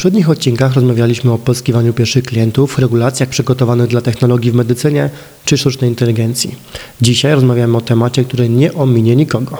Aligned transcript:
poprzednich 0.00 0.30
odcinkach 0.30 0.74
rozmawialiśmy 0.74 1.32
o 1.32 1.38
pozyskiwaniu 1.38 1.92
pierwszych 1.92 2.24
klientów, 2.24 2.78
regulacjach 2.78 3.28
przygotowanych 3.28 3.86
dla 3.86 4.00
technologii 4.00 4.50
w 4.50 4.54
medycynie 4.54 5.10
czy 5.44 5.58
sztucznej 5.58 5.90
inteligencji. 5.90 6.54
Dzisiaj 7.00 7.32
rozmawiamy 7.32 7.76
o 7.76 7.80
temacie, 7.80 8.24
który 8.24 8.48
nie 8.48 8.74
ominie 8.74 9.16
nikogo. 9.16 9.58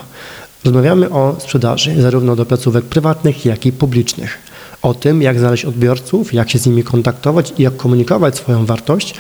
Rozmawiamy 0.65 1.11
o 1.11 1.37
sprzedaży, 1.41 2.03
zarówno 2.03 2.37
do 2.37 2.47
placówek 2.47 2.85
prywatnych, 2.85 3.45
jak 3.45 3.67
i 3.67 3.73
publicznych. 3.73 4.39
O 4.83 4.95
tym, 4.95 5.23
jak 5.23 5.39
znaleźć 5.39 5.65
odbiorców, 5.65 6.35
jak 6.35 6.51
się 6.51 6.59
z 6.59 6.67
nimi 6.67 6.85
kontaktować 6.85 7.53
i 7.59 7.63
jak 7.63 7.77
komunikować 7.77 8.37
swoją 8.37 8.67
wartość, 8.67 9.15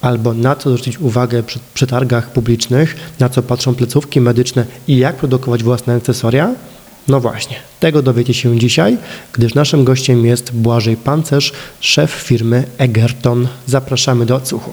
albo 0.00 0.34
na 0.34 0.56
co 0.56 0.70
zwrócić 0.70 0.98
uwagę 0.98 1.42
przy 1.42 1.58
przetargach 1.74 2.32
publicznych, 2.32 2.96
na 3.20 3.28
co 3.28 3.42
patrzą 3.42 3.74
placówki 3.74 4.20
medyczne 4.20 4.64
i 4.88 4.96
jak 4.96 5.16
produkować 5.16 5.62
własne 5.62 5.94
akcesoria– 5.94 6.54
no 7.08 7.20
właśnie, 7.20 7.56
tego 7.80 8.02
dowiecie 8.02 8.34
się 8.34 8.58
dzisiaj, 8.58 8.98
gdyż 9.32 9.54
naszym 9.54 9.84
gościem 9.84 10.26
jest 10.26 10.52
Błażej 10.52 10.96
Pancerz, 10.96 11.52
szef 11.80 12.10
firmy 12.10 12.64
Egerton. 12.78 13.48
Zapraszamy 13.66 14.26
do 14.26 14.36
odsłuchu. 14.36 14.70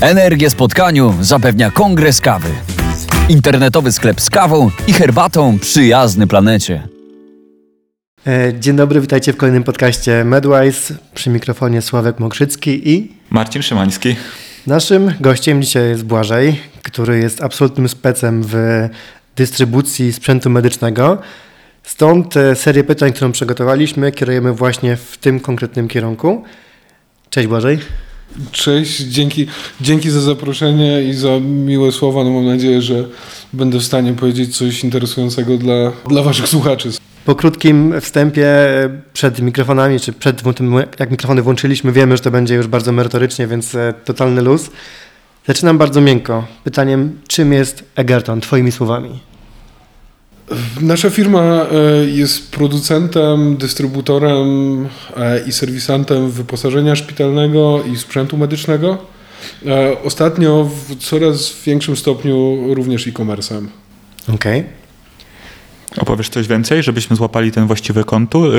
Energię 0.00 0.50
spotkaniu 0.50 1.14
zapewnia 1.20 1.70
Kongres 1.70 2.20
Kawy. 2.20 2.48
Internetowy 3.28 3.92
sklep 3.92 4.20
z 4.20 4.30
kawą 4.30 4.70
i 4.86 4.92
herbatą 4.92 5.58
przyjazny 5.58 6.26
planecie. 6.26 6.88
E, 8.26 8.52
dzień 8.60 8.76
dobry, 8.76 9.00
witajcie 9.00 9.32
w 9.32 9.36
kolejnym 9.36 9.64
podcaście 9.64 10.24
Medwise. 10.24 10.94
Przy 11.14 11.30
mikrofonie 11.30 11.82
Sławek 11.82 12.18
Mokrzycki 12.18 12.90
i 12.90 13.12
Marcin 13.30 13.62
Szymański. 13.62 14.16
Naszym 14.66 15.14
gościem 15.20 15.62
dzisiaj 15.62 15.88
jest 15.88 16.04
Błażej, 16.04 16.60
który 16.82 17.18
jest 17.18 17.42
absolutnym 17.42 17.88
specem 17.88 18.42
w 18.46 18.88
dystrybucji 19.36 20.12
sprzętu 20.12 20.50
medycznego. 20.50 21.18
Stąd 21.82 22.34
serię 22.54 22.84
pytań, 22.84 23.12
którą 23.12 23.32
przygotowaliśmy, 23.32 24.12
kierujemy 24.12 24.52
właśnie 24.52 24.96
w 24.96 25.16
tym 25.16 25.40
konkretnym 25.40 25.88
kierunku. 25.88 26.44
Cześć 27.30 27.48
Błażej. 27.48 27.78
Cześć, 28.52 29.00
dzięki, 29.00 29.46
dzięki 29.80 30.10
za 30.10 30.20
zaproszenie 30.20 31.02
i 31.02 31.14
za 31.14 31.40
miłe 31.40 31.92
słowa. 31.92 32.24
No 32.24 32.30
mam 32.30 32.46
nadzieję, 32.46 32.82
że 32.82 33.04
będę 33.52 33.78
w 33.78 33.84
stanie 33.84 34.12
powiedzieć 34.12 34.56
coś 34.56 34.84
interesującego 34.84 35.58
dla, 35.58 35.92
dla 36.08 36.22
Waszych 36.22 36.48
słuchaczy. 36.48 36.90
Po 37.24 37.34
krótkim 37.34 38.00
wstępie 38.00 38.46
przed 39.12 39.40
mikrofonami, 39.40 40.00
czy 40.00 40.12
przed 40.12 40.42
tym, 40.56 40.74
jak 40.98 41.10
mikrofony 41.10 41.42
włączyliśmy, 41.42 41.92
wiemy, 41.92 42.16
że 42.16 42.22
to 42.22 42.30
będzie 42.30 42.54
już 42.54 42.66
bardzo 42.66 42.92
merytorycznie, 42.92 43.46
więc 43.46 43.74
e, 43.74 43.94
totalny 44.04 44.42
luz. 44.42 44.70
Zaczynam 45.46 45.78
bardzo 45.78 46.00
miękko. 46.00 46.44
Pytaniem, 46.64 47.20
czym 47.28 47.52
jest 47.52 47.84
Egerton, 47.96 48.40
Twoimi 48.40 48.72
słowami? 48.72 49.20
Nasza 50.80 51.10
firma 51.10 51.40
e, 51.42 51.66
jest 52.04 52.50
producentem, 52.50 53.56
dystrybutorem 53.56 54.48
e, 55.16 55.40
i 55.46 55.52
serwisantem 55.52 56.30
wyposażenia 56.30 56.96
szpitalnego 56.96 57.82
i 57.92 57.96
sprzętu 57.96 58.36
medycznego. 58.36 58.98
E, 59.66 60.02
ostatnio 60.04 60.70
w 60.88 60.96
coraz 60.96 61.62
większym 61.64 61.96
stopniu 61.96 62.58
również 62.74 63.06
e-commerce'em. 63.06 63.66
Okej. 64.34 64.60
Okay. 64.60 64.81
Opowiesz 65.98 66.28
coś 66.28 66.48
więcej, 66.48 66.82
żebyśmy 66.82 67.16
złapali 67.16 67.52
ten 67.52 67.66
właściwy 67.66 68.04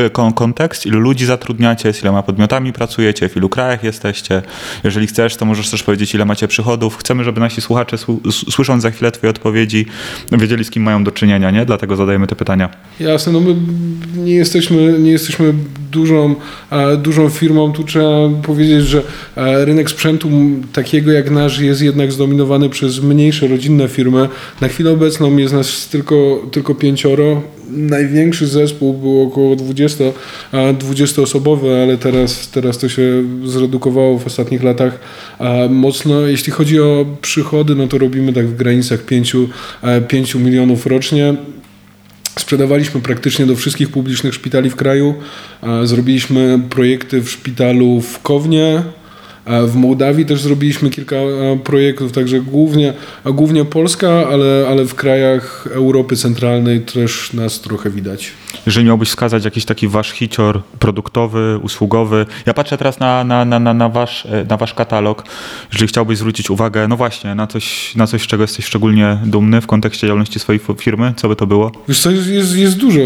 y, 0.05 0.33
kontekst? 0.35 0.85
Ilu 0.85 0.99
ludzi 0.99 1.25
zatrudniacie, 1.25 1.93
z 1.93 2.01
iloma 2.01 2.23
podmiotami 2.23 2.73
pracujecie, 2.73 3.29
w 3.29 3.37
ilu 3.37 3.49
krajach 3.49 3.83
jesteście? 3.83 4.41
Jeżeli 4.83 5.07
chcesz, 5.07 5.35
to 5.35 5.45
możesz 5.45 5.69
też 5.69 5.83
powiedzieć, 5.83 6.15
ile 6.15 6.25
macie 6.25 6.47
przychodów. 6.47 6.97
Chcemy, 6.97 7.23
żeby 7.23 7.39
nasi 7.39 7.61
słuchacze, 7.61 7.97
słysząc 8.31 8.83
za 8.83 8.91
chwilę 8.91 9.11
Twoje 9.11 9.31
odpowiedzi, 9.31 9.85
wiedzieli, 10.31 10.63
z 10.63 10.69
kim 10.69 10.83
mają 10.83 11.03
do 11.03 11.11
czynienia, 11.11 11.51
nie? 11.51 11.65
Dlatego 11.65 11.95
zadajemy 11.95 12.27
te 12.27 12.35
pytania. 12.35 12.69
Jasne, 12.99 13.33
no 13.33 13.39
my 13.39 13.55
nie 14.15 14.33
jesteśmy, 14.33 14.99
nie 14.99 15.11
jesteśmy 15.11 15.53
dużą, 15.93 16.35
dużą 16.97 17.29
firmą. 17.29 17.73
Tu 17.73 17.83
trzeba 17.83 18.29
powiedzieć, 18.43 18.85
że 18.85 19.01
rynek 19.65 19.89
sprzętu 19.89 20.29
takiego 20.73 21.11
jak 21.11 21.31
nasz 21.31 21.59
jest 21.59 21.81
jednak 21.81 22.11
zdominowany 22.11 22.69
przez 22.69 23.01
mniejsze, 23.01 23.47
rodzinne 23.47 23.87
firmy. 23.87 24.29
Na 24.61 24.67
chwilę 24.67 24.91
obecną 24.91 25.37
jest 25.37 25.53
nas 25.53 25.87
tylko, 25.87 26.41
tylko 26.51 26.75
pięcioro 26.75 27.41
Największy 27.69 28.47
zespół 28.47 28.93
był 28.93 29.21
około 29.21 29.55
20, 29.55 30.03
20 30.79 31.21
osobowy, 31.21 31.81
ale 31.83 31.97
teraz, 31.97 32.49
teraz 32.49 32.77
to 32.77 32.89
się 32.89 33.23
zredukowało 33.45 34.19
w 34.19 34.27
ostatnich 34.27 34.63
latach 34.63 34.99
mocno. 35.69 36.21
Jeśli 36.21 36.51
chodzi 36.51 36.79
o 36.79 37.05
przychody, 37.21 37.75
no 37.75 37.87
to 37.87 37.97
robimy 37.97 38.33
tak 38.33 38.47
w 38.47 38.55
granicach 38.55 39.05
5, 39.05 39.35
5 40.07 40.35
milionów 40.35 40.85
rocznie. 40.85 41.35
Sprzedawaliśmy 42.39 43.01
praktycznie 43.01 43.45
do 43.45 43.55
wszystkich 43.55 43.89
publicznych 43.89 44.33
szpitali 44.33 44.69
w 44.69 44.75
kraju. 44.75 45.15
Zrobiliśmy 45.83 46.59
projekty 46.69 47.21
w 47.21 47.29
szpitalu 47.29 48.01
w 48.01 48.19
Kownie, 48.21 48.83
w 49.45 49.75
Mołdawii 49.75 50.25
też 50.25 50.41
zrobiliśmy 50.41 50.89
kilka 50.89 51.15
e, 51.15 51.59
projektów, 51.63 52.11
także 52.11 52.41
głównie, 52.41 52.93
głównie 53.25 53.65
Polska, 53.65 54.09
ale, 54.09 54.65
ale 54.69 54.85
w 54.85 54.95
krajach 54.95 55.67
Europy 55.71 56.15
Centralnej 56.15 56.81
też 56.81 57.33
nas 57.33 57.61
trochę 57.61 57.89
widać. 57.89 58.31
Jeżeli 58.65 58.85
miałbyś 58.85 59.09
wskazać 59.09 59.45
jakiś 59.45 59.65
taki 59.65 59.87
wasz 59.87 60.11
hicior 60.11 60.61
produktowy, 60.79 61.59
usługowy, 61.63 62.25
ja 62.45 62.53
patrzę 62.53 62.77
teraz 62.77 62.99
na, 62.99 63.23
na, 63.23 63.45
na, 63.45 63.73
na, 63.73 63.89
wasz, 63.89 64.25
e, 64.25 64.45
na 64.49 64.57
wasz 64.57 64.73
katalog, 64.73 65.23
jeżeli 65.71 65.87
chciałbyś 65.87 66.17
zwrócić 66.17 66.49
uwagę, 66.49 66.87
no 66.87 66.97
właśnie, 66.97 67.35
na 67.35 67.47
coś, 67.47 67.95
na 67.95 68.07
coś, 68.07 68.21
z 68.21 68.27
czego 68.27 68.43
jesteś 68.43 68.65
szczególnie 68.65 69.17
dumny 69.25 69.61
w 69.61 69.67
kontekście 69.67 70.07
działalności 70.07 70.39
swojej 70.39 70.61
firmy, 70.77 71.13
co 71.17 71.27
by 71.27 71.35
to 71.35 71.47
było? 71.47 71.71
Wiesz 71.87 71.99
co, 71.99 72.11
jest, 72.11 72.55
jest 72.55 72.77
dużo 72.77 72.99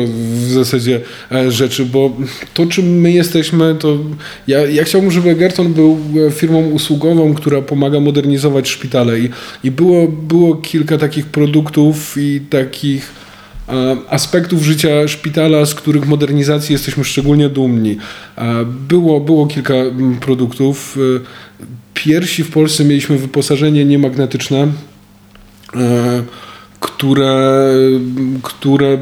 w 0.47 0.51
zasadzie 0.51 1.01
e, 1.31 1.51
rzeczy, 1.51 1.85
bo 1.85 2.11
to 2.53 2.65
czym 2.65 2.85
my 2.85 3.11
jesteśmy, 3.11 3.75
to 3.75 3.97
ja, 4.47 4.59
ja 4.59 4.83
chciałbym, 4.83 5.11
żeby 5.11 5.35
Gerton 5.35 5.73
był 5.73 5.97
firmą 6.31 6.69
usługową, 6.69 7.33
która 7.33 7.61
pomaga 7.61 7.99
modernizować 7.99 8.69
szpitale 8.69 9.19
i, 9.19 9.29
i 9.63 9.71
było, 9.71 10.07
było 10.07 10.55
kilka 10.55 10.97
takich 10.97 11.25
produktów 11.25 12.15
i 12.17 12.41
takich 12.49 13.11
e, 13.69 13.97
aspektów 14.09 14.63
życia 14.63 15.07
szpitala, 15.07 15.65
z 15.65 15.75
których 15.75 16.07
modernizacji 16.07 16.73
jesteśmy 16.73 17.03
szczególnie 17.03 17.49
dumni. 17.49 17.97
E, 18.37 18.65
było, 18.65 19.19
było 19.19 19.47
kilka 19.47 19.73
produktów. 20.21 20.97
E, 20.97 21.65
pierwsi 21.93 22.43
w 22.43 22.51
Polsce 22.51 22.85
mieliśmy 22.85 23.17
wyposażenie 23.17 23.85
niemagnetyczne 23.85 24.67
które, 26.79 27.59
które 28.41 28.97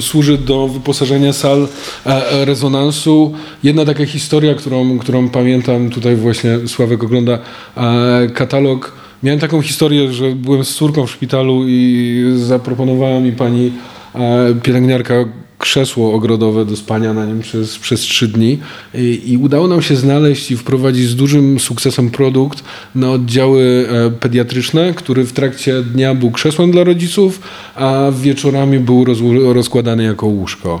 służy 0.00 0.38
do 0.38 0.68
wyposażenia 0.68 1.32
sal 1.32 1.68
e, 2.06 2.44
rezonansu. 2.44 3.34
Jedna 3.62 3.84
taka 3.84 4.06
historia, 4.06 4.54
którą, 4.54 4.98
którą 4.98 5.28
pamiętam, 5.28 5.90
tutaj 5.90 6.16
właśnie 6.16 6.58
Sławek 6.66 7.04
ogląda 7.04 7.38
e, 7.76 8.28
katalog. 8.34 8.92
Miałem 9.22 9.40
taką 9.40 9.62
historię, 9.62 10.12
że 10.12 10.32
byłem 10.32 10.64
z 10.64 10.74
córką 10.74 11.06
w 11.06 11.10
szpitalu 11.10 11.64
i 11.68 12.24
zaproponowała 12.36 13.20
mi 13.20 13.32
pani 13.32 13.72
e, 14.14 14.54
pielęgniarka 14.62 15.14
krzesło 15.62 16.14
ogrodowe 16.14 16.64
do 16.64 16.76
spania 16.76 17.14
na 17.14 17.26
nim 17.26 17.40
przez, 17.40 17.78
przez 17.78 18.00
trzy 18.00 18.28
dni 18.28 18.58
I, 18.94 19.22
i 19.26 19.36
udało 19.36 19.68
nam 19.68 19.82
się 19.82 19.96
znaleźć 19.96 20.50
i 20.50 20.56
wprowadzić 20.56 21.08
z 21.08 21.16
dużym 21.16 21.60
sukcesem 21.60 22.10
produkt 22.10 22.64
na 22.94 23.10
oddziały 23.10 23.88
e, 23.88 24.10
pediatryczne, 24.10 24.94
który 24.94 25.24
w 25.24 25.32
trakcie 25.32 25.82
dnia 25.82 26.14
był 26.14 26.30
krzesłem 26.30 26.70
dla 26.70 26.84
rodziców, 26.84 27.40
a 27.74 28.10
wieczorami 28.20 28.78
był 28.78 29.04
roz, 29.04 29.18
rozkładany 29.54 30.04
jako 30.04 30.26
łóżko. 30.26 30.80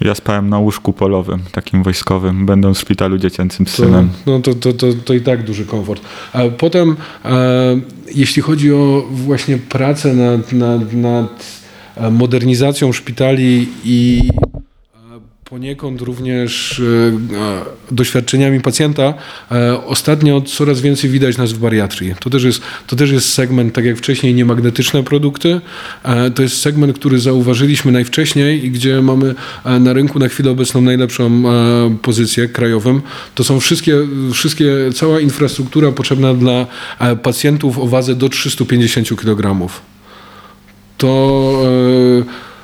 Ja 0.00 0.14
spałem 0.14 0.48
na 0.48 0.58
łóżku 0.58 0.92
polowym, 0.92 1.40
takim 1.52 1.82
wojskowym, 1.82 2.46
będąc 2.46 2.78
w 2.78 2.80
szpitalu 2.80 3.18
dziecięcym 3.18 3.66
z 3.66 3.70
synem. 3.70 4.08
To, 4.24 4.30
no 4.30 4.40
to, 4.40 4.54
to, 4.54 4.72
to, 4.72 4.86
to 5.04 5.14
i 5.14 5.20
tak 5.20 5.44
duży 5.44 5.64
komfort. 5.64 6.02
A 6.32 6.38
potem, 6.58 6.96
e, 7.24 7.80
jeśli 8.14 8.42
chodzi 8.42 8.72
o 8.72 9.04
właśnie 9.10 9.58
pracę 9.58 10.14
nad, 10.14 10.52
nad, 10.52 10.92
nad 10.92 11.59
modernizacją 12.10 12.92
szpitali 12.92 13.68
i 13.84 14.22
e, 14.94 15.20
poniekąd 15.44 16.00
również 16.00 16.80
e, 16.80 17.94
doświadczeniami 17.94 18.60
pacjenta, 18.60 19.14
ostatnio 19.86 20.40
coraz 20.40 20.80
więcej 20.80 21.10
widać 21.10 21.38
nas 21.38 21.52
w 21.52 21.58
bariatrii. 21.58 22.14
To 22.20 22.30
też, 22.30 22.44
jest, 22.44 22.60
to 22.86 22.96
też 22.96 23.10
jest 23.10 23.32
segment, 23.32 23.74
tak 23.74 23.84
jak 23.84 23.96
wcześniej, 23.96 24.34
niemagnetyczne 24.34 25.02
produkty. 25.02 25.60
To 26.34 26.42
jest 26.42 26.60
segment, 26.60 26.98
który 26.98 27.20
zauważyliśmy 27.20 27.92
najwcześniej 27.92 28.64
i 28.64 28.70
gdzie 28.70 29.02
mamy 29.02 29.34
na 29.80 29.92
rynku 29.92 30.18
na 30.18 30.28
chwilę 30.28 30.50
obecną 30.50 30.80
najlepszą 30.80 31.42
pozycję 32.02 32.48
krajową. 32.48 33.00
To 33.34 33.44
są 33.44 33.60
wszystkie, 33.60 33.96
wszystkie 34.32 34.72
cała 34.94 35.20
infrastruktura 35.20 35.92
potrzebna 35.92 36.34
dla 36.34 36.66
pacjentów 37.22 37.78
o 37.78 37.86
wadze 37.86 38.14
do 38.14 38.28
350 38.28 39.08
kg 39.20 39.70
to, 41.00 41.62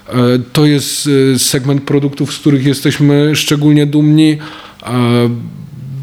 e, 0.09 0.19
e, 0.19 0.39
to 0.53 0.67
jest 0.67 1.09
e, 1.35 1.39
segment 1.39 1.83
produktów, 1.83 2.35
z 2.35 2.39
których 2.39 2.67
jesteśmy 2.67 3.37
szczególnie 3.37 3.87
dumni. 3.87 4.39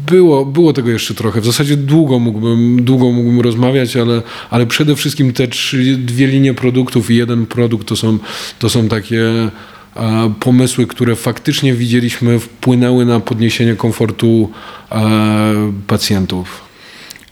Było, 0.06 0.46
było 0.46 0.72
tego 0.72 0.90
jeszcze 0.90 1.14
trochę. 1.14 1.40
W 1.40 1.44
zasadzie 1.44 1.76
długo 1.76 2.18
mógłbym, 2.18 2.84
długo 2.84 3.12
mógłbym 3.12 3.40
rozmawiać, 3.40 3.96
ale, 3.96 4.22
ale 4.50 4.66
przede 4.66 4.96
wszystkim 4.96 5.32
te 5.32 5.48
trzy, 5.48 5.96
dwie 5.96 6.26
linie 6.26 6.54
produktów 6.54 7.10
i 7.10 7.16
jeden 7.16 7.46
produkt 7.46 7.88
to 7.88 7.96
są, 7.96 8.18
to 8.58 8.70
są 8.70 8.88
takie 8.88 9.50
pomysły, 10.40 10.86
które 10.86 11.16
faktycznie 11.16 11.74
widzieliśmy 11.74 12.38
wpłynęły 12.38 13.04
na 13.04 13.20
podniesienie 13.20 13.76
komfortu 13.76 14.50
pacjentów. 15.86 16.63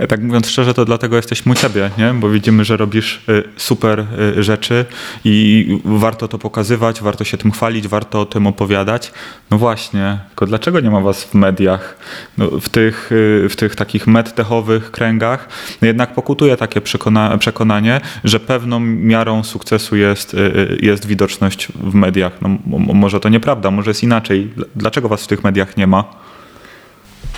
Ja 0.02 0.08
tak 0.08 0.22
mówiąc 0.22 0.48
szczerze, 0.48 0.74
to 0.74 0.84
dlatego 0.84 1.16
jesteśmy 1.16 1.52
u 1.52 1.54
ciebie, 1.54 1.90
nie? 1.98 2.14
bo 2.14 2.28
widzimy, 2.28 2.64
że 2.64 2.76
robisz 2.76 3.22
y, 3.28 3.42
super 3.56 4.06
y, 4.38 4.42
rzeczy 4.42 4.84
i 5.24 5.66
warto 5.84 6.28
to 6.28 6.38
pokazywać, 6.38 7.00
warto 7.00 7.24
się 7.24 7.38
tym 7.38 7.52
chwalić, 7.52 7.88
warto 7.88 8.20
o 8.20 8.26
tym 8.26 8.46
opowiadać. 8.46 9.12
No 9.50 9.58
właśnie, 9.58 10.18
tylko 10.28 10.46
dlaczego 10.46 10.80
nie 10.80 10.90
ma 10.90 11.00
was 11.00 11.24
w 11.24 11.34
mediach? 11.34 11.96
No, 12.38 12.46
w, 12.60 12.68
tych, 12.68 13.10
w 13.48 13.56
tych 13.56 13.76
takich 13.76 14.06
medtechowych 14.06 14.90
kręgach 14.90 15.48
no 15.82 15.86
jednak 15.86 16.14
pokutuje 16.14 16.56
takie 16.56 16.80
przekona 16.80 17.38
przekonanie, 17.38 18.00
że 18.24 18.40
pewną 18.40 18.80
miarą 18.80 19.44
sukcesu 19.44 19.96
jest, 19.96 20.36
jest 20.80 21.06
widoczność 21.06 21.68
w 21.74 21.94
mediach. 21.94 22.32
No, 22.40 22.48
może 22.94 23.20
to 23.20 23.28
nieprawda, 23.28 23.70
może 23.70 23.90
jest 23.90 24.02
inaczej. 24.02 24.52
Dlaczego 24.76 25.08
was 25.08 25.24
w 25.24 25.26
tych 25.26 25.44
mediach 25.44 25.76
nie 25.76 25.86
ma? 25.86 26.31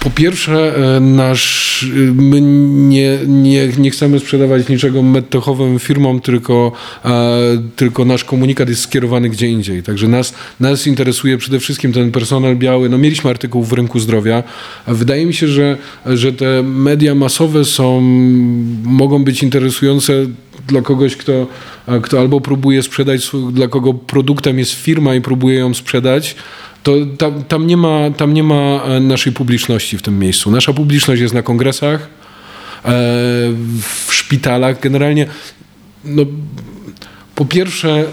Po 0.04 0.10
pierwsze, 0.10 0.76
e, 0.96 1.00
nasz, 1.00 1.82
e, 1.82 1.86
my 2.12 2.40
nie, 2.40 3.18
nie, 3.26 3.68
nie 3.78 3.90
chcemy 3.90 4.20
sprzedawać 4.20 4.68
niczego 4.68 5.02
medtechowym 5.02 5.78
firmom, 5.78 6.20
tylko, 6.20 6.72
e, 7.04 7.10
tylko 7.76 8.04
nasz 8.04 8.24
komunikat 8.24 8.68
jest 8.68 8.80
skierowany 8.80 9.28
gdzie 9.28 9.48
indziej. 9.48 9.82
Także 9.82 10.08
nas, 10.08 10.34
nas 10.60 10.86
interesuje 10.86 11.38
przede 11.38 11.60
wszystkim 11.60 11.92
ten 11.92 12.12
personel 12.12 12.56
biały. 12.56 12.88
No, 12.88 12.98
mieliśmy 12.98 13.30
artykuł 13.30 13.62
w 13.62 13.72
rynku 13.72 14.00
zdrowia. 14.00 14.42
Wydaje 14.86 15.26
mi 15.26 15.34
się, 15.34 15.48
że, 15.48 15.76
że 16.06 16.32
te 16.32 16.62
media 16.62 17.14
masowe 17.14 17.64
są, 17.64 18.00
mogą 18.84 19.24
być 19.24 19.42
interesujące 19.42 20.12
dla 20.66 20.82
kogoś, 20.82 21.16
kto, 21.16 21.46
kto 22.02 22.20
albo 22.20 22.40
próbuje 22.40 22.82
sprzedać, 22.82 23.30
dla 23.52 23.68
kogo 23.68 23.94
produktem 23.94 24.58
jest 24.58 24.72
firma 24.72 25.14
i 25.14 25.20
próbuje 25.20 25.58
ją 25.58 25.74
sprzedać, 25.74 26.36
to 26.84 26.92
tam, 27.18 27.44
tam, 27.44 27.66
nie 27.66 27.76
ma, 27.76 28.10
tam 28.16 28.34
nie 28.34 28.42
ma 28.42 28.82
e, 28.84 29.00
naszej 29.00 29.32
publiczności 29.32 29.98
w 29.98 30.02
tym 30.02 30.18
miejscu. 30.18 30.50
Nasza 30.50 30.72
publiczność 30.72 31.22
jest 31.22 31.34
na 31.34 31.42
kongresach, 31.42 32.00
e, 32.00 32.08
w 33.80 34.08
szpitalach. 34.10 34.80
Generalnie, 34.80 35.26
no, 36.04 36.22
po 37.34 37.44
pierwsze, 37.44 38.04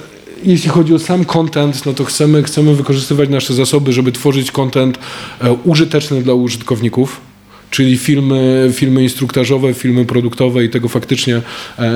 jeśli 0.44 0.70
chodzi 0.70 0.94
o 0.94 1.00
sam 1.00 1.26
content, 1.26 1.86
no 1.86 1.94
to 1.94 2.06
chcemy, 2.06 2.44
chcemy 2.44 2.76
wykorzystywać 2.76 3.30
nasze 3.30 3.54
zasoby, 3.54 3.94
żeby 3.94 4.12
tworzyć 4.12 4.52
content 4.52 5.00
e, 5.42 5.54
użyteczny 5.54 6.22
dla 6.22 6.34
użytkowników 6.34 7.22
czyli 7.70 7.98
filmy, 7.98 8.72
filmy 8.74 9.04
instruktażowe, 9.04 9.74
filmy 9.74 10.06
produktowe 10.06 10.64
i 10.64 10.70
tego 10.70 10.88
faktycznie 10.88 11.42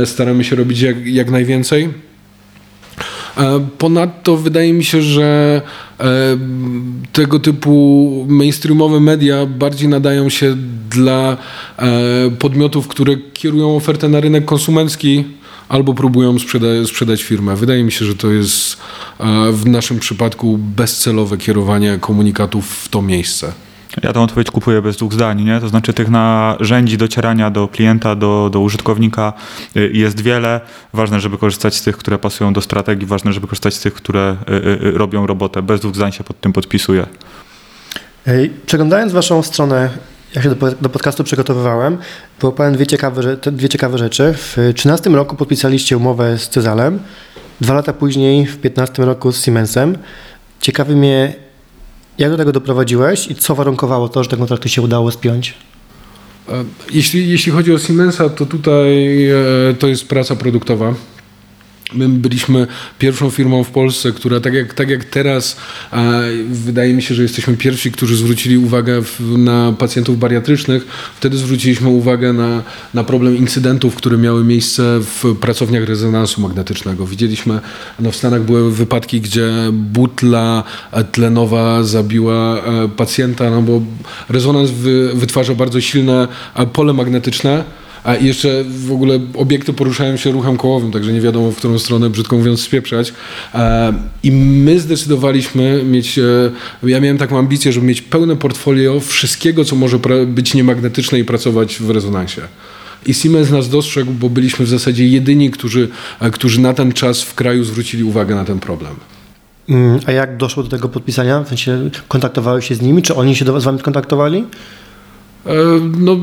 staramy 0.05 0.43
się 0.43 0.55
robić 0.55 0.81
jak, 0.81 1.07
jak 1.07 1.31
najwięcej. 1.31 1.89
E, 3.37 3.67
ponadto 3.77 4.37
wydaje 4.37 4.73
mi 4.73 4.83
się, 4.83 5.01
że 5.01 5.61
e, 5.99 6.37
tego 7.13 7.39
typu 7.39 8.25
mainstreamowe 8.29 8.99
media 8.99 9.45
bardziej 9.45 9.87
nadają 9.87 10.29
się 10.29 10.55
dla 10.89 11.37
e, 11.77 11.87
podmiotów, 12.39 12.87
które 12.87 13.17
kierują 13.33 13.75
ofertę 13.75 14.09
na 14.09 14.19
rynek 14.19 14.45
konsumencki 14.45 15.23
albo 15.69 15.93
próbują 15.93 16.39
sprzeda 16.39 16.67
sprzedać 16.85 17.23
firmę. 17.23 17.55
Wydaje 17.55 17.83
mi 17.83 17.91
się, 17.91 18.05
że 18.05 18.15
to 18.15 18.31
jest 18.31 18.77
w 19.51 19.65
naszym 19.65 19.99
przypadku 19.99 20.57
bezcelowe 20.57 21.37
kierowanie 21.37 21.97
komunikatów 22.01 22.69
w 22.69 22.89
to 22.89 23.01
miejsce. 23.01 23.64
Ja 24.03 24.13
tę 24.13 24.21
odpowiedź 24.21 24.51
kupuję 24.51 24.81
bez 24.81 24.97
dwóch 24.97 25.13
zdań, 25.13 25.43
nie? 25.43 25.59
To 25.59 25.69
znaczy 25.69 25.93
tych 25.93 26.09
narzędzi 26.09 26.97
docierania 26.97 27.51
do 27.51 27.67
klienta, 27.67 28.15
do, 28.15 28.49
do 28.53 28.59
użytkownika 28.59 29.33
y, 29.75 29.91
jest 29.93 30.21
wiele. 30.21 30.61
Ważne, 30.93 31.19
żeby 31.19 31.37
korzystać 31.37 31.75
z 31.75 31.81
tych, 31.81 31.97
które 31.97 32.17
pasują 32.17 32.53
do 32.53 32.61
strategii, 32.61 33.07
ważne, 33.07 33.33
żeby 33.33 33.47
korzystać 33.47 33.73
z 33.73 33.79
tych, 33.79 33.93
które 33.93 34.35
y, 34.49 34.53
y, 34.87 34.91
robią 34.91 35.27
robotę. 35.27 35.61
Bez 35.61 35.81
dwóch 35.81 35.95
zdań 35.95 36.11
się 36.11 36.23
pod 36.23 36.41
tym 36.41 36.53
podpisuję. 36.53 37.05
Przeglądając 38.65 39.13
waszą 39.13 39.43
stronę, 39.43 39.89
jak 40.35 40.43
się 40.43 40.55
do, 40.55 40.71
do 40.71 40.89
podcastu 40.89 41.23
przygotowywałem, 41.23 41.97
wyłapałem 42.39 42.73
dwie 42.73 42.87
ciekawe, 42.87 43.37
dwie 43.37 43.69
ciekawe 43.69 43.97
rzeczy. 43.97 44.33
W 44.33 44.53
2013 44.53 45.09
roku 45.09 45.35
podpisaliście 45.35 45.97
umowę 45.97 46.37
z 46.37 46.49
Cezalem, 46.49 46.99
dwa 47.61 47.73
lata 47.73 47.93
później, 47.93 48.45
w 48.45 48.57
2015 48.57 49.05
roku 49.05 49.31
z 49.31 49.45
Siemensem. 49.45 49.97
Ciekawy 50.61 50.95
mnie, 50.95 51.44
jak 52.17 52.31
do 52.31 52.37
tego 52.37 52.51
doprowadziłeś 52.51 53.27
i 53.27 53.35
co 53.35 53.55
warunkowało 53.55 54.09
to, 54.09 54.23
że 54.23 54.29
te 54.29 54.37
kontrakty 54.37 54.69
się 54.69 54.81
udało 54.81 55.11
spiąć? 55.11 55.53
E, 56.49 56.63
jeśli, 56.91 57.29
jeśli 57.29 57.51
chodzi 57.51 57.73
o 57.73 57.79
Siemensa, 57.79 58.29
to 58.29 58.45
tutaj 58.45 59.25
e, 59.25 59.73
to 59.79 59.87
jest 59.87 60.07
praca 60.07 60.35
produktowa. 60.35 60.93
My 61.93 62.09
byliśmy 62.09 62.67
pierwszą 62.99 63.29
firmą 63.29 63.63
w 63.63 63.69
Polsce, 63.69 64.11
która 64.11 64.39
tak 64.39 64.53
jak, 64.53 64.73
tak 64.73 64.89
jak 64.89 65.05
teraz 65.05 65.57
wydaje 66.49 66.93
mi 66.93 67.01
się, 67.01 67.15
że 67.15 67.23
jesteśmy 67.23 67.57
pierwsi, 67.57 67.91
którzy 67.91 68.15
zwrócili 68.15 68.57
uwagę 68.57 69.01
w, 69.01 69.37
na 69.37 69.73
pacjentów 69.79 70.19
bariatrycznych. 70.19 70.85
Wtedy 71.17 71.37
zwróciliśmy 71.37 71.89
uwagę 71.89 72.33
na, 72.33 72.63
na 72.93 73.03
problem 73.03 73.37
incydentów, 73.37 73.95
które 73.95 74.17
miały 74.17 74.43
miejsce 74.43 74.99
w 74.99 75.35
pracowniach 75.35 75.83
rezonansu 75.83 76.41
magnetycznego. 76.41 77.07
Widzieliśmy, 77.07 77.59
no 77.99 78.11
w 78.11 78.15
Stanach 78.15 78.43
były 78.43 78.71
wypadki, 78.71 79.21
gdzie 79.21 79.51
butla 79.71 80.63
tlenowa 81.11 81.83
zabiła 81.83 82.57
e, 82.57 82.89
pacjenta, 82.89 83.49
no 83.49 83.61
bo 83.61 83.81
rezonans 84.29 84.71
wy, 84.71 85.11
wytwarza 85.13 85.55
bardzo 85.55 85.81
silne 85.81 86.27
pole 86.73 86.93
magnetyczne 86.93 87.63
a 88.05 88.15
jeszcze 88.15 88.63
w 88.63 88.91
ogóle 88.91 89.19
obiekty 89.33 89.73
poruszają 89.73 90.17
się 90.17 90.31
ruchem 90.31 90.57
kołowym, 90.57 90.91
także 90.91 91.13
nie 91.13 91.21
wiadomo, 91.21 91.51
w 91.51 91.55
którą 91.55 91.79
stronę, 91.79 92.09
brzydko 92.09 92.37
mówiąc, 92.37 92.61
spieprzać. 92.61 93.13
E, 93.53 93.93
I 94.23 94.31
my 94.31 94.79
zdecydowaliśmy 94.79 95.83
mieć, 95.83 96.19
e, 96.19 96.51
ja 96.83 97.01
miałem 97.01 97.17
taką 97.17 97.39
ambicję, 97.39 97.71
żeby 97.71 97.87
mieć 97.87 98.01
pełne 98.01 98.35
portfolio 98.35 98.99
wszystkiego, 98.99 99.65
co 99.65 99.75
może 99.75 99.99
być 100.27 100.53
niemagnetyczne 100.53 101.19
i 101.19 101.23
pracować 101.23 101.77
w 101.79 101.89
rezonansie. 101.89 102.41
I 103.05 103.13
Siemens 103.13 103.51
nas 103.51 103.69
dostrzegł, 103.69 104.11
bo 104.11 104.29
byliśmy 104.29 104.65
w 104.65 104.69
zasadzie 104.69 105.07
jedyni, 105.07 105.51
którzy, 105.51 105.89
e, 106.19 106.31
którzy 106.31 106.61
na 106.61 106.73
ten 106.73 106.91
czas 106.91 107.21
w 107.21 107.35
kraju 107.35 107.63
zwrócili 107.63 108.03
uwagę 108.03 108.35
na 108.35 108.45
ten 108.45 108.59
problem. 108.59 108.95
Mm, 109.69 109.99
a 110.05 110.11
jak 110.11 110.37
doszło 110.37 110.63
do 110.63 110.69
tego 110.69 110.89
podpisania? 110.89 111.43
W 111.43 111.47
sensie 111.47 111.89
kontaktowałeś 112.07 112.67
się 112.67 112.75
z 112.75 112.81
nimi, 112.81 113.01
czy 113.01 113.15
oni 113.15 113.35
się 113.35 113.45
do, 113.45 113.61
z 113.61 113.63
wami 113.63 113.79
kontaktowali? 113.79 114.43
No, 115.97 116.17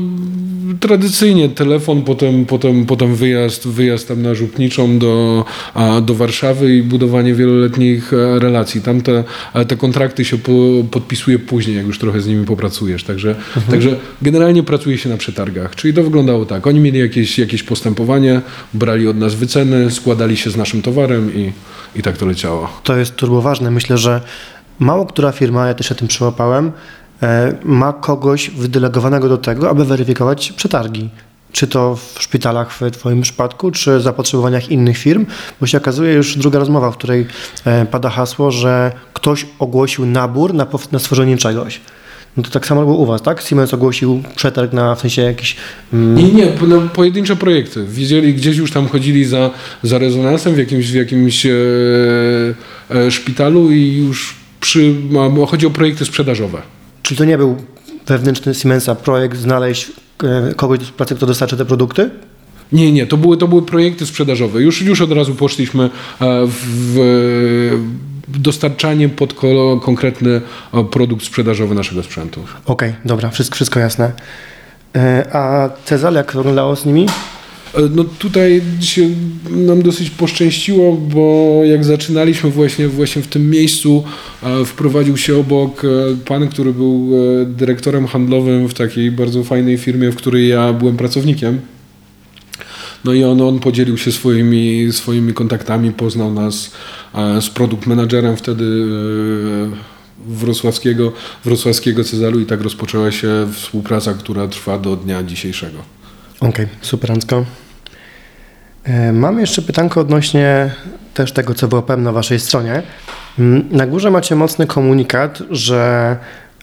tradycyjnie 0.79 1.49
telefon, 1.49 2.01
potem, 2.01 2.45
potem, 2.45 2.85
potem 2.85 3.15
wyjazd, 3.15 3.67
wyjazd 3.67 4.07
tam 4.07 4.21
na 4.21 4.35
Żupniczą 4.35 4.99
do, 4.99 5.45
do 6.01 6.15
Warszawy 6.15 6.75
i 6.75 6.83
budowanie 6.83 7.33
wieloletnich 7.33 8.13
e, 8.13 8.39
relacji. 8.39 8.81
Tam 8.81 9.01
te, 9.01 9.23
te 9.67 9.77
kontrakty 9.77 10.25
się 10.25 10.37
po, 10.37 10.51
podpisuje 10.91 11.39
później, 11.39 11.75
jak 11.75 11.85
już 11.85 11.99
trochę 11.99 12.21
z 12.21 12.27
nimi 12.27 12.45
popracujesz. 12.45 13.03
Także, 13.03 13.29
mhm. 13.29 13.65
także 13.71 13.95
generalnie 14.21 14.63
pracuje 14.63 14.97
się 14.97 15.09
na 15.09 15.17
przetargach. 15.17 15.75
Czyli 15.75 15.93
to 15.93 16.03
wyglądało 16.03 16.45
tak. 16.45 16.67
Oni 16.67 16.79
mieli 16.79 16.99
jakieś, 16.99 17.39
jakieś 17.39 17.63
postępowanie, 17.63 18.41
brali 18.73 19.07
od 19.07 19.17
nas 19.17 19.35
wyceny, 19.35 19.91
składali 19.91 20.37
się 20.37 20.49
z 20.49 20.57
naszym 20.57 20.81
towarem 20.81 21.35
i, 21.35 21.51
i 21.95 22.01
tak 22.01 22.17
to 22.17 22.25
leciało. 22.25 22.69
To 22.83 22.97
jest 22.97 23.15
turbo 23.15 23.41
ważne. 23.41 23.71
Myślę, 23.71 23.97
że 23.97 24.21
mało 24.79 25.05
która 25.05 25.31
firma, 25.31 25.67
ja 25.67 25.73
też 25.73 25.89
się 25.89 25.95
tym 25.95 26.07
przyłapałem, 26.07 26.71
E, 26.71 27.02
ma 27.63 27.93
kogoś 27.93 28.49
wydelegowanego 28.49 29.29
do 29.29 29.37
tego, 29.37 29.69
aby 29.69 29.85
weryfikować 29.85 30.51
przetargi. 30.51 31.09
Czy 31.51 31.67
to 31.67 31.95
w 31.95 32.15
szpitalach 32.19 32.73
w 32.73 32.91
Twoim 32.91 33.21
przypadku, 33.21 33.71
czy 33.71 34.01
zapotrzebowaniach 34.01 34.69
innych 34.69 34.97
firm, 34.97 35.25
bo 35.61 35.67
się 35.67 35.77
okazuje 35.77 36.13
już 36.13 36.37
druga 36.37 36.59
rozmowa, 36.59 36.91
w 36.91 36.97
której 36.97 37.27
e, 37.65 37.85
pada 37.85 38.09
hasło, 38.09 38.51
że 38.51 38.91
ktoś 39.13 39.45
ogłosił 39.59 40.05
nabór 40.05 40.53
na, 40.53 40.67
na 40.91 40.99
stworzenie 40.99 41.37
czegoś. 41.37 41.79
No 42.37 42.43
to 42.43 42.49
tak 42.49 42.65
samo 42.65 42.81
było 42.81 42.97
u 42.97 43.05
Was, 43.05 43.21
tak? 43.21 43.41
Siemens 43.41 43.73
ogłosił 43.73 44.23
przetarg 44.35 44.73
na 44.73 44.95
w 44.95 45.01
sensie 45.01 45.21
jakiś. 45.21 45.55
Mm... 45.93 46.15
Nie, 46.15 46.31
nie, 46.31 46.47
no, 46.67 46.81
pojedyncze 46.93 47.35
projekty. 47.35 47.85
Widzieli, 47.85 48.33
gdzieś 48.33 48.57
już 48.57 48.71
tam 48.71 48.87
chodzili 48.87 49.25
za, 49.25 49.49
za 49.83 49.97
rezonansem 49.97 50.53
w 50.53 50.57
jakimś, 50.57 50.91
w 50.91 50.95
jakimś 50.95 51.45
e, 51.45 51.51
e, 52.89 53.11
szpitalu 53.11 53.71
i 53.71 53.97
już 53.97 54.35
przy, 54.59 54.95
chodzi 55.47 55.65
o 55.65 55.69
projekty 55.69 56.05
sprzedażowe. 56.05 56.61
Czyli 57.03 57.17
to 57.17 57.25
nie 57.25 57.37
był 57.37 57.57
wewnętrzny 58.07 58.53
Siemensa 58.53 58.95
projekt 58.95 59.37
znaleźć 59.37 59.91
e, 60.23 60.53
kogoś 60.55 60.79
do 60.79 60.85
pracy, 60.85 61.15
kto 61.15 61.25
dostarczy 61.25 61.57
te 61.57 61.65
produkty? 61.65 62.09
Nie, 62.71 62.91
nie, 62.91 63.07
to 63.07 63.17
były, 63.17 63.37
to 63.37 63.47
były 63.47 63.61
projekty 63.61 64.05
sprzedażowe. 64.05 64.61
Już, 64.61 64.81
już 64.81 65.01
od 65.01 65.11
razu 65.11 65.35
poszliśmy 65.35 65.83
e, 65.83 65.89
w 66.67 67.79
dostarczanie 68.27 69.09
pod 69.09 69.33
konkretny 69.81 70.41
e, 70.73 70.83
produkt 70.83 71.25
sprzedażowy 71.25 71.75
naszego 71.75 72.03
sprzętu. 72.03 72.41
Okej, 72.65 72.89
okay, 72.89 73.01
dobra, 73.05 73.29
wszystko, 73.29 73.55
wszystko 73.55 73.79
jasne. 73.79 74.11
A 75.33 75.69
Cezal, 75.85 76.13
jak 76.13 76.33
wyglądało 76.33 76.75
z 76.75 76.85
nimi? 76.85 77.05
E, 77.73 77.81
no 77.95 78.03
tutaj 78.03 78.61
się 78.81 79.09
nam 79.49 79.81
dosyć 79.81 80.09
poszczęściło, 80.09 80.93
bo 80.93 81.59
jak 81.65 81.85
zaczynaliśmy 81.85 82.49
właśnie, 82.49 82.87
właśnie 82.87 83.21
w 83.21 83.27
tym 83.27 83.49
miejscu, 83.49 84.03
e, 84.43 84.65
wprowadził 84.65 85.17
się 85.17 85.37
obok 85.37 85.85
e, 85.85 85.87
pan, 86.25 86.47
który 86.47 86.73
był 86.73 87.11
dyrektorem 87.47 88.07
handlowym 88.07 88.67
w 88.67 88.73
takiej 88.73 89.11
bardzo 89.11 89.43
fajnej 89.43 89.77
firmie, 89.77 90.11
w 90.11 90.15
której 90.15 90.47
ja 90.47 90.73
byłem 90.73 90.97
pracownikiem. 90.97 91.61
No 93.05 93.13
i 93.13 93.23
on, 93.23 93.41
on 93.41 93.59
podzielił 93.59 93.97
się 93.97 94.11
swoimi, 94.11 94.87
swoimi 94.91 95.33
kontaktami, 95.33 95.91
poznał 95.91 96.33
nas 96.33 96.71
z 97.41 97.49
produkt 97.49 97.87
managerem 97.87 98.37
wtedy 98.37 98.65
wrocławskiego, 100.27 101.11
wrocławskiego 101.45 102.03
Cezalu 102.03 102.39
i 102.39 102.45
tak 102.45 102.61
rozpoczęła 102.61 103.11
się 103.11 103.47
współpraca, 103.53 104.13
która 104.13 104.47
trwa 104.47 104.79
do 104.79 104.95
dnia 104.95 105.23
dzisiejszego. 105.23 105.77
Okej, 106.39 106.65
okay, 106.65 106.67
superancko. 106.81 107.45
E, 108.83 109.13
mam 109.13 109.39
jeszcze 109.39 109.61
pytanko 109.61 110.01
odnośnie 110.01 110.71
też 111.13 111.31
tego, 111.31 111.53
co 111.53 111.81
pewne 111.81 112.03
na 112.03 112.11
Waszej 112.11 112.39
stronie. 112.39 112.83
Mm, 113.39 113.65
na 113.71 113.87
górze 113.87 114.11
macie 114.11 114.35
mocny 114.35 114.67
komunikat, 114.67 115.43
że 115.51 116.17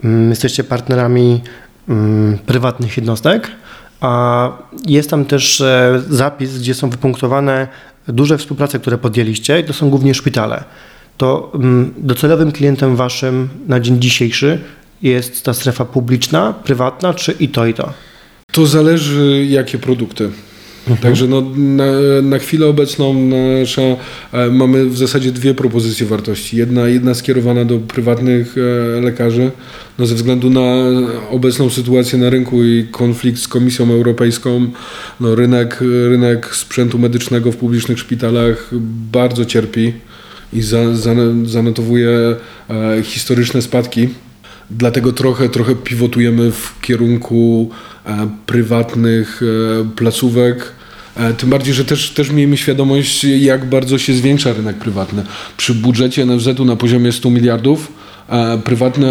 mm, 0.04 0.30
jesteście 0.30 0.64
partnerami 0.64 1.40
mm, 1.88 2.38
prywatnych 2.38 2.96
jednostek, 2.96 3.48
a 4.00 4.48
jest 4.86 5.10
tam 5.10 5.24
też 5.24 5.60
e, 5.60 6.02
zapis, 6.08 6.58
gdzie 6.58 6.74
są 6.74 6.90
wypunktowane 6.90 7.68
duże 8.08 8.38
współprace, 8.38 8.78
które 8.78 8.98
podjęliście 8.98 9.60
i 9.60 9.64
to 9.64 9.72
są 9.72 9.90
głównie 9.90 10.14
szpitale. 10.14 10.64
To 11.16 11.52
docelowym 11.96 12.52
klientem 12.52 12.96
Waszym 12.96 13.48
na 13.66 13.80
dzień 13.80 14.00
dzisiejszy 14.00 14.58
jest 15.02 15.44
ta 15.44 15.54
strefa 15.54 15.84
publiczna, 15.84 16.54
prywatna, 16.64 17.14
czy 17.14 17.32
i 17.32 17.48
to, 17.48 17.66
i 17.66 17.74
to? 17.74 17.92
To 18.52 18.66
zależy, 18.66 19.46
jakie 19.48 19.78
produkty. 19.78 20.30
Mhm. 20.90 21.02
Także 21.02 21.26
no, 21.26 21.42
na, 21.56 21.84
na, 22.22 22.38
chwilę 22.38 22.66
obecną 22.66 23.14
nasza, 23.14 23.82
e, 24.32 24.50
mamy 24.50 24.86
w 24.86 24.98
zasadzie 24.98 25.32
dwie 25.32 25.54
propozycje 25.54 26.06
wartości. 26.06 26.56
Jedna, 26.56 26.88
jedna 26.88 27.14
skierowana 27.14 27.64
do 27.64 27.78
prywatnych 27.78 28.54
e, 28.58 29.00
lekarzy, 29.00 29.50
no, 29.98 30.06
ze 30.06 30.14
względu 30.14 30.50
na 30.50 30.60
obecną 31.30 31.70
sytuację 31.70 32.18
na 32.18 32.30
rynku 32.30 32.64
i 32.64 32.86
konflikt 32.90 33.38
z 33.38 33.48
Komisją 33.48 33.92
Europejską, 33.92 34.70
no, 35.20 35.34
rynek, 35.34 35.78
rynek 36.08 36.56
sprzętu 36.56 36.98
medycznego 36.98 37.52
w 37.52 37.56
publicznych 37.56 37.98
szpitalach 37.98 38.70
bardzo 39.12 39.44
cierpi 39.44 39.92
i 40.52 40.62
za, 40.62 40.96
za, 40.96 41.14
zanotowuje 41.44 42.10
e, 42.70 43.02
historyczne 43.02 43.62
spadki. 43.62 44.08
Dlatego 44.70 45.12
trochę, 45.12 45.48
trochę 45.48 45.74
pivotujemy 45.74 46.50
w 46.50 46.80
kierunku 46.80 47.70
prywatnych 48.46 49.40
placówek. 49.96 50.72
E, 51.16 51.34
tym 51.34 51.50
bardziej, 51.50 51.74
że 51.74 51.84
też, 51.84 52.10
też 52.10 52.30
miejmy 52.30 52.56
świadomość, 52.56 53.24
jak 53.24 53.64
bardzo 53.64 53.98
się 53.98 54.14
zwiększa 54.14 54.52
rynek 54.52 54.76
prywatny. 54.76 55.22
Przy 55.56 55.74
budżecie 55.74 56.26
NFZ-u 56.26 56.64
na 56.64 56.76
poziomie 56.76 57.12
100 57.12 57.30
miliardów 57.30 57.92
prywatne 58.64 59.10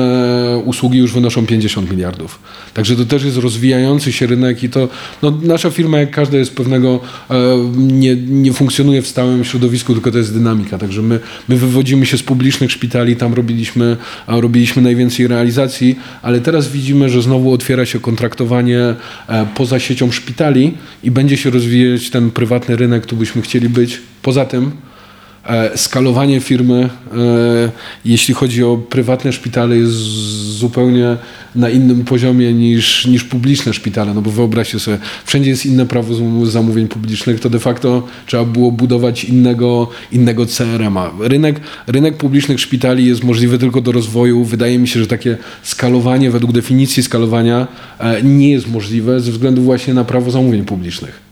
usługi 0.65 0.97
już 0.97 1.13
wynoszą 1.13 1.45
50 1.45 1.91
miliardów. 1.91 2.39
Także 2.73 2.95
to 2.95 3.05
też 3.05 3.23
jest 3.23 3.37
rozwijający 3.37 4.11
się 4.11 4.27
rynek 4.27 4.63
i 4.63 4.69
to 4.69 4.87
no, 5.21 5.37
nasza 5.41 5.69
firma, 5.69 5.99
jak 5.99 6.11
każda 6.11 6.37
jest 6.37 6.55
pewnego, 6.55 6.99
e, 7.29 7.35
nie, 7.77 8.15
nie 8.15 8.53
funkcjonuje 8.53 9.01
w 9.01 9.07
stałym 9.07 9.43
środowisku, 9.43 9.93
tylko 9.93 10.11
to 10.11 10.17
jest 10.17 10.33
dynamika. 10.33 10.77
Także 10.77 11.01
my, 11.01 11.19
my 11.49 11.55
wywodzimy 11.55 12.05
się 12.05 12.17
z 12.17 12.23
publicznych 12.23 12.71
szpitali, 12.71 13.15
tam 13.15 13.33
robiliśmy, 13.33 13.97
robiliśmy 14.27 14.81
najwięcej 14.81 15.27
realizacji, 15.27 15.99
ale 16.21 16.41
teraz 16.41 16.71
widzimy, 16.71 17.09
że 17.09 17.21
znowu 17.21 17.53
otwiera 17.53 17.85
się 17.85 17.99
kontraktowanie 17.99 18.79
e, 19.27 19.45
poza 19.55 19.79
siecią 19.79 20.11
szpitali 20.11 20.73
i 21.03 21.11
będzie 21.11 21.37
się 21.37 21.49
rozwijać 21.49 22.09
ten 22.09 22.31
prywatny 22.31 22.75
rynek, 22.75 23.05
tu 23.05 23.15
byśmy 23.15 23.41
chcieli 23.41 23.69
być. 23.69 24.01
Poza 24.21 24.45
tym, 24.45 24.71
skalowanie 25.75 26.39
firmy, 26.39 26.89
e, 27.11 27.69
jeśli 28.05 28.33
chodzi 28.33 28.63
o 28.63 28.77
prywatne 28.77 29.33
szpitale, 29.33 29.77
jest 29.77 29.93
zupełnie 30.59 31.17
na 31.55 31.69
innym 31.69 32.05
poziomie 32.05 32.53
niż, 32.53 33.05
niż 33.05 33.23
publiczne 33.23 33.73
szpitale. 33.73 34.13
No 34.13 34.21
bo 34.21 34.31
wyobraźcie 34.31 34.79
sobie, 34.79 34.97
wszędzie 35.25 35.49
jest 35.49 35.65
inne 35.65 35.85
prawo 35.85 36.15
zamówień 36.45 36.87
publicznych, 36.87 37.39
to 37.39 37.49
de 37.49 37.59
facto 37.59 38.07
trzeba 38.25 38.45
było 38.45 38.71
budować 38.71 39.23
innego, 39.23 39.89
innego 40.11 40.45
CRM-a. 40.45 41.11
Rynek, 41.19 41.59
rynek 41.87 42.17
publicznych 42.17 42.59
szpitali 42.59 43.05
jest 43.05 43.23
możliwy 43.23 43.57
tylko 43.57 43.81
do 43.81 43.91
rozwoju. 43.91 44.43
Wydaje 44.43 44.79
mi 44.79 44.87
się, 44.87 44.99
że 44.99 45.07
takie 45.07 45.37
skalowanie 45.63 46.31
według 46.31 46.51
definicji 46.51 47.03
skalowania 47.03 47.67
e, 47.99 48.23
nie 48.23 48.51
jest 48.51 48.67
możliwe 48.67 49.19
ze 49.19 49.31
względu 49.31 49.61
właśnie 49.61 49.93
na 49.93 50.03
prawo 50.03 50.31
zamówień 50.31 50.65
publicznych. 50.65 51.28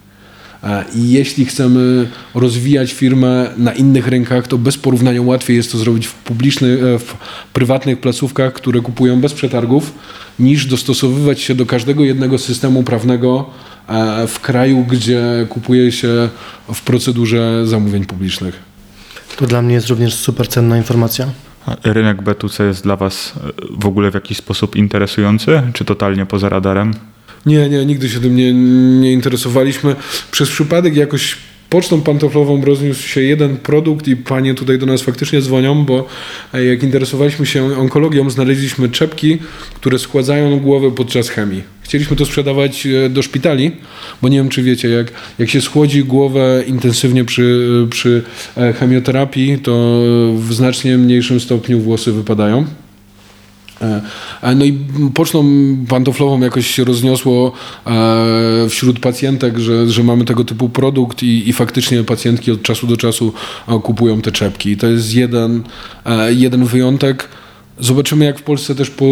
E, 0.63 0.85
I 0.95 1.11
jeśli 1.11 1.45
chcemy 1.45 2.07
rozwijać 2.35 2.93
firmę 2.93 3.49
na 3.57 3.73
innych 3.73 4.07
rynkach, 4.07 4.47
to 4.47 4.57
bez 4.57 4.77
porównania 4.77 5.21
łatwiej 5.21 5.57
jest 5.57 5.71
to 5.71 5.77
zrobić 5.77 6.07
w 6.07 6.13
publicznych, 6.13 6.83
e, 6.83 6.99
w 6.99 7.15
prywatnych 7.53 8.01
placówkach, 8.01 8.53
które 8.53 8.81
kupują 8.81 9.21
bez 9.21 9.33
przetargów, 9.33 9.93
niż 10.39 10.65
dostosowywać 10.65 11.41
się 11.41 11.55
do 11.55 11.65
każdego 11.65 12.03
jednego 12.03 12.37
systemu 12.37 12.83
prawnego 12.83 13.49
e, 13.87 14.27
w 14.27 14.39
kraju, 14.39 14.85
gdzie 14.89 15.21
kupuje 15.49 15.91
się 15.91 16.29
w 16.73 16.81
procedurze 16.81 17.67
zamówień 17.67 18.05
publicznych. 18.05 18.59
To 19.37 19.47
dla 19.47 19.61
mnie 19.61 19.73
jest 19.73 19.87
również 19.87 20.15
super 20.15 20.47
cenna 20.47 20.77
informacja. 20.77 21.27
Rynek 21.83 22.21
B2C 22.21 22.63
jest 22.63 22.83
dla 22.83 22.95
Was 22.95 23.33
w 23.69 23.85
ogóle 23.85 24.11
w 24.11 24.13
jakiś 24.13 24.37
sposób 24.37 24.75
interesujący, 24.75 25.61
czy 25.73 25.85
totalnie 25.85 26.25
poza 26.25 26.49
radarem? 26.49 26.93
Nie, 27.45 27.69
nie, 27.69 27.85
nigdy 27.85 28.09
się 28.09 28.19
tym 28.19 28.35
nie, 28.35 28.53
nie 29.01 29.13
interesowaliśmy. 29.13 29.95
Przez 30.31 30.49
przypadek 30.49 30.95
jakoś 30.95 31.37
pocztą 31.69 32.01
pantoflową 32.01 32.65
rozniósł 32.65 33.07
się 33.07 33.21
jeden 33.21 33.57
produkt 33.57 34.07
i 34.07 34.15
panie 34.15 34.53
tutaj 34.53 34.79
do 34.79 34.85
nas 34.85 35.01
faktycznie 35.01 35.41
dzwonią, 35.41 35.85
bo 35.85 36.07
e, 36.53 36.65
jak 36.65 36.83
interesowaliśmy 36.83 37.45
się 37.45 37.77
onkologią, 37.77 38.29
znaleźliśmy 38.29 38.89
czepki, 38.89 39.37
które 39.75 39.99
składzają 39.99 40.59
głowę 40.59 40.91
podczas 40.91 41.29
chemii. 41.29 41.63
Chcieliśmy 41.81 42.17
to 42.17 42.25
sprzedawać 42.25 42.87
e, 42.87 43.09
do 43.09 43.21
szpitali, 43.21 43.71
bo 44.21 44.29
nie 44.29 44.37
wiem, 44.37 44.49
czy 44.49 44.63
wiecie, 44.63 44.89
jak, 44.89 45.11
jak 45.39 45.49
się 45.49 45.61
schłodzi 45.61 46.03
głowę 46.03 46.63
intensywnie 46.67 47.25
przy, 47.25 47.87
przy 47.89 48.23
e, 48.57 48.73
chemioterapii, 48.73 49.57
to 49.57 50.01
w 50.35 50.53
znacznie 50.53 50.97
mniejszym 50.97 51.39
stopniu 51.39 51.79
włosy 51.79 52.11
wypadają. 52.11 52.65
E, 53.81 54.55
no 54.55 54.65
i 54.65 54.77
pocztą 55.13 55.45
pantoflową 55.87 56.41
jakoś 56.41 56.67
się 56.67 56.83
rozniosło 56.83 57.51
e, 57.87 58.69
wśród 58.69 58.99
pacjentek, 58.99 59.57
że, 59.57 59.89
że 59.89 60.03
mamy 60.03 60.25
tego 60.25 60.43
typu 60.43 60.69
produkt 60.69 61.23
i, 61.23 61.49
i 61.49 61.53
faktycznie 61.53 62.03
pacjentki 62.03 62.51
od 62.51 62.61
czasu 62.61 62.87
do 62.87 62.97
czasu 62.97 63.33
e, 63.67 63.79
kupują 63.79 64.21
te 64.21 64.31
czepki. 64.31 64.77
To 64.77 64.87
jest 64.87 65.15
jeden, 65.15 65.63
jeden 66.29 66.65
wyjątek. 66.65 67.29
Zobaczymy, 67.79 68.25
jak 68.25 68.39
w 68.39 68.43
Polsce 68.43 68.75
też 68.75 68.89
po, 68.89 69.05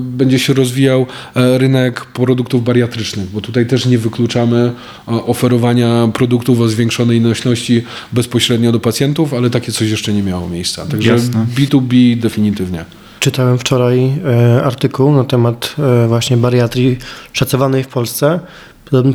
będzie 0.00 0.38
się 0.38 0.52
rozwijał 0.52 1.06
rynek 1.34 2.04
produktów 2.04 2.64
bariatrycznych, 2.64 3.30
bo 3.30 3.40
tutaj 3.40 3.66
też 3.66 3.86
nie 3.86 3.98
wykluczamy 3.98 4.72
oferowania 5.06 6.08
produktów 6.14 6.60
o 6.60 6.68
zwiększonej 6.68 7.20
nośności 7.20 7.82
bezpośrednio 8.12 8.72
do 8.72 8.80
pacjentów, 8.80 9.34
ale 9.34 9.50
takie 9.50 9.72
coś 9.72 9.90
jeszcze 9.90 10.12
nie 10.12 10.22
miało 10.22 10.48
miejsca. 10.48 10.86
Także 10.86 11.10
Jasne. 11.10 11.46
B2B 11.56 12.16
definitywnie. 12.16 12.84
Czytałem 13.24 13.58
wczoraj 13.58 14.12
e, 14.24 14.64
artykuł 14.64 15.12
na 15.12 15.24
temat 15.24 15.74
e, 15.78 16.08
właśnie 16.08 16.36
bariatrii 16.36 16.98
szacowanej 17.32 17.84
w 17.84 17.88
Polsce. 17.88 18.40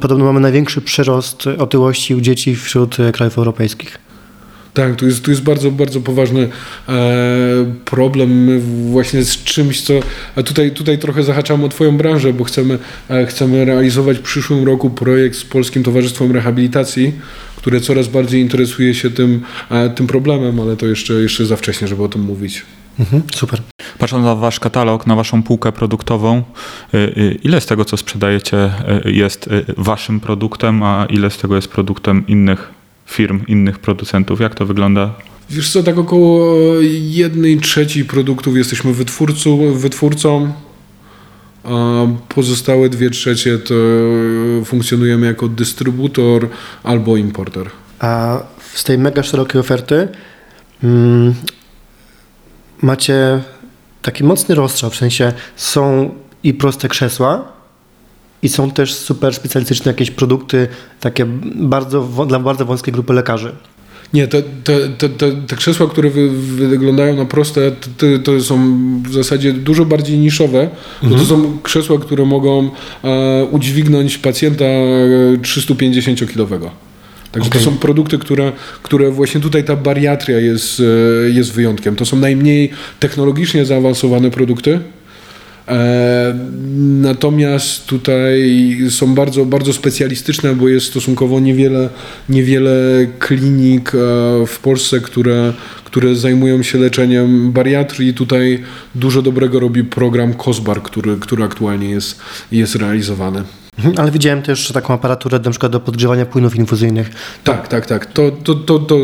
Podobno, 0.01 0.25
mamy 0.25 0.39
największy 0.39 0.81
przyrost 0.81 1.47
otyłości 1.47 2.15
u 2.15 2.21
dzieci 2.21 2.55
wśród 2.55 2.99
e, 2.99 3.11
krajów 3.11 3.37
europejskich. 3.37 3.97
Tak, 4.73 4.95
tu 4.95 5.05
jest, 5.05 5.23
tu 5.23 5.31
jest 5.31 5.43
bardzo, 5.43 5.71
bardzo 5.71 6.01
poważny 6.01 6.49
e, 6.89 6.95
problem 7.85 8.59
właśnie 8.91 9.23
z 9.23 9.43
czymś, 9.43 9.81
co 9.81 9.93
a 10.35 10.43
tutaj, 10.43 10.71
tutaj 10.71 10.97
trochę 10.97 11.23
zahaczamy 11.23 11.65
o 11.65 11.69
Twoją 11.69 11.97
branżę, 11.97 12.33
bo 12.33 12.43
chcemy, 12.43 12.79
e, 13.09 13.25
chcemy 13.25 13.65
realizować 13.65 14.17
w 14.17 14.21
przyszłym 14.21 14.65
roku 14.65 14.89
projekt 14.89 15.37
z 15.37 15.43
Polskim 15.43 15.83
Towarzystwem 15.83 16.31
Rehabilitacji, 16.31 17.13
które 17.55 17.81
coraz 17.81 18.07
bardziej 18.07 18.41
interesuje 18.41 18.93
się 18.93 19.09
tym, 19.09 19.41
e, 19.69 19.89
tym 19.89 20.07
problemem, 20.07 20.59
ale 20.59 20.77
to 20.77 20.85
jeszcze, 20.85 21.13
jeszcze 21.13 21.45
za 21.45 21.55
wcześnie, 21.55 21.87
żeby 21.87 22.03
o 22.03 22.07
tym 22.07 22.21
mówić. 22.21 22.65
Mhm, 22.99 23.23
super. 23.35 23.61
Patrząc 23.99 24.25
na 24.25 24.35
wasz 24.35 24.59
katalog, 24.59 25.07
na 25.07 25.15
waszą 25.15 25.43
półkę 25.43 25.71
produktową, 25.71 26.43
y, 26.93 26.97
y, 26.97 27.39
ile 27.43 27.61
z 27.61 27.65
tego, 27.65 27.85
co 27.85 27.97
sprzedajecie, 27.97 28.71
y, 29.05 29.11
jest 29.11 29.49
waszym 29.77 30.19
produktem, 30.19 30.83
a 30.83 31.05
ile 31.09 31.29
z 31.29 31.37
tego 31.37 31.55
jest 31.55 31.67
produktem 31.67 32.27
innych 32.27 32.71
firm, 33.05 33.45
innych 33.47 33.79
producentów? 33.79 34.39
Jak 34.39 34.55
to 34.55 34.65
wygląda? 34.65 35.13
Wiesz 35.49 35.71
co, 35.71 35.83
tak 35.83 35.97
około 35.97 36.55
jednej 37.01 37.57
trzeciej 37.57 38.05
produktów 38.05 38.57
jesteśmy 38.57 38.93
wytwórcą, 38.93 39.73
wytwórcą 39.73 40.53
a 41.63 42.05
pozostałe 42.29 42.89
dwie 42.89 43.09
trzecie 43.09 43.57
to 43.57 43.73
funkcjonujemy 44.65 45.27
jako 45.27 45.47
dystrybutor 45.47 46.49
albo 46.83 47.17
importer. 47.17 47.69
A 47.99 48.39
z 48.73 48.83
tej 48.83 48.97
mega 48.97 49.23
szerokiej 49.23 49.61
oferty 49.61 50.07
mm, 50.83 51.33
macie 52.81 53.41
taki 54.01 54.23
mocny 54.23 54.55
rozstrzał, 54.55 54.89
w 54.89 54.95
sensie 54.95 55.33
są 55.55 56.11
i 56.43 56.53
proste 56.53 56.87
krzesła, 56.87 57.59
i 58.43 58.49
są 58.49 58.71
też 58.71 58.93
super 58.93 59.35
specjalistyczne 59.35 59.91
jakieś 59.91 60.11
produkty, 60.11 60.67
takie 60.99 61.25
bardzo, 61.55 62.25
dla 62.27 62.39
bardzo 62.39 62.65
wąskiej 62.65 62.93
grupy 62.93 63.13
lekarzy. 63.13 63.55
Nie, 64.13 64.27
te, 64.27 64.43
te, 64.63 64.89
te, 65.09 65.09
te, 65.47 65.55
krzesła, 65.55 65.87
które 65.87 66.09
wy, 66.09 66.29
wyglądają 66.67 67.15
na 67.15 67.25
proste, 67.25 67.71
to, 68.23 68.41
są 68.41 68.57
w 69.03 69.13
zasadzie 69.13 69.53
dużo 69.53 69.85
bardziej 69.85 70.17
niszowe, 70.17 70.69
bo 71.03 71.15
to 71.15 71.25
są 71.25 71.57
krzesła, 71.63 71.99
które 71.99 72.25
mogą 72.25 72.69
e, 73.03 73.45
udźwignąć 73.51 74.17
pacjenta 74.17 74.65
e, 74.65 75.37
350-kilowego. 75.37 76.69
Także 77.31 77.49
Okej. 77.49 77.61
to 77.61 77.71
są 77.71 77.77
produkty, 77.77 78.17
które, 78.17 78.51
które 78.83 79.11
właśnie 79.11 79.41
tutaj 79.41 79.63
ta 79.63 79.75
bariatria 79.75 80.39
jest, 80.39 80.79
e, 80.79 81.29
jest 81.29 81.53
wyjątkiem. 81.53 81.95
To 81.95 82.05
są 82.05 82.17
najmniej 82.17 82.69
technologicznie 82.99 83.65
zaawansowane 83.65 84.31
produkty. 84.31 84.79
E, 85.67 86.39
natomiast 87.01 87.85
tutaj 87.85 88.77
są 88.89 89.15
bardzo, 89.15 89.45
bardzo 89.45 89.73
specjalistyczne, 89.73 90.55
bo 90.55 90.69
jest 90.69 90.85
stosunkowo 90.85 91.39
niewiele, 91.39 91.89
niewiele 92.29 93.07
klinik 93.19 93.89
e, 93.89 93.97
w 94.47 94.59
Polsce, 94.61 94.99
które, 94.99 95.53
które 95.85 96.15
zajmują 96.15 96.63
się 96.63 96.77
leczeniem 96.77 97.51
bariatrii. 97.51 98.13
Tutaj 98.13 98.63
dużo 98.95 99.21
dobrego 99.21 99.59
robi 99.59 99.83
program 99.83 100.33
COSBAR, 100.33 100.81
który, 100.83 101.17
który 101.17 101.43
aktualnie 101.43 101.89
jest, 101.89 102.19
jest 102.51 102.75
realizowany. 102.75 103.43
Mhm, 103.79 103.99
Ale 103.99 104.11
widziałem 104.11 104.41
też 104.41 104.71
taką 104.71 104.93
aparaturę 104.93 105.39
na 105.45 105.51
przykład 105.51 105.71
do 105.71 105.79
podgrzewania 105.79 106.25
płynów 106.25 106.55
infuzyjnych. 106.55 107.11
Tak, 107.43 107.67
tak, 107.67 107.85
tak. 107.85 108.05
To, 108.05 108.31
to, 108.31 108.55
to, 108.55 108.79
to, 108.79 108.97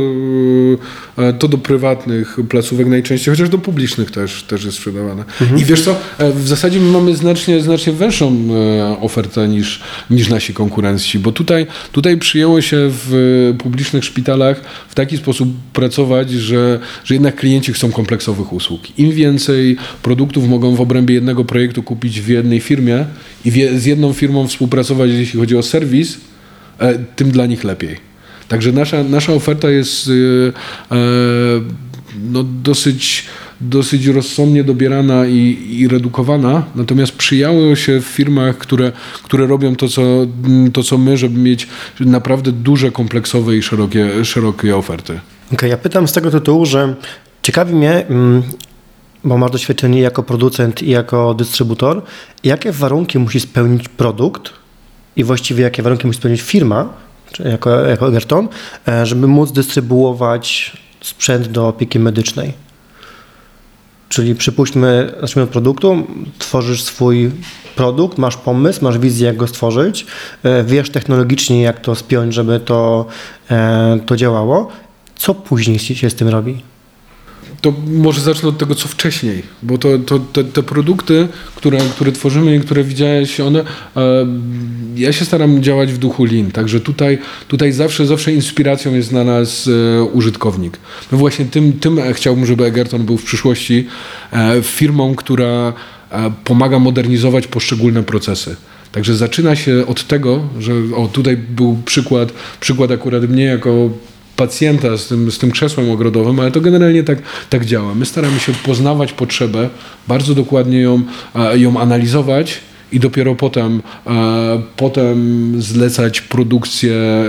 e, 1.17 1.33
to 1.33 1.47
do 1.47 1.57
prywatnych 1.57 2.37
placówek 2.49 2.87
najczęściej, 2.87 3.33
chociaż 3.33 3.49
do 3.49 3.57
publicznych 3.57 4.11
też, 4.11 4.43
też 4.43 4.63
jest 4.65 4.77
sprzedawane. 4.77 5.23
I 5.57 5.65
wiesz 5.65 5.81
co, 5.81 5.95
e, 6.17 6.31
w 6.31 6.47
zasadzie 6.47 6.79
my 6.79 6.91
mamy 6.91 7.15
znacznie, 7.15 7.61
znacznie 7.61 7.93
większą 7.93 8.31
e, 8.31 9.01
ofertę 9.01 9.47
niż, 9.47 9.81
niż 10.09 10.29
nasi 10.29 10.53
konkurenci, 10.53 11.19
bo 11.19 11.31
tutaj, 11.31 11.67
tutaj 11.91 12.17
przyjęło 12.17 12.61
się 12.61 12.77
w 12.89 13.53
publicznych 13.63 14.05
szpitalach 14.05 14.61
w 14.89 14.95
taki 14.95 15.17
sposób 15.17 15.49
pracować, 15.73 16.31
że, 16.31 16.79
że 17.03 17.15
jednak 17.15 17.35
klienci 17.35 17.73
chcą 17.73 17.91
kompleksowych 17.91 18.53
usług. 18.53 18.99
Im 18.99 19.11
więcej 19.11 19.77
produktów 20.03 20.47
mogą 20.47 20.75
w 20.75 20.81
obrębie 20.81 21.15
jednego 21.15 21.45
projektu 21.45 21.83
kupić 21.83 22.21
w 22.21 22.27
jednej 22.27 22.59
firmie 22.59 23.05
i 23.45 23.51
z 23.51 23.85
jedną 23.85 24.13
firmą 24.13 24.47
współpracować, 24.47 24.64
jeśli 25.05 25.39
chodzi 25.39 25.57
o 25.57 25.63
serwis, 25.63 26.17
e, 26.79 26.99
tym 27.15 27.31
dla 27.31 27.45
nich 27.45 27.63
lepiej. 27.63 27.97
Także 28.47 28.71
nasza, 28.71 29.03
nasza 29.03 29.33
oferta 29.33 29.69
jest 29.69 30.07
e, 30.07 30.11
e, 30.95 31.01
no, 32.31 32.43
dosyć, 32.43 33.25
dosyć 33.61 34.05
rozsądnie 34.05 34.63
dobierana 34.63 35.25
i, 35.27 35.57
i 35.69 35.87
redukowana, 35.87 36.63
natomiast 36.75 37.11
przyjęło 37.11 37.75
się 37.75 38.01
w 38.01 38.05
firmach, 38.05 38.57
które, 38.57 38.91
które 39.23 39.47
robią 39.47 39.75
to 39.75 39.87
co, 39.87 40.27
to, 40.73 40.83
co 40.83 40.97
my, 40.97 41.17
żeby 41.17 41.39
mieć 41.39 41.67
naprawdę 41.99 42.51
duże, 42.51 42.91
kompleksowe 42.91 43.57
i 43.57 43.61
szerokie, 43.61 44.25
szerokie 44.25 44.77
oferty. 44.77 45.19
Okej, 45.53 45.69
ja 45.69 45.77
pytam 45.77 46.07
z 46.07 46.13
tego 46.13 46.31
tytułu, 46.31 46.65
że 46.65 46.95
ciekawi 47.41 47.75
mnie, 47.75 48.07
mm, 48.07 48.43
bo 49.25 49.37
masz 49.37 49.51
doświadczenie 49.51 50.01
jako 50.01 50.23
producent 50.23 50.81
i 50.81 50.89
jako 50.89 51.33
dystrybutor, 51.33 52.01
jakie 52.43 52.71
warunki 52.71 53.19
musi 53.19 53.39
spełnić 53.39 53.89
produkt 53.89 54.49
i 55.15 55.23
właściwie 55.23 55.63
jakie 55.63 55.83
warunki 55.83 56.07
musi 56.07 56.19
spełnić 56.19 56.41
firma, 56.41 56.89
jako, 57.39 57.69
jako 57.69 58.07
Egerton, 58.07 58.47
e, 58.87 59.05
żeby 59.05 59.27
móc 59.27 59.51
dystrybuować 59.51 60.77
sprzęt 61.01 61.47
do 61.47 61.67
opieki 61.67 61.99
medycznej. 61.99 62.53
Czyli 64.09 64.35
przypuśćmy, 64.35 65.13
zacznijmy 65.21 65.43
od 65.43 65.49
produktu, 65.49 66.07
tworzysz 66.39 66.83
swój 66.83 67.31
produkt, 67.75 68.17
masz 68.17 68.37
pomysł, 68.37 68.83
masz 68.83 68.97
wizję, 68.97 69.27
jak 69.27 69.37
go 69.37 69.47
stworzyć, 69.47 70.05
e, 70.43 70.63
wiesz 70.63 70.89
technologicznie, 70.89 71.61
jak 71.61 71.79
to 71.79 71.95
spiąć, 71.95 72.33
żeby 72.33 72.59
to, 72.59 73.05
e, 73.51 73.99
to 74.05 74.15
działało. 74.15 74.67
Co 75.15 75.35
później 75.35 75.79
się 75.79 76.09
z 76.09 76.15
tym 76.15 76.27
robi? 76.27 76.74
To 77.65 77.73
może 77.87 78.21
zacznę 78.21 78.49
od 78.49 78.57
tego, 78.57 78.75
co 78.75 78.87
wcześniej, 78.87 79.43
bo 79.63 79.77
to, 79.77 79.97
to, 79.99 80.19
te, 80.19 80.43
te 80.43 80.63
produkty, 80.63 81.27
które, 81.55 81.77
które 81.77 82.11
tworzymy 82.11 82.55
i 82.55 82.59
które 82.59 82.83
widziałeś, 82.83 83.39
one, 83.39 83.59
e, 83.59 84.27
ja 84.95 85.13
się 85.13 85.25
staram 85.25 85.63
działać 85.63 85.93
w 85.93 85.97
duchu 85.97 86.25
Lean, 86.25 86.51
także 86.51 86.79
tutaj, 86.79 87.17
tutaj 87.47 87.71
zawsze, 87.71 88.05
zawsze 88.05 88.33
inspiracją 88.33 88.95
jest 88.95 89.09
dla 89.09 89.23
nas 89.23 89.69
e, 89.99 90.03
użytkownik. 90.03 90.77
No 91.11 91.17
właśnie 91.17 91.45
tym, 91.45 91.73
tym 91.73 91.99
chciałbym, 92.13 92.45
żeby 92.45 92.65
Egerton 92.65 93.05
był 93.05 93.17
w 93.17 93.23
przyszłości 93.23 93.87
e, 94.31 94.61
firmą, 94.61 95.15
która 95.15 95.73
pomaga 96.43 96.79
modernizować 96.79 97.47
poszczególne 97.47 98.03
procesy. 98.03 98.55
Także 98.91 99.15
zaczyna 99.15 99.55
się 99.55 99.83
od 99.87 100.07
tego, 100.07 100.43
że 100.59 100.73
o 100.95 101.07
tutaj 101.07 101.37
był 101.37 101.77
przykład, 101.85 102.31
przykład 102.59 102.91
akurat 102.91 103.29
mnie 103.29 103.43
jako 103.43 103.89
pacjenta 104.35 104.97
z 104.97 105.07
tym, 105.07 105.31
z 105.31 105.37
tym 105.37 105.51
krzesłem 105.51 105.91
ogrodowym, 105.91 106.39
ale 106.39 106.51
to 106.51 106.61
generalnie 106.61 107.03
tak, 107.03 107.19
tak 107.49 107.65
działa. 107.65 107.95
My 107.95 108.05
staramy 108.05 108.39
się 108.39 108.53
poznawać 108.53 109.13
potrzebę, 109.13 109.69
bardzo 110.07 110.35
dokładnie 110.35 110.81
ją, 110.81 111.01
ją 111.53 111.79
analizować 111.79 112.59
i 112.91 112.99
dopiero 112.99 113.35
potem, 113.35 113.81
potem 114.77 115.61
zlecać 115.61 116.21
produkcję 116.21 116.93
e, 116.93 117.25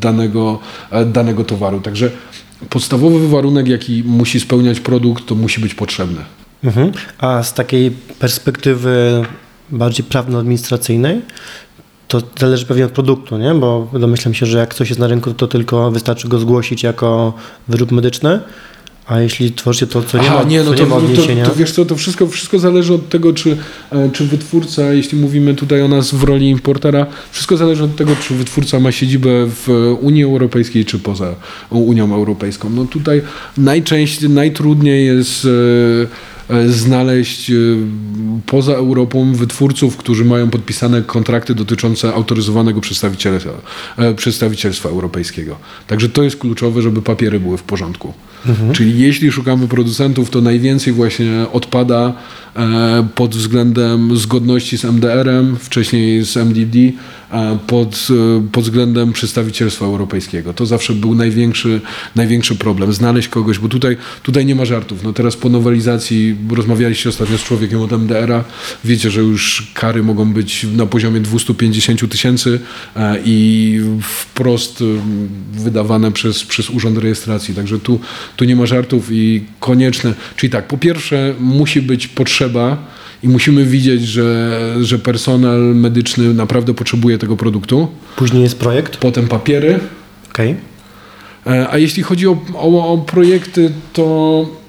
danego, 0.00 0.58
e, 0.90 1.04
danego 1.04 1.44
towaru. 1.44 1.80
Także 1.80 2.10
podstawowy 2.70 3.28
warunek, 3.28 3.68
jaki 3.68 4.02
musi 4.06 4.40
spełniać 4.40 4.80
produkt, 4.80 5.26
to 5.26 5.34
musi 5.34 5.60
być 5.60 5.74
potrzebny. 5.74 6.20
Mhm. 6.64 6.92
A 7.18 7.42
z 7.42 7.54
takiej 7.54 7.90
perspektywy 8.18 9.24
bardziej 9.70 10.04
prawno-administracyjnej, 10.04 11.20
to 12.08 12.22
zależy 12.38 12.66
pewnie 12.66 12.84
od 12.84 12.92
produktu, 12.92 13.38
nie? 13.38 13.54
Bo 13.54 13.88
domyślam 13.92 14.34
się, 14.34 14.46
że 14.46 14.58
jak 14.58 14.74
coś 14.74 14.88
jest 14.88 15.00
na 15.00 15.06
rynku, 15.06 15.34
to 15.34 15.48
tylko 15.48 15.90
wystarczy 15.90 16.28
go 16.28 16.38
zgłosić 16.38 16.82
jako 16.82 17.32
wyrób 17.68 17.92
medyczny, 17.92 18.40
a 19.06 19.20
jeśli 19.20 19.52
tworzycie 19.52 19.86
to, 19.86 20.02
co 20.02 20.18
nie 20.18 20.30
Aha, 20.30 20.38
ma, 20.38 20.42
nie, 20.42 20.62
no 20.62 20.72
to, 20.72 20.82
nie 20.82 20.86
ma 20.86 20.96
odniesienia... 20.96 21.44
to, 21.44 21.50
to 21.50 21.56
wiesz 21.56 21.72
co, 21.72 21.84
to 21.84 21.96
wszystko, 21.96 22.26
wszystko 22.26 22.58
zależy 22.58 22.94
od 22.94 23.08
tego, 23.08 23.32
czy, 23.32 23.56
e, 23.90 24.10
czy 24.12 24.26
wytwórca, 24.26 24.92
jeśli 24.92 25.18
mówimy 25.18 25.54
tutaj 25.54 25.82
o 25.82 25.88
nas 25.88 26.14
w 26.14 26.22
roli 26.22 26.50
importera, 26.50 27.06
wszystko 27.30 27.56
zależy 27.56 27.84
od 27.84 27.96
tego, 27.96 28.16
czy 28.16 28.34
wytwórca 28.34 28.80
ma 28.80 28.92
siedzibę 28.92 29.30
w 29.46 29.96
Unii 30.00 30.24
Europejskiej, 30.24 30.84
czy 30.84 30.98
poza 30.98 31.34
Unią 31.70 32.14
Europejską. 32.14 32.70
No 32.70 32.84
tutaj 32.84 33.22
najczęściej, 33.56 34.30
najtrudniej 34.30 35.06
jest 35.06 35.44
e, 35.44 35.48
znaleźć 36.66 37.50
e, 37.50 37.54
poza 38.46 38.72
Europą 38.72 39.32
wytwórców, 39.34 39.96
którzy 39.96 40.24
mają 40.24 40.50
podpisane 40.50 41.02
kontrakty 41.02 41.54
dotyczące 41.54 42.14
autoryzowanego 42.14 42.80
przedstawicielstwa, 42.80 43.50
e, 43.96 44.14
przedstawicielstwa 44.14 44.88
europejskiego. 44.88 45.56
Także 45.86 46.08
to 46.08 46.22
jest 46.22 46.36
kluczowe, 46.36 46.82
żeby 46.82 47.02
papiery 47.02 47.40
były 47.40 47.58
w 47.58 47.62
porządku. 47.62 48.14
Czyli 48.72 48.98
jeśli 48.98 49.32
szukamy 49.32 49.68
producentów, 49.68 50.30
to 50.30 50.40
najwięcej 50.40 50.92
właśnie 50.92 51.46
odpada 51.52 52.12
e, 52.56 53.08
pod 53.14 53.36
względem 53.36 54.16
zgodności 54.16 54.78
z 54.78 54.84
MDR-em, 54.84 55.56
wcześniej 55.56 56.24
z 56.24 56.36
MDD, 56.36 56.78
e, 57.32 57.58
pod, 57.66 58.08
e, 58.10 58.48
pod 58.52 58.64
względem 58.64 59.12
przedstawicielstwa 59.12 59.86
europejskiego. 59.86 60.52
To 60.54 60.66
zawsze 60.66 60.92
był 60.92 61.14
największy, 61.14 61.80
największy 62.16 62.54
problem. 62.54 62.92
Znaleźć 62.92 63.28
kogoś, 63.28 63.58
bo 63.58 63.68
tutaj, 63.68 63.96
tutaj 64.22 64.46
nie 64.46 64.54
ma 64.54 64.64
żartów. 64.64 65.04
No 65.04 65.12
teraz 65.12 65.36
po 65.36 65.48
nowelizacji, 65.48 66.36
rozmawialiście 66.50 67.08
ostatnio 67.08 67.38
z 67.38 67.42
człowiekiem 67.44 67.80
od 67.80 67.92
MDR-a, 67.92 68.44
wiecie, 68.84 69.10
że 69.10 69.20
już 69.20 69.70
kary 69.74 70.02
mogą 70.02 70.32
być 70.32 70.66
na 70.76 70.86
poziomie 70.86 71.20
250 71.20 72.10
tysięcy 72.10 72.60
e, 72.96 73.16
i 73.24 73.80
wprost 74.02 74.80
e, 74.80 74.84
wydawane 75.60 76.12
przez, 76.12 76.44
przez 76.44 76.70
Urząd 76.70 76.98
Rejestracji. 76.98 77.54
Także 77.54 77.78
tu, 77.78 78.00
tu 78.36 78.44
nie 78.44 78.56
ma 78.56 78.66
żartów 78.66 79.08
i 79.10 79.44
konieczne. 79.60 80.14
Czyli 80.36 80.50
tak, 80.50 80.66
po 80.68 80.78
pierwsze 80.78 81.34
musi 81.40 81.82
być 81.82 82.08
potrzeba 82.08 82.76
i 83.22 83.28
musimy 83.28 83.64
widzieć, 83.64 84.02
że, 84.06 84.58
że 84.80 84.98
personel 84.98 85.60
medyczny 85.60 86.34
naprawdę 86.34 86.74
potrzebuje 86.74 87.18
tego 87.18 87.36
produktu. 87.36 87.88
Później 88.16 88.42
jest 88.42 88.58
projekt, 88.58 88.96
Potem 88.96 89.28
papiery. 89.28 89.80
okej. 90.30 90.54
E, 91.46 91.68
A 91.70 91.78
jeśli 91.78 92.02
chodzi 92.02 92.28
o, 92.28 92.36
o, 92.54 92.92
o 92.92 92.98
projekty, 92.98 93.72
to 93.92 94.61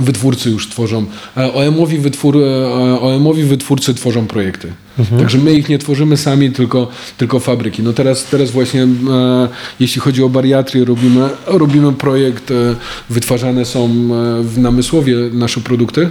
wytwórcy 0.00 0.50
już 0.50 0.68
tworzą. 0.68 1.06
e, 1.36 1.52
OM-owi, 1.52 1.98
wytwór, 1.98 2.36
e, 2.36 3.00
OM-owi 3.00 3.44
wytwórcy 3.44 3.94
tworzą 3.94 4.26
projekty. 4.26 4.72
Także 5.18 5.38
my 5.38 5.54
ich 5.54 5.68
nie 5.68 5.78
tworzymy 5.78 6.16
sami, 6.16 6.50
tylko, 6.50 6.88
tylko 7.18 7.40
fabryki. 7.40 7.82
No 7.82 7.92
teraz, 7.92 8.24
teraz 8.24 8.50
właśnie, 8.50 8.82
e, 8.82 8.86
jeśli 9.80 10.00
chodzi 10.00 10.22
o 10.22 10.28
bariatrię, 10.28 10.84
robimy, 10.84 11.28
robimy 11.46 11.92
projekt, 11.92 12.50
e, 12.50 12.54
wytwarzane 13.10 13.64
są 13.64 13.84
e, 13.84 13.88
w 14.42 14.58
Namysłowie 14.58 15.16
nasze 15.32 15.60
produkty. 15.60 16.08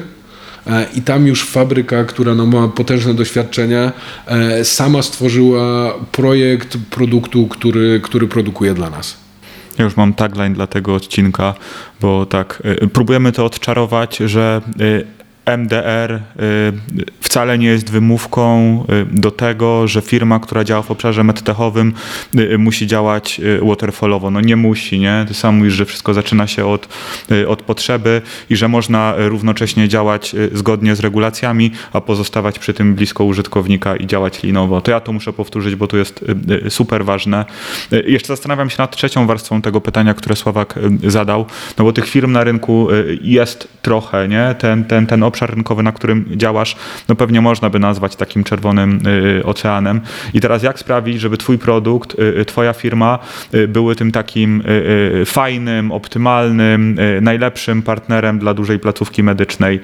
E, 0.67 0.87
I 0.95 1.01
tam 1.01 1.27
już 1.27 1.43
fabryka, 1.45 2.03
która 2.03 2.35
no, 2.35 2.45
ma 2.45 2.67
potężne 2.67 3.13
doświadczenie, 3.13 3.91
e, 4.27 4.65
sama 4.65 5.01
stworzyła 5.01 5.93
projekt 6.11 6.77
produktu, 6.89 7.47
który, 7.47 7.99
który 8.03 8.27
produkuje 8.27 8.73
dla 8.73 8.89
nas. 8.89 9.24
Ja 9.77 9.85
już 9.85 9.97
mam 9.97 10.13
tagline 10.13 10.55
dla 10.55 10.67
tego 10.67 10.95
odcinka, 10.95 11.53
bo 12.01 12.25
tak, 12.25 12.63
y, 12.83 12.87
próbujemy 12.87 13.31
to 13.31 13.45
odczarować, 13.45 14.17
że 14.17 14.61
y, 14.81 15.24
MDR 15.45 16.11
y, 16.13 16.19
wcale 17.21 17.57
nie 17.57 17.67
jest 17.67 17.91
wymówką 17.91 18.83
y, 18.89 19.05
do 19.11 19.31
tego, 19.31 19.87
że 19.87 20.01
firma, 20.01 20.39
która 20.39 20.63
działa 20.63 20.81
w 20.81 20.91
obszarze 20.91 21.23
medtechowym 21.23 21.93
y, 22.35 22.57
musi 22.57 22.87
działać 22.87 23.41
waterfallowo. 23.61 24.31
No 24.31 24.41
nie 24.41 24.55
musi, 24.55 24.99
nie? 24.99 25.25
Ty 25.27 25.33
sam 25.33 25.57
mówisz, 25.57 25.73
że 25.73 25.85
wszystko 25.85 26.13
zaczyna 26.13 26.47
się 26.47 26.65
od, 26.65 26.87
od 27.47 27.61
potrzeby 27.61 28.21
i 28.49 28.55
że 28.55 28.67
można 28.67 29.13
równocześnie 29.17 29.87
działać 29.87 30.35
zgodnie 30.53 30.95
z 30.95 30.99
regulacjami, 30.99 31.71
a 31.93 32.01
pozostawać 32.01 32.59
przy 32.59 32.73
tym 32.73 32.95
blisko 32.95 33.23
użytkownika 33.23 33.95
i 33.95 34.07
działać 34.07 34.43
linowo. 34.43 34.81
To 34.81 34.91
ja 34.91 34.99
to 34.99 35.13
muszę 35.13 35.33
powtórzyć, 35.33 35.75
bo 35.75 35.87
to 35.87 35.97
jest 35.97 36.25
super 36.69 37.05
ważne. 37.05 37.45
Jeszcze 38.05 38.27
zastanawiam 38.27 38.69
się 38.69 38.75
nad 38.79 38.95
trzecią 38.95 39.27
warstwą 39.27 39.61
tego 39.61 39.81
pytania, 39.81 40.13
które 40.13 40.35
Sławak 40.35 40.79
zadał, 41.07 41.45
no 41.77 41.83
bo 41.83 41.93
tych 41.93 42.09
firm 42.09 42.31
na 42.31 42.43
rynku 42.43 42.87
jest 43.21 43.67
trochę, 43.81 44.27
nie? 44.27 44.55
Ten, 44.59 44.85
ten, 44.85 45.07
ten 45.07 45.23
obszar 45.23 45.34
rynkowy, 45.41 45.83
na 45.83 45.91
którym 45.91 46.25
działasz, 46.35 46.75
no 47.09 47.15
pewnie 47.15 47.41
można 47.41 47.69
by 47.69 47.79
nazwać 47.79 48.15
takim 48.15 48.43
czerwonym 48.43 48.99
y, 49.39 49.45
oceanem. 49.45 50.01
I 50.33 50.41
teraz 50.41 50.63
jak 50.63 50.79
sprawić, 50.79 51.19
żeby 51.19 51.37
twój 51.37 51.57
produkt, 51.57 52.19
y, 52.19 52.39
y, 52.39 52.45
twoja 52.45 52.73
firma 52.73 53.19
były 53.67 53.95
tym 53.95 54.11
takim 54.11 54.63
fajnym, 55.25 55.91
optymalnym, 55.91 56.97
najlepszym 57.21 57.81
partnerem 57.81 58.39
dla 58.39 58.53
dużej 58.53 58.79
placówki 58.79 59.23
medycznej. 59.23 59.79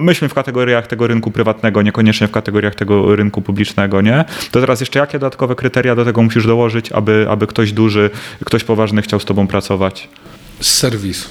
Myślmy 0.00 0.28
w 0.28 0.34
kategoriach 0.34 0.86
tego 0.86 1.06
rynku 1.06 1.30
prywatnego, 1.30 1.82
niekoniecznie 1.82 2.28
w 2.28 2.30
kategoriach 2.30 2.74
tego 2.74 3.16
rynku 3.16 3.42
publicznego, 3.42 4.00
nie? 4.00 4.24
To 4.50 4.60
teraz 4.60 4.80
jeszcze 4.80 4.98
jakie 4.98 5.18
dodatkowe 5.18 5.54
kryteria 5.54 5.96
do 5.96 6.04
tego 6.04 6.22
musisz 6.22 6.46
dołożyć, 6.46 6.92
aby, 6.92 7.26
aby 7.30 7.46
ktoś 7.46 7.72
duży, 7.72 8.10
ktoś 8.44 8.64
poważny 8.64 9.02
chciał 9.02 9.20
z 9.20 9.24
tobą 9.24 9.46
pracować? 9.46 10.08
Serwis. 10.60 11.30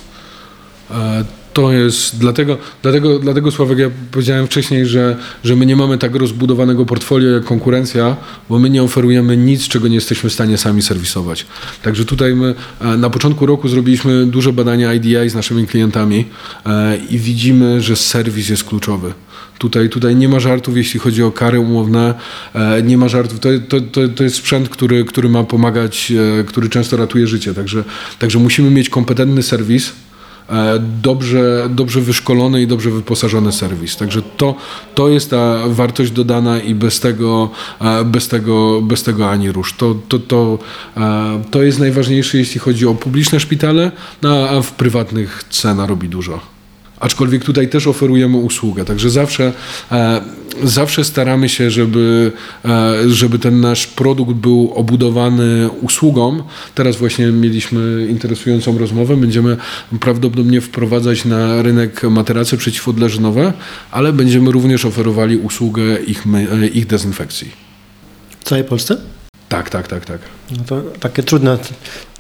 To 1.54 1.72
jest 1.72 2.20
dlatego, 2.20 2.58
dlatego, 2.82 3.20
dlatego 3.20 3.52
Sławek, 3.52 3.80
ja 3.80 3.90
powiedziałem 4.12 4.48
wcześniej, 4.48 4.86
że, 4.86 5.18
że 5.44 5.56
my 5.56 5.66
nie 5.66 5.76
mamy 5.76 5.98
tak 5.98 6.16
rozbudowanego 6.16 6.86
portfolio 6.86 7.30
jak 7.30 7.44
konkurencja, 7.44 8.18
bo 8.50 8.60
my 8.60 8.70
nie 8.70 8.84
oferujemy 8.84 9.38
nic, 9.38 9.68
czego 9.68 9.88
nie 9.88 9.96
jesteśmy 9.96 10.30
w 10.30 10.34
stanie 10.34 10.58
sami 10.58 10.82
serwisować. 10.82 11.46
Także 11.84 12.06
tutaj 12.06 12.36
my 12.36 12.56
e, 12.82 12.98
na 12.98 13.10
początku 13.10 13.46
roku 13.46 13.68
zrobiliśmy 13.68 14.26
duże 14.26 14.54
badania 14.54 14.94
IDI 14.94 15.30
z 15.30 15.36
naszymi 15.36 15.68
klientami 15.68 16.26
e, 16.66 16.98
i 16.98 17.20
widzimy, 17.20 17.82
że 17.82 17.96
serwis 17.96 18.50
jest 18.50 18.64
kluczowy. 18.64 19.14
Tutaj, 19.60 19.90
tutaj 19.90 20.16
nie 20.16 20.30
ma 20.30 20.40
żartów, 20.40 20.78
jeśli 20.78 21.00
chodzi 21.00 21.24
o 21.24 21.32
kary 21.32 21.60
umowne, 21.60 22.14
e, 22.54 22.84
nie 22.84 22.98
ma 22.98 23.08
żartów. 23.08 23.40
To, 23.40 23.50
to, 23.70 23.82
to, 23.82 24.08
to 24.08 24.24
jest 24.24 24.36
sprzęt, 24.36 24.70
który, 24.70 25.06
który 25.06 25.30
ma 25.30 25.44
pomagać, 25.44 26.14
który 26.48 26.70
często 26.70 26.98
ratuje 26.98 27.28
życie. 27.28 27.54
Także, 27.54 27.84
także 28.20 28.40
musimy 28.40 28.70
mieć 28.70 28.90
kompetentny 28.90 29.44
serwis, 29.44 29.92
dobrze, 31.02 31.70
dobrze 31.70 32.02
wyszkolony 32.02 32.62
i 32.62 32.68
dobrze 32.68 32.90
wyposażony 32.90 33.52
serwis. 33.52 33.98
Także 33.98 34.22
to, 34.38 34.56
to 34.96 35.10
jest 35.10 35.30
ta 35.30 35.68
wartość 35.68 36.12
dodana 36.12 36.60
i 36.60 36.76
bez 36.76 37.00
tego, 37.00 37.50
e, 37.82 38.06
bez 38.06 38.28
tego, 38.28 38.82
bez 38.82 39.04
tego 39.04 39.30
ani 39.30 39.52
rusz. 39.52 39.74
To, 39.74 39.96
to, 40.08 40.20
to, 40.20 40.60
e, 40.98 41.42
to 41.52 41.64
jest 41.64 41.80
najważniejsze, 41.80 42.38
jeśli 42.38 42.60
chodzi 42.60 42.88
o 42.88 42.96
publiczne 42.96 43.40
szpitale, 43.40 43.92
no, 44.22 44.50
a 44.50 44.62
w 44.62 44.72
prywatnych 44.72 45.44
cena 45.50 45.88
robi 45.88 46.10
dużo. 46.10 46.61
Aczkolwiek 47.02 47.44
tutaj 47.44 47.70
też 47.70 47.88
oferujemy 47.88 48.38
usługę, 48.38 48.86
także 48.86 49.10
zawsze, 49.10 49.54
e, 49.92 50.22
zawsze 50.64 51.04
staramy 51.04 51.50
się, 51.50 51.72
żeby, 51.72 52.32
e, 52.66 53.10
żeby 53.10 53.40
ten 53.40 53.62
nasz 53.62 53.88
produkt 53.88 54.34
był 54.34 54.74
obudowany 54.76 55.70
usługą. 55.82 56.44
Teraz 56.76 56.96
właśnie 56.96 57.26
mieliśmy 57.26 58.08
interesującą 58.10 58.78
rozmowę. 58.78 59.18
Będziemy 59.18 59.58
prawdopodobnie 60.00 60.62
wprowadzać 60.62 61.26
na 61.26 61.62
rynek 61.62 62.04
materace 62.04 62.58
przeciwodleżynowe, 62.58 63.54
ale 63.92 64.14
będziemy 64.14 64.52
również 64.52 64.86
oferowali 64.86 65.38
usługę 65.38 66.04
ich, 66.08 66.26
e, 66.54 66.68
ich 66.68 66.88
dezynfekcji. 66.88 67.52
W 68.40 68.44
całej 68.44 68.64
Polsce? 68.64 68.98
Tak, 69.50 69.70
tak, 69.70 69.88
tak, 69.88 70.06
tak. 70.06 70.20
No 70.58 70.64
to 70.66 70.82
takie 71.00 71.24
trudne 71.24 71.58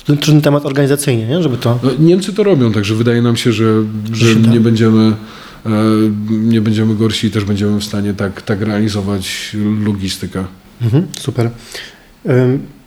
trudny 0.05 0.41
temat 0.41 0.65
organizacyjnie, 0.65 1.27
nie? 1.27 1.43
żeby 1.43 1.57
to... 1.57 1.79
No, 1.83 1.91
Niemcy 1.99 2.33
to 2.33 2.43
robią, 2.43 2.71
także 2.71 2.95
wydaje 2.95 3.21
nam 3.21 3.37
się, 3.37 3.51
że, 3.51 3.83
że 4.13 4.35
nie 4.35 4.59
będziemy 4.59 5.13
e, 5.65 5.69
nie 6.29 6.61
będziemy 6.61 6.95
gorsi 6.95 7.27
i 7.27 7.31
też 7.31 7.45
będziemy 7.45 7.79
w 7.79 7.83
stanie 7.83 8.13
tak, 8.13 8.41
tak 8.41 8.61
realizować 8.61 9.55
logistykę. 9.85 10.45
Mhm, 10.81 11.07
super. 11.19 11.49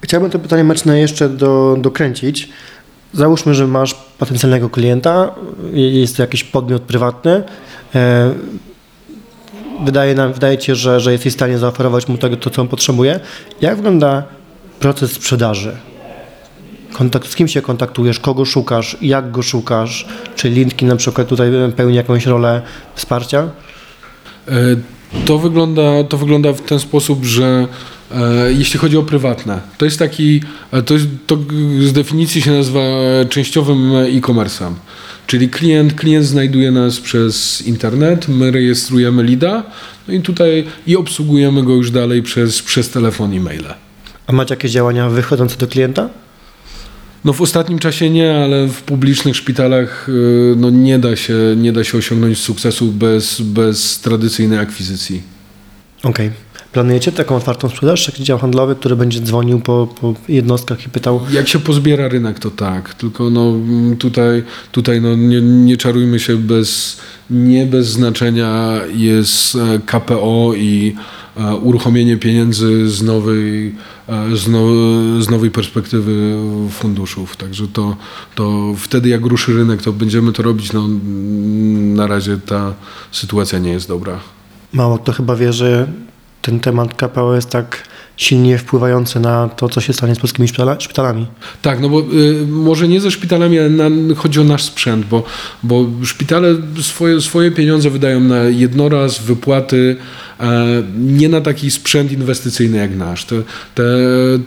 Chciałbym 0.01 0.31
to 0.31 0.39
pytanie 0.39 0.65
meczne 0.65 1.01
jeszcze 1.01 1.29
do, 1.29 1.77
dokręcić. 1.81 2.49
Załóżmy, 3.13 3.55
że 3.55 3.67
masz 3.67 3.95
potencjalnego 3.95 4.71
klienta, 4.71 5.35
jest 5.73 6.17
to 6.17 6.23
jakiś 6.23 6.45
podmiot 6.45 6.83
prywatny. 6.83 7.43
E, 7.95 8.35
wydaje, 9.85 10.15
nam, 10.15 10.33
wydaje 10.33 10.59
ci 10.59 10.67
się, 10.67 10.75
że, 10.75 11.01
że 11.01 11.13
jesteś 11.13 11.33
w 11.33 11.37
stanie 11.37 11.59
zaoferować 11.59 12.09
mu 12.09 12.19
to, 12.19 12.37
to, 12.37 12.51
co 12.51 12.63
on 12.63 12.69
potrzebuje. 12.69 13.21
Jak 13.61 13.77
wygląda 13.77 14.23
proces 14.81 15.13
sprzedaży? 15.13 15.77
Kontakt, 16.95 17.29
z 17.29 17.35
kim 17.35 17.49
się 17.49 17.63
kontaktujesz, 17.63 18.21
kogo 18.21 18.45
szukasz, 18.45 18.97
jak 19.03 19.31
go 19.31 19.43
szukasz, 19.43 20.07
czy 20.37 20.49
LinkedIn 20.49 20.89
na 20.89 20.97
przykład 20.97 21.29
tutaj 21.29 21.51
pełni 21.77 21.97
jakąś 21.97 22.27
rolę 22.27 22.63
wsparcia? 22.95 23.49
E, 24.49 24.53
to 25.25 25.39
wygląda, 25.39 26.05
to 26.05 26.19
wygląda 26.19 26.53
w 26.53 26.61
ten 26.61 26.79
sposób, 26.79 27.25
że 27.25 27.69
e, 28.11 28.53
jeśli 28.53 28.81
chodzi 28.81 28.97
o 28.97 29.03
prywatne, 29.03 29.61
to 29.79 29.85
jest 29.85 29.99
taki, 29.99 30.41
e, 30.73 30.83
to, 30.83 30.95
jest, 30.95 31.07
to 31.27 31.39
z 31.81 31.93
definicji 31.93 32.43
się 32.43 32.51
nazywa 32.51 32.81
częściowym 33.29 33.93
e-commerce'em. 33.97 34.73
Czyli 35.27 35.49
klient, 35.49 35.95
klient 35.95 36.27
znajduje 36.27 36.71
nas 36.71 37.01
przez 37.01 37.63
internet, 37.63 38.29
my 38.29 38.51
rejestrujemy 38.51 39.23
lida 39.23 39.63
no 40.09 40.15
i 40.15 40.21
tutaj 40.21 40.65
i 40.87 40.97
obsługujemy 40.97 41.63
go 41.63 41.73
już 41.73 41.91
dalej 41.91 42.23
przez, 42.23 42.63
przez 42.63 42.91
telefon 42.91 43.35
i 43.35 43.41
maile. 43.41 43.75
A 44.27 44.33
macie 44.33 44.55
jakieś 44.55 44.71
działania 44.71 45.09
wychodzące 45.09 45.57
do 45.57 45.67
klienta? 45.67 46.09
No 47.25 47.33
w 47.33 47.41
ostatnim 47.41 47.79
czasie 47.79 48.11
nie, 48.11 48.37
ale 48.37 48.69
w 48.69 48.83
publicznych 48.83 49.37
szpitalach 49.37 50.09
y, 50.09 50.55
no 50.57 50.71
nie, 50.71 50.99
da 50.99 51.17
się, 51.17 51.35
nie 51.57 51.73
da 51.73 51.85
się 51.85 51.99
osiągnąć 51.99 52.39
sukcesu 52.39 52.93
bez, 52.93 53.41
bez 53.41 54.01
tradycyjnej 54.01 54.59
akwizycji. 54.59 55.23
Okej. 56.03 56.27
Okay. 56.27 56.44
Planujecie 56.75 57.13
taką 57.13 57.37
otwartą 57.37 57.69
sprzedaż, 57.69 58.07
taki 58.07 58.25
dział 58.25 58.39
handlowy, 58.39 58.75
który 58.75 58.97
będzie 58.97 59.21
dzwonił 59.21 59.61
po, 59.61 59.89
po 60.01 60.15
jednostkach 60.29 60.87
i 60.87 60.89
pytał? 60.89 61.21
Jak 61.33 61.49
się 61.49 61.59
pozbiera 61.59 62.09
rynek, 62.09 62.39
to 62.39 62.51
tak. 62.51 62.95
Tylko 62.95 63.31
no, 63.31 63.53
tutaj, 63.99 64.43
tutaj 64.73 65.01
no, 65.01 65.15
nie, 65.15 65.41
nie 65.43 65.77
czarujmy 65.77 66.21
się, 66.21 66.37
bez, 66.37 67.01
nie 67.31 67.67
bez 67.67 67.87
znaczenia 67.87 68.81
jest 68.95 69.57
e, 69.57 69.79
KPO 69.87 70.53
i 70.57 70.95
e, 71.37 71.55
uruchomienie 71.55 72.17
pieniędzy 72.17 72.89
z 72.91 73.03
nowej, 73.03 73.75
e, 74.09 74.37
z, 74.37 74.49
now, 74.49 74.69
z 75.21 75.31
nowej 75.31 75.51
perspektywy 75.51 76.37
funduszów. 76.71 77.37
Także 77.37 77.69
to, 77.69 77.97
to 78.35 78.75
wtedy 78.79 79.09
jak 79.09 79.27
ruszy 79.27 79.55
rynek, 79.55 79.83
to 79.83 79.93
będziemy 79.93 80.33
to 80.33 80.43
robić. 80.43 80.73
No, 80.73 80.89
na 81.95 82.07
razie 82.07 82.39
ta 82.47 82.75
sytuacja 83.13 83.59
nie 83.59 83.71
jest 83.71 83.89
dobra. 83.89 84.21
Mało 84.73 84.99
kto 84.99 85.13
chyba 85.13 85.37
wie, 85.37 85.53
że 85.53 85.87
ten 86.45 86.61
temat 86.61 86.95
KPO 86.95 87.35
jest 87.35 87.51
tak 87.51 87.83
silnie 88.17 88.59
wpływający 88.59 89.21
na 89.21 89.49
to, 89.49 89.69
co 89.69 89.81
się 89.81 89.93
stanie 89.93 90.15
z 90.15 90.19
polskimi 90.19 90.49
szpitalami. 90.79 91.27
Tak, 91.63 91.81
no 91.81 91.89
bo 91.89 92.01
y, 92.01 92.47
może 92.47 92.89
nie 92.89 93.01
ze 93.01 93.11
szpitalami, 93.11 93.59
ale 93.59 93.71
na, 93.71 94.15
chodzi 94.17 94.41
o 94.41 94.45
nasz 94.45 94.63
sprzęt, 94.63 95.07
bo, 95.07 95.25
bo 95.63 95.87
szpitale 96.05 96.57
swoje, 96.81 97.21
swoje 97.21 97.51
pieniądze 97.51 97.91
wydają 97.91 98.21
na 98.21 98.39
jednoraz, 98.43 99.23
wypłaty, 99.23 99.97
e, 100.41 100.83
nie 100.99 101.29
na 101.29 101.41
taki 101.41 101.71
sprzęt 101.71 102.13
inwestycyjny 102.13 102.79
jak 102.79 102.97
nasz. 102.97 103.25
Te, 103.25 103.43
te, 103.75 103.85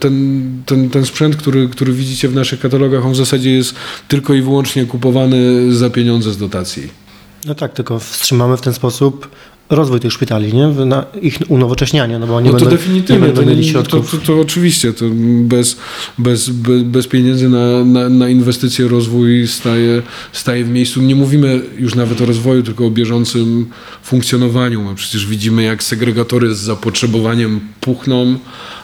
ten, 0.00 0.42
ten, 0.66 0.90
ten 0.90 1.06
sprzęt, 1.06 1.36
który, 1.36 1.68
który 1.68 1.92
widzicie 1.92 2.28
w 2.28 2.34
naszych 2.34 2.60
katalogach, 2.60 3.06
on 3.06 3.12
w 3.12 3.16
zasadzie 3.16 3.50
jest 3.50 3.74
tylko 4.08 4.34
i 4.34 4.42
wyłącznie 4.42 4.86
kupowany 4.86 5.72
za 5.72 5.90
pieniądze 5.90 6.32
z 6.32 6.36
dotacji. 6.36 7.08
No 7.46 7.54
tak, 7.54 7.72
tylko 7.72 7.98
wstrzymamy 7.98 8.56
w 8.56 8.60
ten 8.60 8.74
sposób 8.74 9.28
rozwój 9.70 10.00
tych 10.00 10.12
szpitali, 10.12 10.54
nie? 10.54 10.66
Na 10.66 11.04
ich 11.22 11.38
unowocześnianie, 11.48 12.18
no 12.18 12.26
bo 12.26 12.40
nie 12.40 12.50
no 12.50 12.58
to 12.58 12.64
będą, 12.64 12.76
definitywnie, 12.76 13.26
nie 13.26 13.32
będą 13.32 13.50
mieli 13.50 13.68
środków. 13.68 14.10
To, 14.10 14.16
to, 14.16 14.26
to, 14.26 14.40
oczywiście, 14.40 14.92
to 14.92 15.04
bez, 15.42 15.76
bez, 16.18 16.50
bez, 16.84 17.06
pieniędzy 17.06 17.48
na, 17.48 17.84
na, 17.84 18.08
na 18.08 18.28
inwestycje, 18.28 18.88
rozwój 18.88 19.46
staje, 19.46 20.02
staje 20.32 20.64
w 20.64 20.68
miejscu. 20.68 21.02
Nie 21.02 21.16
mówimy 21.16 21.60
już 21.78 21.94
nawet 21.94 22.20
o 22.20 22.26
rozwoju, 22.26 22.62
tylko 22.62 22.86
o 22.86 22.90
bieżącym 22.90 23.66
funkcjonowaniu. 24.02 24.94
Przecież 24.94 25.26
widzimy, 25.26 25.62
jak 25.62 25.82
segregatory 25.82 26.54
z 26.54 26.58
zapotrzebowaniem 26.58 27.60
puchną, 27.80 28.38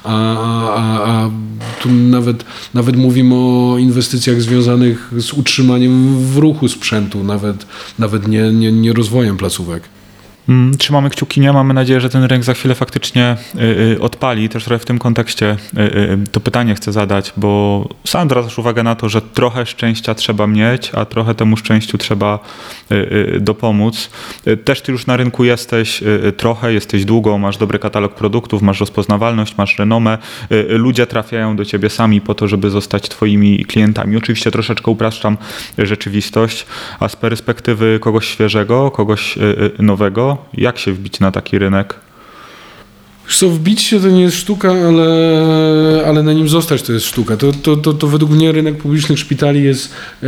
a, 0.05 0.39
a, 0.75 1.05
a 1.05 1.31
tu 1.83 1.91
nawet, 1.91 2.45
nawet 2.75 2.97
mówimy 2.97 3.35
o 3.35 3.77
inwestycjach 3.79 4.43
związanych 4.43 5.11
z 5.19 5.33
utrzymaniem 5.33 6.19
w 6.19 6.37
ruchu 6.37 6.69
sprzętu, 6.69 7.25
nawet, 7.25 7.67
nawet 7.99 8.29
nie, 8.29 8.53
nie, 8.53 8.73
nie 8.73 8.93
rozwojem 8.93 9.37
placówek. 9.37 9.83
Mm, 10.49 10.77
Trzymamy 10.77 11.11
kciuki, 11.11 11.41
nie? 11.41 11.53
Mamy 11.53 11.75
nadzieję, 11.75 12.01
że 12.01 12.09
ten 12.09 12.23
rynek 12.23 12.45
za 12.45 12.55
chwilę 12.55 12.75
faktycznie 12.75 13.37
y, 13.55 13.61
y, 13.61 14.01
odpali. 14.01 14.49
Też 14.49 14.65
trochę 14.65 14.79
w 14.79 14.85
tym 14.85 14.99
kontekście 14.99 15.57
y, 15.79 16.31
to 16.33 16.41
pytanie 16.41 16.75
chcę 16.75 16.93
zadać, 16.93 17.33
bo 17.37 17.89
sam 18.07 18.29
zwracasz 18.29 18.59
uwagę 18.59 18.83
na 18.83 18.95
to, 18.95 19.09
że 19.09 19.23
trochę 19.23 19.67
szczęścia 19.67 20.15
trzeba 20.15 20.47
mieć, 20.47 20.91
a 20.95 21.05
trochę 21.05 21.35
temu 21.35 21.57
szczęściu 21.57 21.99
trzeba 21.99 22.39
dopomóc. 23.41 24.11
Też 24.65 24.83
ty 24.83 24.93
już 24.93 25.07
na 25.07 25.17
rynku 25.17 25.45
jesteś 25.45 26.03
trochę, 26.37 26.73
jesteś 26.73 27.05
długo, 27.05 27.39
masz 27.39 27.57
dobry 27.57 27.79
katalog 27.79 28.15
produktów, 28.15 28.63
masz 28.63 28.81
rozpoznawalność, 28.81 29.57
masz 29.57 29.79
renomę. 29.79 30.19
Ludzie 30.69 31.07
trafiają 31.07 31.57
do 31.57 31.65
ciebie 31.65 31.91
sami 31.91 32.21
po 32.21 32.35
to, 32.35 32.49
żeby 32.49 32.71
zostać 32.71 33.09
twoimi 33.09 33.65
klientami. 33.65 34.17
Oczywiście 34.17 34.51
troszeczkę 34.51 34.91
upraszczam 34.91 35.37
rzeczywistość, 35.79 36.67
a 37.01 37.09
z 37.09 37.17
perspektywy 37.17 37.99
kogoś 38.01 38.29
świeżego, 38.29 38.91
kogoś 38.91 39.39
y, 39.39 39.71
jak 40.55 40.79
się 40.79 40.93
wbić 40.93 41.21
na 41.21 41.31
taki 41.31 41.59
rynek? 41.59 41.95
Co, 43.29 43.51
wbić 43.51 43.83
się 43.83 44.01
to 44.01 44.09
nie 44.09 44.23
jest 44.23 44.37
sztuka, 44.37 44.71
ale, 44.71 46.05
ale 46.07 46.23
na 46.23 46.33
nim 46.33 46.49
zostać 46.49 46.83
to 46.83 46.93
jest 46.93 47.07
sztuka. 47.07 47.37
To, 47.37 47.53
to, 47.53 47.77
to, 47.77 47.93
to 47.93 48.07
według 48.07 48.31
mnie 48.31 48.53
rynek 48.53 48.77
publicznych 48.77 49.19
szpitali 49.19 49.63
jest, 49.63 49.93
e, 50.23 50.27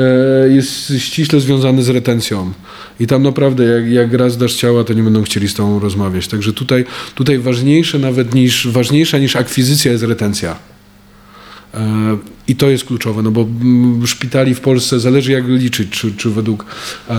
jest 0.48 0.92
ściśle 0.98 1.40
związany 1.40 1.82
z 1.82 1.88
retencją. 1.88 2.52
I 3.00 3.06
tam 3.06 3.22
naprawdę 3.22 3.64
jak, 3.64 3.90
jak 3.90 4.12
raz 4.12 4.36
dasz 4.36 4.54
ciała, 4.54 4.84
to 4.84 4.92
nie 4.92 5.02
będą 5.02 5.22
chcieli 5.22 5.48
z 5.48 5.54
tobą 5.54 5.78
rozmawiać. 5.78 6.28
Także 6.28 6.52
tutaj, 6.52 6.84
tutaj 7.14 7.38
ważniejsze 7.38 7.98
nawet 7.98 8.34
niż, 8.34 8.68
ważniejsza 8.68 9.18
niż 9.18 9.36
akwizycja 9.36 9.92
jest 9.92 10.04
retencja. 10.04 10.56
E, 12.48 12.52
I 12.52 12.56
to 12.56 12.70
jest 12.70 12.84
kluczowe, 12.84 13.22
no 13.22 13.30
bo 13.30 13.42
mm, 13.42 14.06
szpitali 14.06 14.54
w 14.54 14.60
Polsce 14.60 15.00
zależy 15.00 15.32
jak 15.32 15.48
liczyć, 15.48 15.90
czy, 15.90 16.12
czy 16.12 16.30
według, 16.30 16.66
e, 17.10 17.14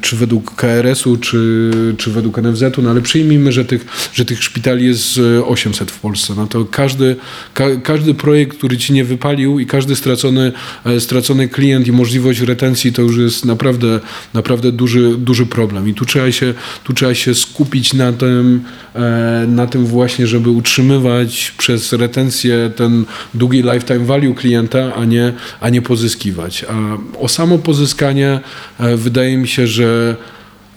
czy 0.00 0.16
według 0.16 0.54
KRS-u, 0.54 1.16
czy, 1.16 1.70
czy 1.98 2.10
według 2.10 2.38
NFZ-u, 2.38 2.82
no 2.82 2.90
ale 2.90 3.00
przyjmijmy, 3.00 3.52
że 3.52 3.64
tych, 3.64 4.10
że 4.12 4.24
tych 4.24 4.42
szpitali 4.42 4.86
jest 4.86 5.18
e, 5.38 5.44
800 5.44 5.90
w 5.90 6.00
Polsce. 6.00 6.34
No 6.36 6.46
to 6.46 6.64
każdy, 6.64 7.16
ka, 7.54 7.76
każdy 7.76 8.14
projekt, 8.14 8.58
który 8.58 8.76
ci 8.76 8.92
nie 8.92 9.04
wypalił 9.04 9.58
i 9.58 9.66
każdy 9.66 9.96
stracony, 9.96 10.52
e, 10.84 11.00
stracony 11.00 11.48
klient 11.48 11.86
i 11.86 11.92
możliwość 11.92 12.40
retencji 12.40 12.92
to 12.92 13.02
już 13.02 13.16
jest 13.16 13.44
naprawdę, 13.44 14.00
naprawdę 14.34 14.72
duży, 14.72 15.16
duży 15.18 15.46
problem. 15.46 15.88
I 15.88 15.94
tu 15.94 16.04
trzeba 16.04 16.32
się, 16.32 16.54
tu 16.84 16.92
trzeba 16.92 17.14
się 17.14 17.34
skupić 17.34 17.94
na 17.94 18.12
tym, 18.12 18.62
e, 18.94 19.46
na 19.48 19.66
tym 19.66 19.86
właśnie, 19.86 20.26
żeby 20.26 20.50
utrzymywać 20.50 21.54
przez 21.58 21.92
retencję 21.92 22.70
ten 22.76 23.04
długi 23.34 23.62
lifetime 23.62 24.04
value 24.04 24.34
klienta, 24.34 24.53
a 24.96 25.04
nie, 25.04 25.32
a 25.60 25.68
nie 25.68 25.82
pozyskiwać. 25.82 26.64
A 26.68 26.74
o 27.18 27.28
samo 27.28 27.58
pozyskanie 27.58 28.40
e, 28.80 28.96
wydaje 28.96 29.36
mi 29.36 29.48
się, 29.48 29.66
że 29.66 30.16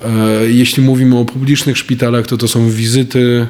e, 0.01 0.09
jeśli 0.47 0.83
mówimy 0.83 1.17
o 1.17 1.25
publicznych 1.25 1.77
szpitalach, 1.77 2.27
to 2.27 2.37
to 2.37 2.47
są 2.47 2.69
wizyty 2.69 3.47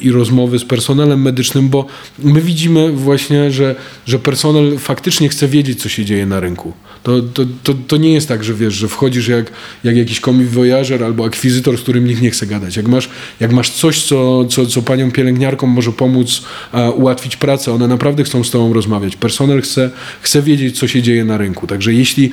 i 0.00 0.10
rozmowy 0.10 0.58
z 0.58 0.64
personelem 0.64 1.22
medycznym, 1.22 1.68
bo 1.68 1.86
my 2.18 2.40
widzimy 2.40 2.92
właśnie, 2.92 3.50
że, 3.50 3.74
że 4.06 4.18
personel 4.18 4.78
faktycznie 4.78 5.28
chce 5.28 5.48
wiedzieć, 5.48 5.82
co 5.82 5.88
się 5.88 6.04
dzieje 6.04 6.26
na 6.26 6.40
rynku. 6.40 6.72
To, 7.02 7.22
to, 7.22 7.42
to, 7.62 7.74
to 7.86 7.96
nie 7.96 8.12
jest 8.12 8.28
tak, 8.28 8.44
że 8.44 8.54
wiesz, 8.54 8.74
że 8.74 8.88
wchodzisz 8.88 9.28
jak, 9.28 9.52
jak 9.84 9.96
jakiś 9.96 10.20
komiwojażer 10.20 11.04
albo 11.04 11.24
akwizytor, 11.24 11.78
z 11.78 11.80
którym 11.80 12.06
nikt 12.06 12.22
nie 12.22 12.30
chce 12.30 12.46
gadać. 12.46 12.76
Jak 12.76 12.88
masz, 12.88 13.08
jak 13.40 13.52
masz 13.52 13.70
coś, 13.70 14.02
co, 14.02 14.44
co, 14.44 14.66
co 14.66 14.82
panią 14.82 15.10
pielęgniarkom 15.10 15.70
może 15.70 15.92
pomóc 15.92 16.42
e, 16.72 16.90
ułatwić 16.90 17.36
pracę, 17.36 17.72
one 17.72 17.88
naprawdę 17.88 18.24
chcą 18.24 18.44
z 18.44 18.50
tobą 18.50 18.72
rozmawiać. 18.72 19.16
Personel 19.16 19.62
chce, 19.62 19.90
chce 20.20 20.42
wiedzieć, 20.42 20.78
co 20.78 20.88
się 20.88 21.02
dzieje 21.02 21.24
na 21.24 21.38
rynku. 21.38 21.66
Także 21.66 21.94
jeśli 21.94 22.30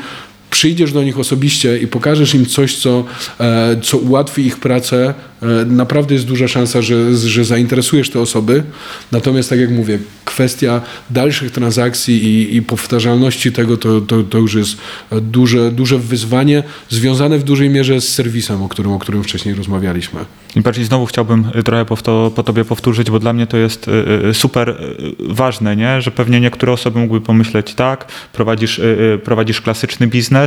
przyjdziesz 0.56 0.92
do 0.92 1.04
nich 1.04 1.20
osobiście 1.20 1.78
i 1.78 1.88
pokażesz 1.88 2.36
im 2.36 2.46
coś, 2.46 2.78
co, 2.78 3.04
e, 3.40 3.76
co 3.82 3.98
ułatwi 3.98 4.46
ich 4.46 4.60
pracę, 4.60 5.14
e, 5.42 5.66
naprawdę 5.66 6.14
jest 6.14 6.26
duża 6.26 6.48
szansa, 6.48 6.82
że, 6.82 7.18
że 7.18 7.46
zainteresujesz 7.46 8.10
te 8.10 8.20
osoby. 8.20 8.64
Natomiast 9.12 9.50
tak 9.50 9.60
jak 9.60 9.70
mówię, 9.72 10.00
kwestia 10.26 10.82
dalszych 11.10 11.52
transakcji 11.52 12.24
i, 12.24 12.56
i 12.56 12.62
powtarzalności 12.62 13.52
tego 13.52 13.78
to, 13.78 14.02
to, 14.02 14.24
to 14.24 14.38
już 14.38 14.54
jest 14.54 14.78
duże, 15.22 15.72
duże 15.72 16.00
wyzwanie 16.00 16.64
związane 16.90 17.40
w 17.40 17.44
dużej 17.44 17.70
mierze 17.70 18.02
z 18.02 18.14
serwisem, 18.14 18.64
o 18.64 18.70
którym, 18.70 18.92
o 18.92 19.00
którym 19.00 19.24
wcześniej 19.24 19.56
rozmawialiśmy. 19.56 20.20
I 20.56 20.62
bardziej 20.62 20.86
znowu 20.86 21.06
chciałbym 21.06 21.48
trochę 21.66 21.86
po, 21.86 21.98
to, 21.98 22.32
po 22.36 22.44
tobie 22.44 22.66
powtórzyć, 22.66 23.12
bo 23.12 23.20
dla 23.20 23.34
mnie 23.34 23.48
to 23.48 23.58
jest 23.58 23.88
y, 23.88 23.92
y, 24.30 24.34
super 24.34 24.70
y, 24.70 24.76
ważne, 25.20 25.76
nie? 25.76 26.02
że 26.02 26.12
pewnie 26.12 26.42
niektóre 26.42 26.72
osoby 26.72 27.00
mogły 27.00 27.22
pomyśleć 27.22 27.74
tak, 27.74 28.06
prowadzisz, 28.34 28.82
prowadzisz 29.24 29.62
klasyczny 29.62 30.08
biznes, 30.08 30.45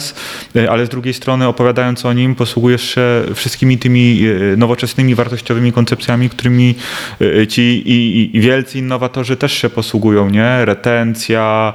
y, 0.56 0.70
ale 0.70 0.86
z 0.86 0.88
drugiej 0.88 1.14
strony 1.14 1.46
opowiadając 1.46 2.06
o 2.06 2.12
nim 2.12 2.34
posługujesz 2.34 2.94
się 2.94 3.02
wszystkimi 3.34 3.78
tymi 3.78 4.20
y, 4.26 4.56
nowoczesnymi, 4.56 5.14
wartościowymi 5.14 5.72
koncepcjami, 5.72 6.30
którymi 6.30 6.74
y, 7.20 7.46
ci 7.46 7.62
i, 7.62 8.30
i 8.36 8.40
wielcy 8.40 8.78
innowatorzy 8.78 9.36
też 9.36 9.52
się 9.52 9.70
posługują, 9.70 10.30
nie? 10.30 10.64
Retencja, 10.64 11.74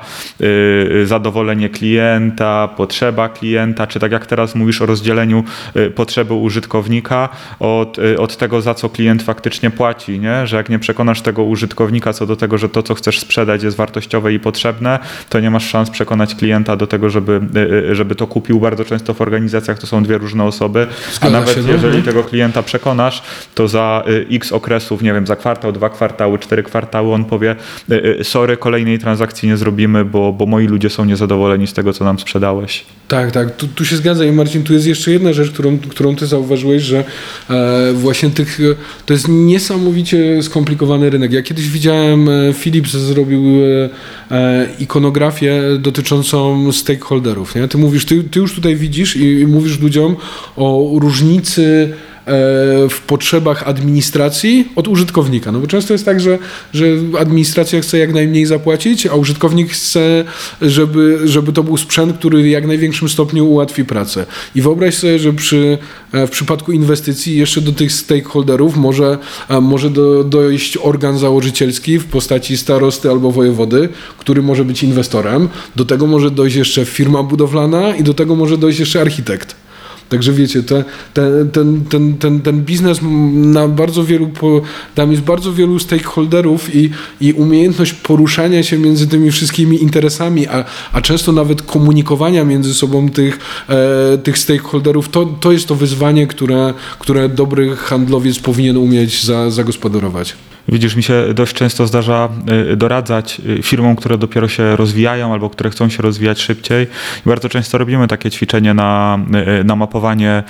zadowolenie 1.04 1.70
klienta, 1.70 2.68
potrzeba 2.78 3.30
klienta, 3.30 3.88
czy 3.88 4.00
tak 4.00 4.12
jak 4.12 4.26
teraz 4.26 4.56
mówisz 4.56 4.82
o 4.82 4.86
rozdzieleniu 4.86 5.44
potrzeby 5.96 6.34
użytkownika 6.34 7.30
od, 7.60 7.98
od 8.18 8.38
tego, 8.38 8.62
za 8.62 8.74
co 8.74 8.90
klient 8.90 9.24
faktycznie 9.24 9.72
płaci, 9.72 10.20
nie? 10.20 10.48
że 10.48 10.58
jak 10.58 10.70
nie 10.70 10.80
przekonasz 10.80 11.22
tego 11.22 11.44
użytkownika 11.44 12.14
co 12.14 12.26
do 12.26 12.36
tego, 12.36 12.58
że 12.58 12.70
to, 12.70 12.84
co 12.84 12.94
chcesz 12.94 13.20
sprzedać 13.20 13.64
jest 13.64 13.78
wartościowe 13.78 14.34
i 14.34 14.40
potrzebne, 14.40 15.00
to 15.30 15.40
nie 15.40 15.52
masz 15.52 15.70
szans 15.70 15.90
przekonać 15.90 16.36
klienta 16.36 16.76
do 16.76 16.88
tego, 16.88 17.10
żeby, 17.10 17.42
y, 17.56 17.92
y, 17.92 17.96
żeby 18.14 18.20
to 18.20 18.28
kupił. 18.28 18.60
Bardzo 18.60 18.86
często 18.86 19.14
w 19.14 19.22
organizacjach 19.22 19.80
to 19.80 19.88
są 19.88 20.04
dwie 20.04 20.18
różne 20.18 20.44
osoby, 20.44 20.88
a 20.90 21.16
Zgadza 21.16 21.40
nawet 21.40 21.56
się, 21.56 21.62
no. 21.62 21.68
jeżeli 21.68 21.98
Mhm. 21.98 22.04
tego 22.04 22.24
klienta 22.24 22.64
przekonasz, 22.64 23.22
to 23.56 23.68
za 23.68 24.04
y, 24.08 24.26
x 24.32 24.52
okresów, 24.52 25.02
nie 25.02 25.14
wiem, 25.14 25.28
za 25.28 25.36
kwartał, 25.36 25.72
dwa 25.72 25.90
kwartały, 25.90 26.40
cztery 26.40 26.64
kwartały, 26.64 27.14
on 27.14 27.26
powie, 27.26 27.56
y, 27.92 28.20
y, 28.20 28.24
sorry, 28.24 28.58
kolejnej 28.58 29.00
transakcji 29.00 29.50
nie 29.50 29.58
zrobimy, 29.58 30.06
bo, 30.06 30.34
bo 30.34 30.46
moi 30.46 30.68
ludzie 30.68 30.90
są 30.90 31.06
niezadowoleni 31.06 31.68
z 31.68 31.74
tego, 31.74 31.94
co 31.94 32.06
nam 32.06 32.20
sprzedałeś. 32.20 32.86
Tak, 33.08 33.32
tak, 33.32 33.56
tu, 33.56 33.68
tu 33.68 33.86
się 33.86 33.98
zgadza 33.98 34.26
i 34.26 34.32
Marcin, 34.32 34.64
tu 34.64 34.74
jest 34.74 34.88
jeszcze 34.88 35.12
jedna 35.12 35.34
rzecz, 35.34 35.52
którą, 35.52 35.78
którą 35.78 36.16
ty 36.16 36.28
zauważyłeś, 36.28 36.84
że 36.84 37.04
e, 37.50 37.94
właśnie 37.94 38.30
tych, 38.30 38.60
e, 38.60 38.64
to 39.06 39.14
jest 39.14 39.28
niesamowicie 39.28 40.44
skomplikowany 40.44 41.10
rynek. 41.10 41.32
Ja 41.32 41.42
kiedyś 41.42 41.70
widziałem, 41.70 42.30
e, 42.30 42.54
Philips 42.54 42.92
zrobił 42.92 43.44
e, 44.30 44.36
e, 44.36 44.68
ikonografię 44.80 45.62
dotyczącą 45.80 46.72
stakeholderów, 46.72 47.56
nie? 47.56 47.68
Ty 47.68 47.78
mówisz, 47.78 48.06
ty, 48.06 48.24
ty 48.24 48.40
już 48.40 48.56
tutaj 48.56 48.76
widzisz 48.76 49.16
i, 49.16 49.40
i 49.40 49.48
mówisz 49.48 49.80
ludziom 49.80 50.16
o 50.56 50.92
różnicy 51.02 51.94
w 52.90 53.00
potrzebach 53.08 53.68
administracji 53.68 54.68
od 54.76 54.88
użytkownika. 54.88 55.52
No 55.52 55.60
bo 55.60 55.68
często 55.68 55.94
jest 55.94 56.06
tak, 56.06 56.20
że, 56.20 56.40
że 56.74 56.86
administracja 57.20 57.82
chce 57.82 57.98
jak 57.98 58.14
najmniej 58.14 58.46
zapłacić, 58.46 59.08
a 59.08 59.16
użytkownik 59.16 59.72
chce, 59.72 60.24
żeby, 60.62 61.20
żeby 61.24 61.54
to 61.54 61.64
był 61.64 61.78
sprzęt, 61.78 62.18
który 62.18 62.50
jak 62.50 62.68
największym 62.68 63.10
stopniu 63.10 63.48
ułatwi 63.48 63.86
pracę. 63.86 64.26
I 64.56 64.62
wyobraź 64.62 64.96
sobie, 64.96 65.20
że 65.20 65.34
przy, 65.34 65.78
e, 66.12 66.28
w 66.28 66.30
przypadku 66.30 66.72
inwestycji 66.72 67.38
jeszcze 67.38 67.62
do 67.62 67.72
tych 67.72 67.92
stakeholderów 67.92 68.78
może, 68.78 69.18
e, 69.50 69.62
może 69.62 69.90
do, 69.90 70.24
dojść 70.24 70.78
organ 70.78 71.18
założycielski 71.18 72.00
w 72.00 72.06
postaci 72.06 72.58
starosty 72.58 73.10
albo 73.10 73.32
wojewody, 73.32 73.90
który 74.18 74.42
może 74.42 74.66
być 74.66 74.84
inwestorem. 74.84 75.50
Do 75.76 75.86
tego 75.86 76.08
może 76.08 76.32
dojść 76.32 76.56
jeszcze 76.56 76.86
firma 76.86 77.24
budowlana 77.24 77.96
i 77.96 78.04
do 78.04 78.14
tego 78.14 78.36
może 78.36 78.58
dojść 78.58 78.80
jeszcze 78.80 79.02
architekt. 79.02 79.63
Także 80.14 80.34
wiecie, 80.34 80.64
te, 80.64 80.84
te, 81.14 81.46
ten, 81.46 81.86
ten, 81.90 82.18
ten, 82.18 82.42
ten 82.42 82.62
biznes 82.62 83.00
na 83.34 83.68
bardzo 83.68 84.04
wielu, 84.04 84.32
tam 84.96 85.12
jest 85.12 85.24
bardzo 85.24 85.54
wielu 85.54 85.80
stakeholderów 85.80 86.76
i, 86.76 86.90
i 87.22 87.34
umiejętność 87.34 87.94
poruszania 87.94 88.64
się 88.64 88.78
między 88.78 89.08
tymi 89.08 89.32
wszystkimi 89.32 89.84
interesami, 89.84 90.48
a, 90.48 90.66
a 90.92 91.02
często 91.02 91.32
nawet 91.32 91.62
komunikowania 91.62 92.44
między 92.44 92.74
sobą 92.74 93.10
tych, 93.10 93.40
e, 93.70 94.18
tych 94.18 94.38
stakeholderów, 94.38 95.10
to, 95.10 95.26
to 95.26 95.52
jest 95.52 95.68
to 95.68 95.76
wyzwanie, 95.76 96.28
które, 96.28 96.74
które 97.00 97.30
dobry 97.30 97.76
handlowiec 97.76 98.40
powinien 98.40 98.78
umieć 98.78 99.24
za, 99.24 99.52
zagospodarować. 99.52 100.36
Widzisz, 100.68 100.96
mi 100.96 101.04
się 101.04 101.34
dość 101.34 101.54
często 101.54 101.88
zdarza 101.88 102.30
y, 102.72 102.76
doradzać 102.76 103.42
y, 103.60 103.64
firmom, 103.64 103.96
które 103.96 104.18
dopiero 104.18 104.48
się 104.48 104.76
rozwijają 104.76 105.34
albo 105.34 105.50
które 105.50 105.70
chcą 105.70 105.90
się 105.90 106.04
rozwijać 106.04 106.42
szybciej. 106.42 106.88
I 107.26 107.30
bardzo 107.30 107.50
często 107.50 107.78
robimy 107.78 108.08
takie 108.08 108.32
ćwiczenie 108.32 108.74
na, 108.74 109.20
y, 109.60 109.64
na 109.64 109.76
mapowanie 109.76 110.44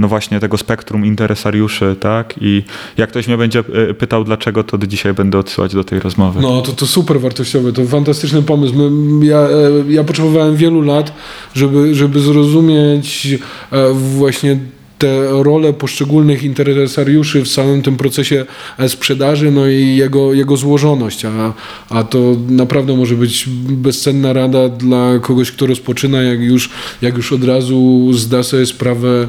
no 0.00 0.08
właśnie 0.08 0.40
tego 0.40 0.58
spektrum 0.58 1.06
interesariuszy, 1.06 1.96
tak? 2.00 2.34
I 2.40 2.62
jak 2.96 3.10
ktoś 3.10 3.26
mnie 3.26 3.36
będzie 3.36 3.64
pytał 3.98 4.24
dlaczego, 4.24 4.64
to 4.64 4.78
dzisiaj 4.78 5.14
będę 5.14 5.38
odsyłać 5.38 5.74
do 5.74 5.84
tej 5.84 6.00
rozmowy. 6.00 6.40
No, 6.40 6.62
to, 6.62 6.72
to 6.72 6.86
super 6.86 7.20
wartościowe, 7.20 7.72
to 7.72 7.84
fantastyczny 7.84 8.42
pomysł. 8.42 8.74
My, 8.74 9.26
ja, 9.26 9.38
e, 9.38 9.48
ja 9.88 10.04
potrzebowałem 10.04 10.56
wielu 10.56 10.82
lat, 10.82 11.12
żeby, 11.54 11.94
żeby 11.94 12.20
zrozumieć 12.20 13.38
e, 13.72 13.92
właśnie 13.92 14.58
te 14.98 15.42
role 15.42 15.72
poszczególnych 15.72 16.42
interesariuszy 16.42 17.44
w 17.44 17.48
całym 17.48 17.82
tym 17.82 17.96
procesie 17.96 18.46
sprzedaży, 18.88 19.50
no 19.50 19.66
i 19.66 19.96
jego, 19.96 20.34
jego 20.34 20.56
złożoność, 20.56 21.24
a, 21.24 21.52
a 21.88 22.04
to 22.04 22.18
naprawdę 22.48 22.96
może 22.96 23.14
być 23.14 23.44
bezcenna 23.70 24.32
rada 24.32 24.68
dla 24.68 25.18
kogoś, 25.18 25.50
kto 25.50 25.66
rozpoczyna, 25.66 26.22
jak 26.22 26.40
już, 26.40 26.70
jak 27.02 27.16
już 27.16 27.32
od 27.32 27.44
razu 27.44 28.10
zda 28.12 28.42
sobie 28.42 28.66
sprawę, 28.66 29.28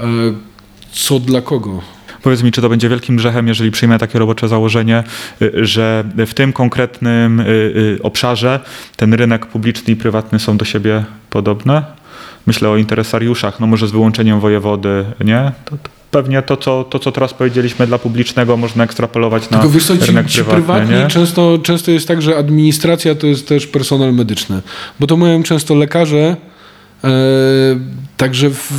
e, 0.00 0.06
co 0.92 1.18
dla 1.20 1.40
kogo. 1.40 1.82
Powiedz 2.22 2.42
mi, 2.42 2.52
czy 2.52 2.60
to 2.60 2.68
będzie 2.68 2.88
wielkim 2.88 3.16
grzechem, 3.16 3.48
jeżeli 3.48 3.70
przyjmę 3.70 3.98
takie 3.98 4.18
robocze 4.18 4.48
założenie, 4.48 5.04
y, 5.42 5.52
że 5.54 6.04
w 6.26 6.34
tym 6.34 6.52
konkretnym 6.52 7.40
y, 7.40 7.44
y, 7.44 7.98
obszarze 8.02 8.60
ten 8.96 9.14
rynek 9.14 9.46
publiczny 9.46 9.92
i 9.92 9.96
prywatny 9.96 10.38
są 10.38 10.56
do 10.56 10.64
siebie 10.64 11.04
podobne? 11.30 11.84
Myślę 12.46 12.68
o 12.68 12.76
interesariuszach, 12.76 13.60
no 13.60 13.66
może 13.66 13.88
z 13.88 13.90
wyłączeniem 13.90 14.40
wojewody, 14.40 15.04
nie? 15.24 15.52
To, 15.64 15.70
to 15.70 15.88
pewnie 16.10 16.42
to 16.42 16.56
co, 16.56 16.84
to, 16.84 16.98
co 16.98 17.12
teraz 17.12 17.34
powiedzieliśmy 17.34 17.86
dla 17.86 17.98
publicznego, 17.98 18.56
można 18.56 18.84
ekstrapolować 18.84 19.50
na 19.50 19.58
Tylko 19.58 19.70
wiesz 19.70 19.86
co, 19.86 19.98
ci, 19.98 20.06
rynek 20.06 20.26
ci 20.26 20.44
prywatny, 20.44 20.98
nie? 20.98 21.06
często, 21.06 21.58
często 21.62 21.90
jest 21.90 22.08
tak, 22.08 22.22
że 22.22 22.36
administracja 22.36 23.14
to 23.14 23.26
jest 23.26 23.48
też 23.48 23.66
personel 23.66 24.14
medyczny, 24.14 24.62
bo 25.00 25.06
to 25.06 25.16
mają 25.16 25.42
często 25.42 25.74
lekarze, 25.74 26.36
Także 28.16 28.50
w, 28.50 28.72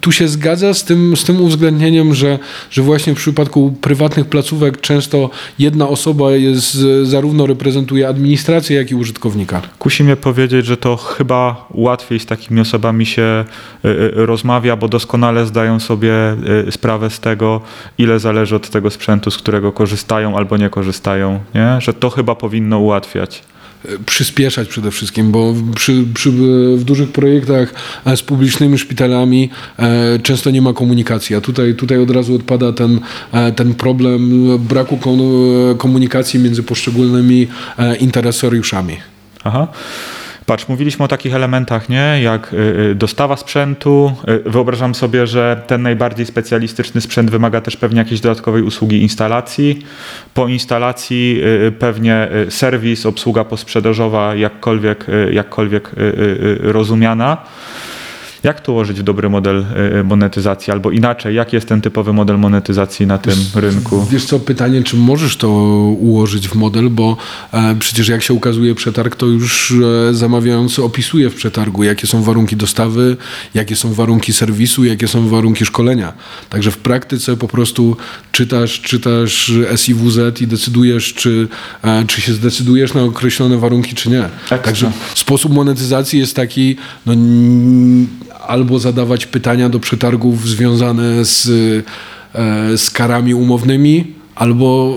tu 0.00 0.12
się 0.12 0.28
zgadza 0.28 0.74
z 0.74 0.84
tym, 0.84 1.16
z 1.16 1.24
tym 1.24 1.40
uwzględnieniem, 1.40 2.14
że, 2.14 2.38
że 2.70 2.82
właśnie 2.82 3.14
w 3.14 3.16
przypadku 3.16 3.74
prywatnych 3.80 4.26
placówek 4.26 4.80
często 4.80 5.30
jedna 5.58 5.88
osoba 5.88 6.30
jest, 6.30 6.78
zarówno 7.02 7.46
reprezentuje 7.46 8.08
administrację, 8.08 8.76
jak 8.76 8.90
i 8.90 8.94
użytkownika. 8.94 9.62
Kusi 9.78 10.04
mnie 10.04 10.16
powiedzieć, 10.16 10.66
że 10.66 10.76
to 10.76 10.96
chyba 10.96 11.68
łatwiej 11.70 12.20
z 12.20 12.26
takimi 12.26 12.60
osobami 12.60 13.06
się 13.06 13.44
y, 13.84 13.88
y, 13.88 14.10
rozmawia, 14.14 14.76
bo 14.76 14.88
doskonale 14.88 15.46
zdają 15.46 15.80
sobie 15.80 16.12
y, 16.68 16.72
sprawę 16.72 17.10
z 17.10 17.20
tego, 17.20 17.60
ile 17.98 18.18
zależy 18.18 18.56
od 18.56 18.70
tego 18.70 18.90
sprzętu, 18.90 19.30
z 19.30 19.36
którego 19.36 19.72
korzystają 19.72 20.36
albo 20.36 20.56
nie 20.56 20.70
korzystają. 20.70 21.40
Nie? 21.54 21.80
Że 21.80 21.92
to 21.94 22.10
chyba 22.10 22.34
powinno 22.34 22.78
ułatwiać 22.78 23.42
przyspieszać 24.06 24.68
przede 24.68 24.90
wszystkim, 24.90 25.30
bo 25.32 25.54
przy, 25.74 26.04
przy, 26.14 26.30
w 26.76 26.84
dużych 26.84 27.12
projektach 27.12 27.74
e, 28.06 28.16
z 28.16 28.22
publicznymi 28.22 28.78
szpitalami 28.78 29.50
e, 29.78 30.18
często 30.18 30.50
nie 30.50 30.62
ma 30.62 30.72
komunikacji, 30.72 31.36
a 31.36 31.40
tutaj, 31.40 31.74
tutaj 31.74 31.98
od 31.98 32.10
razu 32.10 32.34
odpada 32.34 32.72
ten, 32.72 33.00
e, 33.32 33.52
ten 33.52 33.74
problem 33.74 34.30
braku 34.58 34.98
komunikacji 35.78 36.40
między 36.40 36.62
poszczególnymi 36.62 37.48
interesariuszami. 38.00 38.96
Aha. 39.44 39.68
Patrz, 40.52 40.68
mówiliśmy 40.68 41.04
o 41.04 41.08
takich 41.08 41.34
elementach, 41.34 41.88
nie? 41.88 42.18
Jak 42.22 42.52
y, 42.52 42.56
y, 42.56 42.94
dostawa 42.94 43.36
sprzętu. 43.36 44.12
Y, 44.28 44.50
wyobrażam 44.50 44.94
sobie, 44.94 45.26
że 45.26 45.62
ten 45.66 45.82
najbardziej 45.82 46.26
specjalistyczny 46.26 47.00
sprzęt 47.00 47.30
wymaga 47.30 47.60
też 47.60 47.76
pewnie 47.76 47.98
jakiejś 47.98 48.20
dodatkowej 48.20 48.62
usługi 48.62 49.02
instalacji. 49.02 49.86
Po 50.34 50.48
instalacji 50.48 51.42
pewnie 51.78 52.28
serwis, 52.48 53.06
obsługa 53.06 53.44
posprzedażowa, 53.44 54.34
jakkolwiek, 54.34 55.06
jakkolwiek 55.30 55.90
rozumiana. 56.60 57.36
Jak 58.42 58.60
tu 58.60 58.72
ułożyć 58.72 59.00
w 59.00 59.02
dobry 59.02 59.30
model 59.30 59.66
y, 60.00 60.04
monetyzacji? 60.04 60.72
Albo 60.72 60.90
inaczej, 60.90 61.34
jaki 61.34 61.56
jest 61.56 61.68
ten 61.68 61.80
typowy 61.80 62.12
model 62.12 62.38
monetyzacji 62.38 63.06
na 63.06 63.18
tym 63.18 63.34
wiesz, 63.34 63.54
rynku? 63.54 64.06
Wiesz 64.10 64.24
co, 64.24 64.40
pytanie, 64.40 64.82
czy 64.82 64.96
możesz 64.96 65.36
to 65.36 65.48
ułożyć 65.98 66.48
w 66.48 66.54
model, 66.54 66.90
bo 66.90 67.16
e, 67.52 67.76
przecież 67.78 68.08
jak 68.08 68.22
się 68.22 68.34
ukazuje 68.34 68.74
przetarg, 68.74 69.16
to 69.16 69.26
już 69.26 69.74
e, 70.10 70.14
zamawiający 70.14 70.82
opisuje 70.82 71.30
w 71.30 71.34
przetargu, 71.34 71.84
jakie 71.84 72.06
są 72.06 72.22
warunki 72.22 72.56
dostawy, 72.56 73.16
jakie 73.54 73.76
są 73.76 73.92
warunki 73.92 74.32
serwisu, 74.32 74.84
jakie 74.84 75.08
są 75.08 75.28
warunki 75.28 75.64
szkolenia. 75.64 76.12
Także 76.50 76.70
w 76.70 76.78
praktyce 76.78 77.36
po 77.36 77.48
prostu 77.48 77.96
czytasz, 78.32 78.80
czytasz 78.80 79.52
SIWZ 79.76 80.40
i 80.40 80.46
decydujesz, 80.46 81.14
czy, 81.14 81.48
e, 81.82 82.04
czy 82.06 82.20
się 82.20 82.32
zdecydujesz 82.32 82.94
na 82.94 83.02
określone 83.02 83.58
warunki, 83.58 83.94
czy 83.94 84.10
nie. 84.10 84.28
Także 84.62 84.92
sposób 85.14 85.52
monetyzacji 85.52 86.18
jest 86.18 86.36
taki, 86.36 86.76
no, 87.06 87.14
albo 88.46 88.78
zadawać 88.78 89.26
pytania 89.26 89.68
do 89.68 89.80
przetargów 89.80 90.48
związane 90.48 91.24
z, 91.24 91.46
e, 92.34 92.76
z 92.76 92.90
karami 92.90 93.34
umownymi, 93.34 94.14
albo 94.34 94.94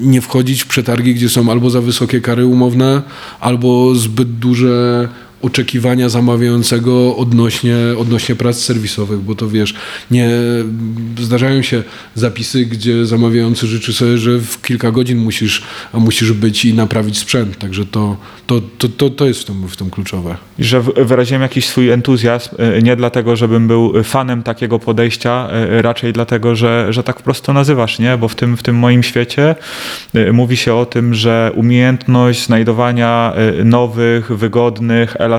nie 0.00 0.20
wchodzić 0.20 0.62
w 0.62 0.66
przetargi, 0.66 1.14
gdzie 1.14 1.28
są 1.28 1.50
albo 1.50 1.70
za 1.70 1.80
wysokie 1.80 2.20
kary 2.20 2.46
umowne, 2.46 3.02
albo 3.40 3.94
zbyt 3.94 4.38
duże 4.38 5.08
oczekiwania 5.46 6.08
zamawiającego 6.08 7.16
odnośnie, 7.16 7.76
odnośnie 7.98 8.34
prac 8.34 8.56
serwisowych, 8.56 9.20
bo 9.20 9.34
to 9.34 9.48
wiesz, 9.48 9.74
nie 10.10 10.30
zdarzają 11.18 11.62
się 11.62 11.82
zapisy, 12.14 12.66
gdzie 12.66 13.06
zamawiający 13.06 13.66
życzy 13.66 13.92
sobie, 13.92 14.18
że 14.18 14.38
w 14.38 14.62
kilka 14.62 14.90
godzin 14.90 15.18
musisz, 15.18 15.62
musisz 15.94 16.32
być 16.32 16.64
i 16.64 16.74
naprawić 16.74 17.18
sprzęt, 17.18 17.58
także 17.58 17.86
to, 17.86 18.16
to, 18.46 18.60
to, 18.78 18.88
to, 18.88 19.10
to 19.10 19.26
jest 19.26 19.40
w 19.40 19.44
tym, 19.44 19.68
w 19.68 19.76
tym 19.76 19.90
kluczowe. 19.90 20.36
I 20.58 20.64
że 20.64 20.80
wyraziłem 20.80 21.42
jakiś 21.42 21.66
swój 21.66 21.90
entuzjazm, 21.90 22.50
e, 22.58 22.82
nie 22.82 22.96
dlatego, 22.96 23.36
żebym 23.36 23.68
był 23.68 24.04
fanem 24.04 24.42
takiego 24.42 24.78
podejścia, 24.78 25.48
e, 25.50 25.82
raczej 25.82 26.12
dlatego, 26.12 26.56
że, 26.56 26.86
że 26.90 27.02
tak 27.02 27.16
po 27.16 27.22
prostu 27.22 27.52
nazywasz, 27.52 27.98
nie? 27.98 28.18
Bo 28.18 28.28
w 28.28 28.34
tym, 28.34 28.56
w 28.56 28.62
tym 28.62 28.76
moim 28.76 29.02
świecie 29.02 29.54
e, 30.14 30.32
mówi 30.32 30.56
się 30.56 30.74
o 30.74 30.86
tym, 30.86 31.14
że 31.14 31.52
umiejętność 31.54 32.46
znajdowania 32.46 33.32
nowych, 33.64 34.38
wygodnych, 34.38 35.16
elastycznych 35.18 35.35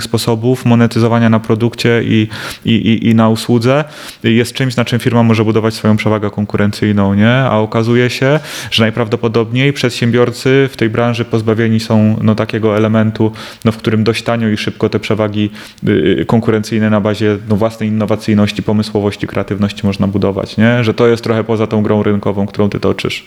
sposobów 0.00 0.64
monetyzowania 0.64 1.28
na 1.28 1.40
produkcie 1.40 2.02
i, 2.04 2.28
i, 2.64 2.70
i, 2.74 3.08
i 3.08 3.14
na 3.14 3.28
usłudze 3.28 3.84
jest 4.22 4.52
czymś, 4.52 4.76
na 4.76 4.84
czym 4.84 4.98
firma 4.98 5.22
może 5.22 5.44
budować 5.44 5.74
swoją 5.74 5.96
przewagę 5.96 6.30
konkurencyjną, 6.30 7.14
nie? 7.14 7.34
A 7.34 7.58
okazuje 7.58 8.10
się, 8.10 8.40
że 8.70 8.82
najprawdopodobniej 8.82 9.72
przedsiębiorcy 9.72 10.68
w 10.72 10.76
tej 10.76 10.90
branży 10.90 11.24
pozbawieni 11.24 11.80
są 11.80 12.16
no, 12.22 12.34
takiego 12.34 12.76
elementu, 12.76 13.32
no, 13.64 13.72
w 13.72 13.76
którym 13.76 14.04
dość 14.04 14.22
tanio 14.22 14.48
i 14.48 14.56
szybko 14.56 14.88
te 14.88 15.00
przewagi 15.00 15.50
y, 15.88 16.24
konkurencyjne 16.26 16.90
na 16.90 17.00
bazie 17.00 17.38
no, 17.48 17.56
własnej 17.56 17.88
innowacyjności, 17.88 18.62
pomysłowości, 18.62 19.26
kreatywności 19.26 19.86
można 19.86 20.06
budować, 20.06 20.56
nie? 20.56 20.84
Że 20.84 20.94
to 20.94 21.06
jest 21.06 21.24
trochę 21.24 21.44
poza 21.44 21.66
tą 21.66 21.82
grą 21.82 22.02
rynkową, 22.02 22.46
którą 22.46 22.68
ty 22.68 22.80
toczysz. 22.80 23.26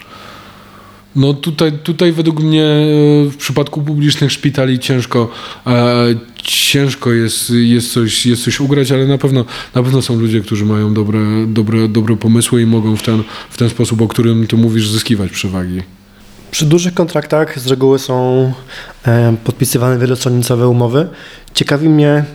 No 1.15 1.33
tutaj, 1.33 1.71
tutaj 1.71 2.11
według 2.11 2.39
mnie 2.39 2.63
e, 2.63 3.29
w 3.29 3.37
przypadku 3.37 3.81
publicznych 3.81 4.31
szpitali 4.31 4.79
ciężko, 4.79 5.29
e, 5.67 6.05
ciężko 6.43 7.11
jest, 7.11 7.49
jest, 7.49 7.93
coś, 7.93 8.25
jest 8.25 8.43
coś 8.43 8.59
ugrać, 8.59 8.91
ale 8.91 9.07
na 9.07 9.17
pewno, 9.17 9.45
na 9.75 9.83
pewno 9.83 10.01
są 10.01 10.19
ludzie, 10.19 10.41
którzy 10.41 10.65
mają 10.65 10.93
dobre, 10.93 11.19
dobre, 11.47 11.87
dobre 11.87 12.15
pomysły 12.17 12.61
i 12.61 12.65
mogą 12.65 12.95
w 12.95 13.03
ten, 13.03 13.23
w 13.49 13.57
ten 13.57 13.69
sposób, 13.69 14.01
o 14.01 14.07
którym 14.07 14.47
ty 14.47 14.55
mówisz, 14.55 14.89
zyskiwać 14.89 15.31
przewagi. 15.31 15.81
Przy 16.51 16.65
dużych 16.65 16.93
kontraktach 16.93 17.59
z 17.59 17.67
reguły 17.67 17.99
są 17.99 18.51
e, 19.05 19.35
podpisywane 19.43 19.99
wielostronicowe 19.99 20.67
umowy. 20.67 21.07
Ciekawi 21.53 21.89
mnie, 21.89 22.25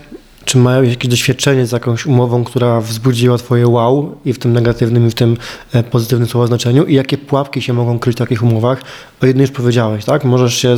czy 0.49 0.59
mają 0.59 0.83
jakieś 0.83 1.11
doświadczenie 1.11 1.67
z 1.67 1.73
jakąś 1.73 2.07
umową, 2.07 2.45
która 2.45 2.81
wzbudziła 2.81 3.39
Twoje 3.39 3.69
wow 3.69 4.19
i 4.25 4.33
w 4.33 4.39
tym 4.39 4.53
negatywnym, 4.53 5.07
i 5.07 5.11
w 5.11 5.15
tym 5.15 5.37
e, 5.73 5.83
pozytywnym 5.83 6.29
słowa 6.29 6.47
znaczeniu? 6.47 6.85
I 6.85 6.95
jakie 6.95 7.19
pułapki 7.19 7.63
się 7.63 7.73
mogą 7.73 7.99
kryć 7.99 8.17
w 8.17 8.19
takich 8.19 8.43
umowach? 8.43 8.83
O 9.23 9.27
jednym 9.27 9.43
już 9.43 9.51
powiedziałeś, 9.51 10.05
tak? 10.05 10.25
Możesz 10.25 10.55
się 10.55 10.77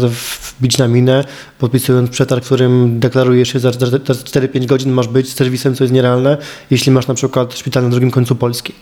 wbić 0.58 0.78
na 0.78 0.88
minę, 0.88 1.24
podpisując 1.58 2.10
przetarg, 2.10 2.42
w 2.44 2.46
którym 2.46 3.00
deklarujesz 3.00 3.52
się, 3.52 3.58
za 3.58 3.70
4-5 3.70 4.66
godzin 4.66 4.92
masz 4.92 5.08
być 5.08 5.32
serwisem, 5.32 5.74
co 5.74 5.84
jest 5.84 5.94
nierealne, 5.94 6.36
jeśli 6.70 6.92
masz 6.92 7.06
na 7.06 7.14
przykład 7.14 7.54
szpital 7.54 7.82
na 7.82 7.88
drugim 7.88 8.10
końcu 8.10 8.36
Polski. 8.36 8.72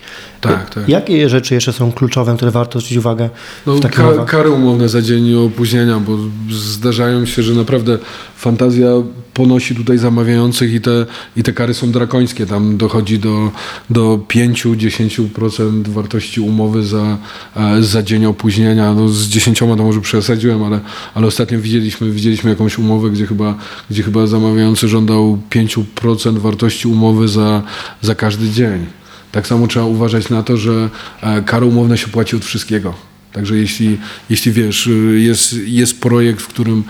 Tak, 0.41 0.75
tak. 0.75 0.89
Jakie 0.89 1.29
rzeczy 1.29 1.55
jeszcze 1.55 1.73
są 1.73 1.93
kluczowe, 1.93 2.37
które 2.37 2.51
warto 2.51 2.79
zwrócić 2.79 2.99
uwagę 2.99 3.31
no, 3.67 3.75
w 3.75 3.81
takich 3.81 3.99
ka? 3.99 4.25
Kary 4.25 4.51
umowne 4.51 4.89
za 4.89 5.03
dzień 5.03 5.35
opóźnienia, 5.35 6.01
bo 6.01 6.19
zdarzają 6.51 7.27
się, 7.27 7.43
że 7.43 7.55
naprawdę 7.55 7.99
fantazja 8.37 8.91
ponosi 9.39 9.75
tutaj 9.75 9.99
zamawiających 9.99 10.75
i 10.75 10.81
te, 10.81 11.07
i 11.37 11.43
te 11.43 11.53
kary 11.53 11.75
są 11.75 11.93
drakońskie. 11.93 12.47
Tam 12.47 12.77
dochodzi 12.77 13.19
do, 13.19 13.51
do 13.91 14.21
5-10% 14.29 15.89
wartości 15.89 16.41
umowy 16.41 16.83
za, 16.83 17.19
e, 17.57 17.83
za 17.83 18.03
dzień 18.03 18.27
opóźnienia. 18.27 18.95
No 18.95 19.09
z 19.09 19.29
10 19.29 19.59
to 19.59 19.67
może 19.67 20.01
przesadziłem, 20.01 20.63
ale, 20.63 20.81
ale 21.15 21.27
ostatnio 21.27 21.61
widzieliśmy, 21.61 22.11
widzieliśmy 22.11 22.51
jakąś 22.51 22.79
umowę, 22.79 23.11
gdzie 23.11 23.27
chyba, 23.27 23.55
gdzie 23.91 24.03
chyba 24.03 24.27
zamawiający 24.27 24.89
żądał 24.89 25.39
5% 25.51 26.39
wartości 26.39 26.89
umowy 26.89 27.29
za, 27.29 27.63
za 28.03 28.15
każdy 28.15 28.51
dzień. 28.51 28.87
Tak 29.33 29.47
samo 29.47 29.67
trzeba 29.67 29.87
uważać 29.87 30.29
na 30.31 30.43
to, 30.43 30.57
że 30.57 30.91
e, 31.23 31.43
kary 31.43 31.67
umowne 31.67 31.99
się 31.99 32.09
płaci 32.09 32.37
od 32.37 32.45
wszystkiego. 32.45 33.08
Także 33.33 33.57
jeśli, 33.57 33.99
jeśli 34.31 34.53
wiesz, 34.53 34.89
jest, 35.15 35.57
jest 35.67 36.01
projekt, 36.01 36.41
w 36.41 36.47
którym, 36.47 36.85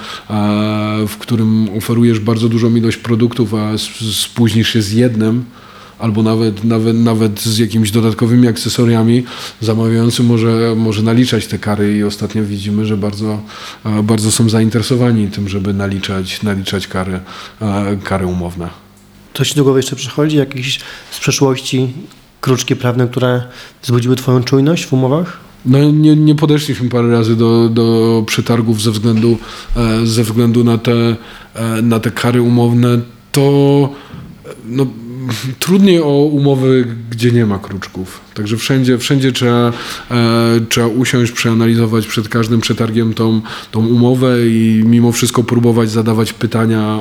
w 1.08 1.16
którym 1.18 1.68
oferujesz 1.76 2.20
bardzo 2.20 2.48
dużą 2.48 2.74
ilość 2.74 2.96
produktów, 2.96 3.54
a 3.54 3.78
spóźnisz 4.12 4.72
się 4.72 4.82
z 4.82 4.92
jednym, 4.92 5.44
albo 5.98 6.22
nawet, 6.22 6.64
nawet, 6.64 6.96
nawet 6.96 7.40
z 7.40 7.58
jakimiś 7.58 7.90
dodatkowymi 7.90 8.48
akcesoriami, 8.48 9.24
zamawiający 9.60 10.22
może, 10.22 10.74
może 10.76 11.02
naliczać 11.02 11.46
te 11.46 11.58
kary 11.58 11.96
i 11.96 12.04
ostatnio 12.04 12.44
widzimy, 12.44 12.86
że 12.86 12.96
bardzo, 12.96 13.42
bardzo 14.02 14.30
są 14.30 14.48
zainteresowani 14.48 15.28
tym, 15.28 15.48
żeby 15.48 15.74
naliczać, 15.74 16.42
naliczać 16.42 16.86
kary, 16.86 17.20
kary 18.04 18.26
umowne. 18.26 18.68
Coś 19.34 19.54
do 19.54 19.64
głowy 19.64 19.78
jeszcze 19.78 19.96
przychodzi? 19.96 20.36
Jakieś 20.36 20.80
z 21.10 21.18
przeszłości 21.18 21.92
kruczki 22.40 22.76
prawne, 22.76 23.08
które 23.08 23.42
wzbudziły 23.82 24.16
Twoją 24.16 24.44
czujność 24.44 24.86
w 24.86 24.92
umowach? 24.92 25.47
No, 25.66 25.90
nie, 25.90 26.16
nie 26.16 26.34
podeszliśmy 26.34 26.88
parę 26.88 27.10
razy 27.10 27.36
do, 27.36 27.68
do 27.68 28.22
przetargów 28.26 28.82
ze 28.82 28.90
względu, 28.90 29.38
e, 29.76 30.06
ze 30.06 30.24
względu 30.24 30.64
na, 30.64 30.78
te, 30.78 31.16
e, 31.54 31.82
na 31.82 32.00
te 32.00 32.10
kary 32.10 32.42
umowne. 32.42 33.00
To 33.32 33.88
no, 34.64 34.86
trudniej 35.58 36.02
o 36.02 36.08
umowy, 36.08 36.86
gdzie 37.10 37.32
nie 37.32 37.46
ma 37.46 37.58
kruczków. 37.58 38.20
Także 38.34 38.56
wszędzie, 38.56 38.98
wszędzie 38.98 39.32
trzeba, 39.32 39.72
e, 40.10 40.60
trzeba 40.68 40.86
usiąść, 40.86 41.32
przeanalizować 41.32 42.06
przed 42.06 42.28
każdym 42.28 42.60
przetargiem 42.60 43.14
tą, 43.14 43.40
tą 43.70 43.86
umowę 43.86 44.48
i 44.48 44.82
mimo 44.86 45.12
wszystko 45.12 45.44
próbować 45.44 45.90
zadawać 45.90 46.32
pytania, 46.32 47.00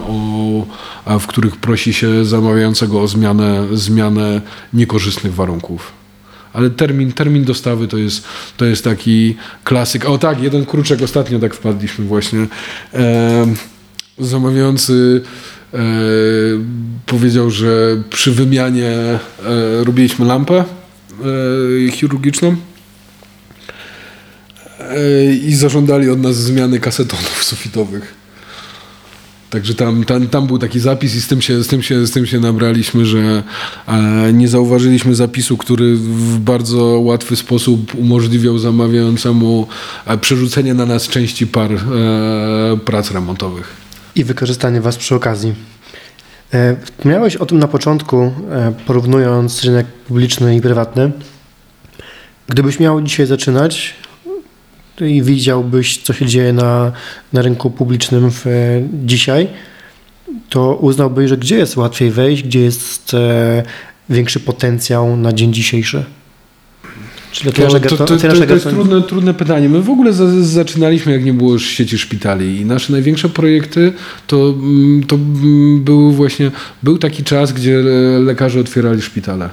o, 1.05 1.19
w 1.19 1.27
których 1.27 1.57
prosi 1.57 1.93
się 1.93 2.25
zamawiającego 2.25 3.01
o 3.01 3.07
zmianę, 3.07 3.67
zmianę 3.73 4.41
niekorzystnych 4.73 5.33
warunków. 5.33 6.06
Ale 6.57 6.69
termin, 6.69 7.11
termin 7.11 7.43
dostawy 7.43 7.87
to 7.87 7.97
jest, 7.97 8.23
to 8.57 8.65
jest 8.65 8.83
taki 8.83 9.35
klasyk. 9.63 10.05
O 10.05 10.17
tak, 10.17 10.41
jeden 10.41 10.65
kruczek 10.65 11.01
ostatnio 11.01 11.39
tak 11.39 11.53
wpadliśmy 11.53 12.05
właśnie. 12.05 12.47
E, 12.93 13.53
zamawiający 14.19 15.21
e, 15.73 15.77
powiedział, 17.05 17.49
że 17.49 18.03
przy 18.09 18.31
wymianie 18.31 18.89
e, 18.89 19.19
robiliśmy 19.83 20.25
lampę 20.25 20.55
e, 20.55 21.91
chirurgiczną 21.91 22.55
e, 24.79 25.33
i 25.33 25.55
zażądali 25.55 26.09
od 26.09 26.21
nas 26.21 26.35
zmiany 26.35 26.79
kasetonów 26.79 27.43
sufitowych. 27.43 28.26
Także 29.49 29.75
tam, 29.75 30.03
tam, 30.03 30.27
tam 30.27 30.47
był 30.47 30.57
taki 30.57 30.79
zapis 30.79 31.15
i 31.15 31.21
z 31.21 31.27
tym 31.27 31.41
się, 31.41 31.63
z 31.63 31.67
tym 31.67 31.81
się, 31.81 32.07
z 32.07 32.11
tym 32.11 32.25
się 32.25 32.39
nabraliśmy, 32.39 33.05
że 33.05 33.43
e, 33.87 34.33
nie 34.33 34.47
zauważyliśmy 34.47 35.15
zapisu, 35.15 35.57
który 35.57 35.95
w 35.95 36.39
bardzo 36.39 36.83
łatwy 36.83 37.35
sposób 37.35 37.95
umożliwiał 37.95 38.57
zamawiającemu 38.57 39.67
e, 40.05 40.17
przerzucenie 40.17 40.73
na 40.73 40.85
nas 40.85 41.07
części 41.07 41.47
par 41.47 41.71
e, 41.71 41.77
prac 42.85 43.11
remontowych. 43.11 43.73
I 44.15 44.23
wykorzystanie 44.23 44.81
Was 44.81 44.97
przy 44.97 45.15
okazji. 45.15 45.53
Wspomniałeś 46.83 47.35
o 47.35 47.45
tym 47.45 47.59
na 47.59 47.67
początku, 47.67 48.31
porównując 48.85 49.63
rynek 49.63 49.87
publiczny 49.87 50.55
i 50.55 50.61
prywatny. 50.61 51.11
Gdybyś 52.47 52.79
miał 52.79 53.01
dzisiaj 53.01 53.25
zaczynać 53.25 53.95
i 55.01 55.23
widziałbyś, 55.23 55.97
co 55.97 56.13
się 56.13 56.25
dzieje 56.25 56.53
na, 56.53 56.91
na 57.33 57.41
rynku 57.41 57.71
publicznym 57.71 58.31
w, 58.31 58.47
e, 58.47 58.51
dzisiaj, 59.05 59.47
to 60.49 60.75
uznałbyś, 60.75 61.29
że 61.29 61.37
gdzie 61.37 61.57
jest 61.57 61.77
łatwiej 61.77 62.11
wejść, 62.11 62.43
gdzie 62.43 62.59
jest 62.59 63.13
e, 63.13 63.63
większy 64.09 64.39
potencjał 64.39 65.17
na 65.17 65.33
dzień 65.33 65.53
dzisiejszy? 65.53 66.05
Czyli 67.31 67.53
To, 67.53 67.67
to, 67.67 67.79
to, 67.79 67.97
to, 67.97 68.17
to 68.17 68.53
jest 68.53 68.69
trudne, 68.69 69.01
trudne 69.01 69.33
pytanie. 69.33 69.69
My 69.69 69.81
w 69.81 69.89
ogóle 69.89 70.13
za, 70.13 70.43
zaczynaliśmy, 70.43 71.11
jak 71.11 71.25
nie 71.25 71.33
było 71.33 71.53
już 71.53 71.65
sieci 71.65 71.97
szpitali 71.97 72.61
i 72.61 72.65
nasze 72.65 72.93
największe 72.93 73.29
projekty 73.29 73.93
to, 74.27 74.49
mm, 74.49 75.03
to 75.03 75.15
mm, 75.15 75.83
był 75.83 76.11
właśnie, 76.11 76.51
był 76.83 76.97
taki 76.97 77.23
czas, 77.23 77.53
gdzie 77.53 77.79
e, 77.79 77.83
lekarze 78.19 78.59
otwierali 78.59 79.01
szpitale. 79.01 79.49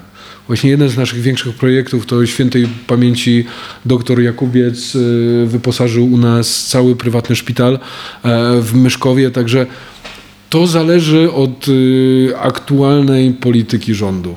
Właśnie 0.46 0.70
jeden 0.70 0.88
z 0.88 0.96
naszych 0.96 1.20
większych 1.20 1.54
projektów 1.54 2.06
to 2.06 2.26
świętej 2.26 2.68
pamięci 2.86 3.44
dr 3.84 4.20
Jakubiec 4.20 4.96
e, 4.96 4.98
wyposażył 5.46 6.12
u 6.12 6.16
nas 6.16 6.66
cały 6.66 6.96
prywatny 6.96 7.36
szpital 7.36 7.74
e, 7.74 7.78
w 8.60 8.74
Myszkowie, 8.74 9.30
także 9.30 9.66
to 10.54 10.66
zależy 10.66 11.32
od 11.32 11.68
y, 11.68 12.32
aktualnej 12.40 13.32
polityki 13.32 13.94
rządu. 13.94 14.36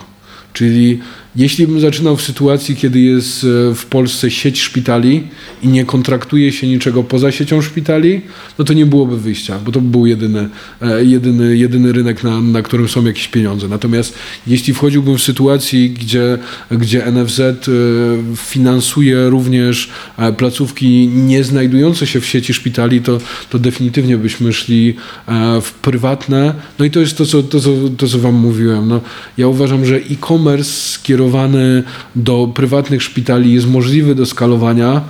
Czyli 0.53 0.99
jeśli 1.37 1.67
bym 1.67 1.79
zaczynał 1.79 2.17
w 2.17 2.21
sytuacji, 2.21 2.75
kiedy 2.75 2.99
jest 2.99 3.43
e, 3.43 3.75
w 3.75 3.85
Polsce 3.85 4.31
sieć 4.31 4.61
szpitali 4.61 5.23
i 5.63 5.67
nie 5.67 5.85
kontraktuje 5.85 6.51
się 6.51 6.67
niczego 6.67 7.03
poza 7.03 7.31
siecią 7.31 7.61
szpitali, 7.61 8.21
no 8.59 8.65
to 8.65 8.73
nie 8.73 8.85
byłoby 8.85 9.17
wyjścia, 9.17 9.59
bo 9.65 9.71
to 9.71 9.81
by 9.81 9.89
był 9.89 10.05
jedyny, 10.05 10.49
e, 10.81 11.03
jedyny, 11.03 11.57
jedyny 11.57 11.91
rynek, 11.91 12.23
na, 12.23 12.41
na 12.41 12.61
którym 12.61 12.87
są 12.87 13.05
jakieś 13.05 13.27
pieniądze. 13.27 13.67
Natomiast 13.67 14.13
jeśli 14.47 14.73
wchodziłbym 14.73 15.17
w 15.17 15.21
sytuacji, 15.21 15.89
gdzie, 15.89 16.37
gdzie 16.71 17.11
NFZ 17.11 17.39
e, 17.39 17.53
finansuje 18.35 19.29
również 19.29 19.89
placówki 20.37 21.07
nie 21.07 21.43
znajdujące 21.43 22.07
się 22.07 22.21
w 22.21 22.25
sieci 22.25 22.53
szpitali, 22.53 23.01
to, 23.01 23.17
to 23.49 23.59
definitywnie 23.59 24.17
byśmy 24.17 24.53
szli 24.53 24.95
w 25.61 25.71
prywatne. 25.81 26.53
No 26.79 26.85
i 26.85 26.91
to 26.91 26.99
jest 26.99 27.17
to, 27.17 27.25
co, 27.25 27.43
to, 27.43 27.59
co, 27.59 27.69
to, 27.97 28.07
co 28.07 28.19
wam 28.19 28.35
mówiłem. 28.35 28.87
No, 28.87 29.01
ja 29.37 29.47
uważam, 29.47 29.85
że 29.85 29.95
e-commerce 29.95 30.71
skierowany 30.71 31.26
do 32.15 32.51
prywatnych 32.55 33.03
szpitali 33.03 33.53
jest 33.53 33.67
możliwy 33.67 34.15
do 34.15 34.25
skalowania. 34.25 35.01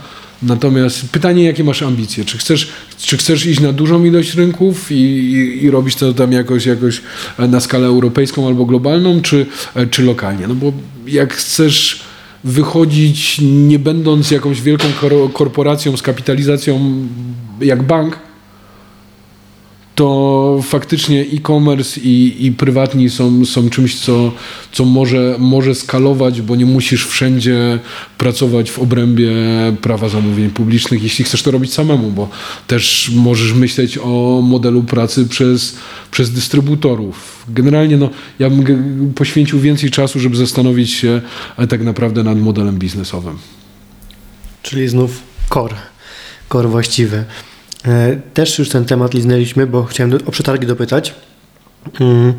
Natomiast 0.41 1.09
pytanie, 1.09 1.43
jakie 1.43 1.63
masz 1.63 1.81
ambicje? 1.81 2.25
Czy 2.25 2.37
chcesz, 2.37 2.69
czy 2.97 3.17
chcesz 3.17 3.45
iść 3.45 3.59
na 3.59 3.73
dużą 3.73 4.03
ilość 4.03 4.35
rynków 4.35 4.91
i, 4.91 4.95
i, 4.95 5.63
i 5.63 5.71
robić 5.71 5.95
to 5.95 6.13
tam 6.13 6.31
jakoś, 6.31 6.65
jakoś 6.65 7.01
na 7.39 7.59
skalę 7.59 7.87
europejską 7.87 8.47
albo 8.47 8.65
globalną, 8.65 9.21
czy, 9.21 9.45
czy 9.91 10.03
lokalnie? 10.03 10.47
No 10.47 10.55
bo 10.55 10.73
jak 11.07 11.33
chcesz 11.33 11.99
wychodzić 12.43 13.37
nie 13.41 13.79
będąc 13.79 14.31
jakąś 14.31 14.61
wielką 14.61 14.87
kor- 15.01 15.33
korporacją 15.33 15.97
z 15.97 16.01
kapitalizacją 16.01 17.07
jak 17.61 17.83
bank, 17.83 18.19
to 19.97 20.59
faktycznie 20.63 21.21
e-commerce 21.21 21.99
i, 21.99 22.45
i 22.45 22.51
prywatni 22.51 23.09
są, 23.09 23.45
są 23.45 23.69
czymś, 23.69 23.99
co, 23.99 24.31
co 24.71 24.85
może, 24.85 25.35
może 25.39 25.75
skalować, 25.75 26.41
bo 26.41 26.55
nie 26.55 26.65
musisz 26.65 27.07
wszędzie 27.07 27.79
pracować 28.17 28.71
w 28.71 28.79
obrębie 28.79 29.31
prawa 29.81 30.09
zamówień 30.09 30.49
publicznych, 30.49 31.03
jeśli 31.03 31.25
chcesz 31.25 31.43
to 31.43 31.51
robić 31.51 31.73
samemu, 31.73 32.11
bo 32.11 32.29
też 32.67 33.11
możesz 33.15 33.53
myśleć 33.53 33.97
o 33.97 34.41
modelu 34.43 34.83
pracy 34.83 35.27
przez, 35.27 35.75
przez 36.11 36.31
dystrybutorów. 36.31 37.45
Generalnie 37.49 37.97
no, 37.97 38.09
ja 38.39 38.49
bym 38.49 39.13
poświęcił 39.15 39.59
więcej 39.59 39.91
czasu, 39.91 40.19
żeby 40.19 40.37
zastanowić 40.37 40.91
się 40.91 41.21
tak 41.69 41.83
naprawdę 41.83 42.23
nad 42.23 42.39
modelem 42.39 42.77
biznesowym. 42.79 43.37
Czyli 44.61 44.87
znów 44.87 45.23
core, 45.53 45.75
core 46.49 46.67
właściwy. 46.67 47.25
E, 47.87 48.19
Też 48.33 48.59
już 48.59 48.69
ten 48.69 48.85
temat 48.85 49.13
liznęliśmy, 49.13 49.67
bo 49.67 49.83
chciałem 49.83 50.13
o 50.25 50.31
przetargi 50.31 50.67
dopytać. 50.67 51.15
Mm, 51.99 52.33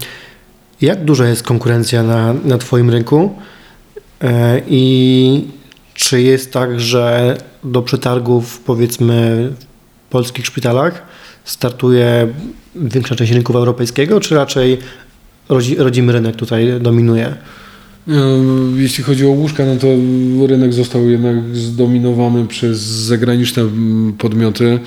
Jak 0.80 1.04
duża 1.04 1.28
jest 1.28 1.42
konkurencja 1.42 2.02
na, 2.02 2.34
na 2.44 2.58
Twoim 2.58 2.90
rynku 2.90 3.34
E, 4.22 4.62
i 4.68 5.44
czy 5.94 6.22
jest 6.22 6.52
tak, 6.52 6.80
że 6.80 7.36
do 7.64 7.82
przetargów 7.82 8.60
powiedzmy 8.60 9.48
w 10.08 10.10
polskich 10.10 10.46
szpitalach 10.46 11.02
startuje 11.44 12.28
większa 12.76 13.16
część 13.16 13.32
rynku 13.32 13.56
europejskiego, 13.58 14.20
czy 14.20 14.34
raczej 14.34 14.78
rodzi, 15.48 15.76
rodzimy 15.76 16.12
rynek 16.12 16.36
tutaj 16.36 16.72
dominuje? 16.80 17.26
E, 17.26 17.34
Jeśli 18.76 19.04
chodzi 19.04 19.26
o 19.26 19.30
łóżka, 19.30 19.64
no 19.64 19.76
to 19.76 19.86
rynek 20.46 20.72
został 20.72 21.08
jednak 21.08 21.56
zdominowany 21.56 22.46
przez 22.46 22.78
zagraniczne 22.80 23.62
mm, 23.62 24.12
podmioty. 24.12 24.78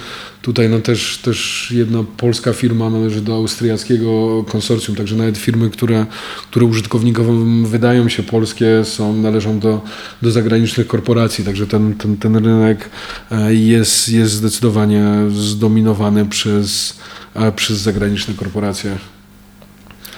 Tutaj 0.42 0.70
no 0.70 0.80
też, 0.80 1.18
też 1.18 1.68
jedna 1.76 2.04
polska 2.18 2.54
firma 2.54 2.90
należy 2.90 3.22
do 3.22 3.36
austriackiego 3.36 4.44
konsorcjum, 4.44 4.98
także 4.98 5.16
nawet 5.16 5.38
firmy, 5.38 5.70
które, 5.70 6.06
które 6.52 6.66
użytkownikowi 6.66 7.66
wydają 7.66 8.10
się 8.10 8.24
polskie, 8.24 8.86
są, 8.86 9.14
należą 9.14 9.60
do, 9.60 9.82
do 10.22 10.32
zagranicznych 10.32 10.88
korporacji, 10.88 11.46
także 11.46 11.68
ten, 11.68 11.94
ten, 11.94 12.18
ten 12.18 12.36
rynek 12.36 12.90
e, 13.32 13.56
jest, 13.56 14.10
jest 14.10 14.34
zdecydowanie 14.34 15.04
zdominowany 15.30 16.26
przez, 16.26 17.00
e, 17.34 17.52
przez 17.52 17.78
zagraniczne 17.78 18.34
korporacje. 18.34 18.98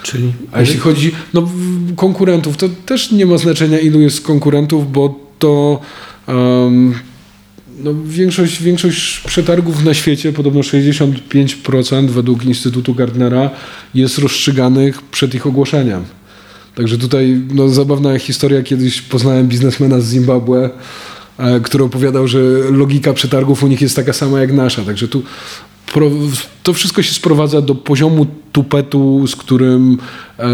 Czyli 0.03 0.33
A 0.51 0.59
jeśli 0.59 0.79
chodzi 0.79 1.11
no, 1.33 1.49
konkurentów, 1.95 2.57
to 2.57 2.69
też 2.85 3.11
nie 3.11 3.25
ma 3.25 3.37
znaczenia, 3.37 3.79
ilu 3.79 4.01
jest 4.01 4.21
konkurentów, 4.21 4.91
bo 4.91 5.19
to 5.39 5.81
em, 6.27 6.93
no, 7.79 7.93
większość, 8.05 8.61
większość 8.61 9.19
przetargów 9.19 9.83
na 9.83 9.93
świecie, 9.93 10.33
podobno 10.33 10.61
65% 10.61 12.07
według 12.07 12.45
Instytutu 12.45 12.95
Gardnera 12.95 13.49
jest 13.93 14.17
rozstrzyganych 14.17 15.01
przed 15.01 15.35
ich 15.35 15.47
ogłoszeniem. 15.47 16.03
Także 16.75 16.97
tutaj 16.97 17.41
no, 17.53 17.69
zabawna 17.69 18.19
historia, 18.19 18.63
kiedyś 18.63 19.01
poznałem 19.01 19.47
biznesmena 19.47 19.99
z 19.99 20.09
Zimbabwe, 20.09 20.69
e, 21.37 21.59
który 21.59 21.83
opowiadał, 21.83 22.27
że 22.27 22.39
logika 22.71 23.13
przetargów 23.13 23.63
u 23.63 23.67
nich 23.67 23.81
jest 23.81 23.95
taka 23.95 24.13
sama 24.13 24.39
jak 24.39 24.53
nasza. 24.53 24.81
Także 24.81 25.07
tu 25.07 25.23
to 26.63 26.73
wszystko 26.73 27.01
się 27.03 27.13
sprowadza 27.13 27.61
do 27.61 27.75
poziomu 27.75 28.25
tupetu, 28.51 29.27
z 29.27 29.35
którym 29.35 29.97
e, 30.39 30.49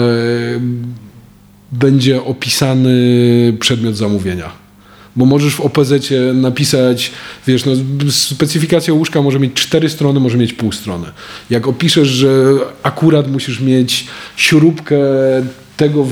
będzie 1.72 2.24
opisany 2.24 3.58
przedmiot 3.60 3.96
zamówienia. 3.96 4.69
Bo 5.16 5.26
możesz 5.26 5.56
w 5.56 5.62
OPZ 5.62 5.94
napisać, 6.34 7.12
wiesz, 7.48 7.66
no, 7.66 7.72
specyfikacja 8.12 8.94
łóżka 8.94 9.22
może 9.22 9.40
mieć 9.40 9.54
cztery 9.54 9.90
strony, 9.90 10.20
może 10.20 10.38
mieć 10.38 10.54
pół 10.54 10.72
strony. 10.72 11.08
Jak 11.50 11.68
opiszesz, 11.68 12.08
że 12.08 12.44
akurat 12.84 13.32
musisz 13.32 13.60
mieć 13.60 14.08
śrubkę 14.36 14.98
tego 15.78 16.08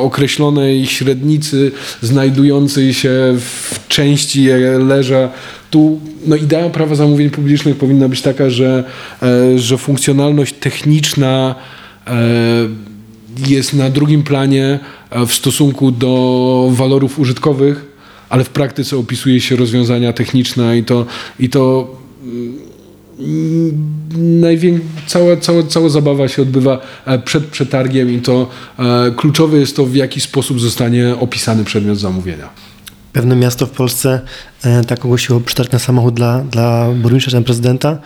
określonej 0.00 0.86
średnicy 0.86 1.72
znajdującej 2.02 2.94
się 2.94 3.10
w 3.38 3.88
części 3.88 4.48
leża, 4.78 5.28
tu 5.70 6.00
no, 6.26 6.36
idea 6.36 6.70
prawa 6.70 6.94
zamówień 6.94 7.30
publicznych 7.30 7.76
powinna 7.76 8.08
być 8.08 8.22
taka, 8.22 8.50
że, 8.50 8.84
e, 9.22 9.58
że 9.58 9.78
funkcjonalność 9.78 10.54
techniczna 10.60 11.54
e, 12.06 12.12
jest 13.46 13.74
na 13.74 13.90
drugim 13.90 14.22
planie 14.22 14.78
e, 15.10 15.26
w 15.26 15.34
stosunku 15.34 15.90
do 15.90 16.68
walorów 16.72 17.18
użytkowych, 17.18 17.93
ale 18.34 18.44
w 18.44 18.48
praktyce 18.48 18.96
opisuje 18.96 19.40
się 19.40 19.56
rozwiązania 19.56 20.12
techniczne 20.12 20.78
i 20.78 20.84
to, 20.84 21.06
i 21.40 21.48
to 21.48 21.90
mm, 23.18 24.80
cała, 25.06 25.36
cała, 25.36 25.62
cała 25.62 25.88
zabawa 25.88 26.28
się 26.28 26.42
odbywa 26.42 26.80
e, 27.06 27.18
przed 27.18 27.44
przetargiem 27.46 28.10
i 28.10 28.20
to 28.20 28.50
e, 28.78 29.10
kluczowe 29.16 29.58
jest 29.58 29.76
to, 29.76 29.86
w 29.86 29.94
jaki 29.94 30.20
sposób 30.20 30.60
zostanie 30.60 31.16
opisany 31.20 31.64
przedmiot 31.64 31.98
zamówienia. 31.98 32.48
Pewne 33.12 33.36
miasto 33.36 33.66
w 33.66 33.70
Polsce 33.70 34.20
e, 34.64 34.84
tak 34.84 35.04
ogłosiło 35.04 35.40
przetarg 35.40 35.72
na 35.72 35.78
samochód 35.78 36.14
dla, 36.14 36.40
dla 36.40 36.88
burmistrza 37.02 37.38
czy 37.38 37.44
prezydenta, 37.44 37.98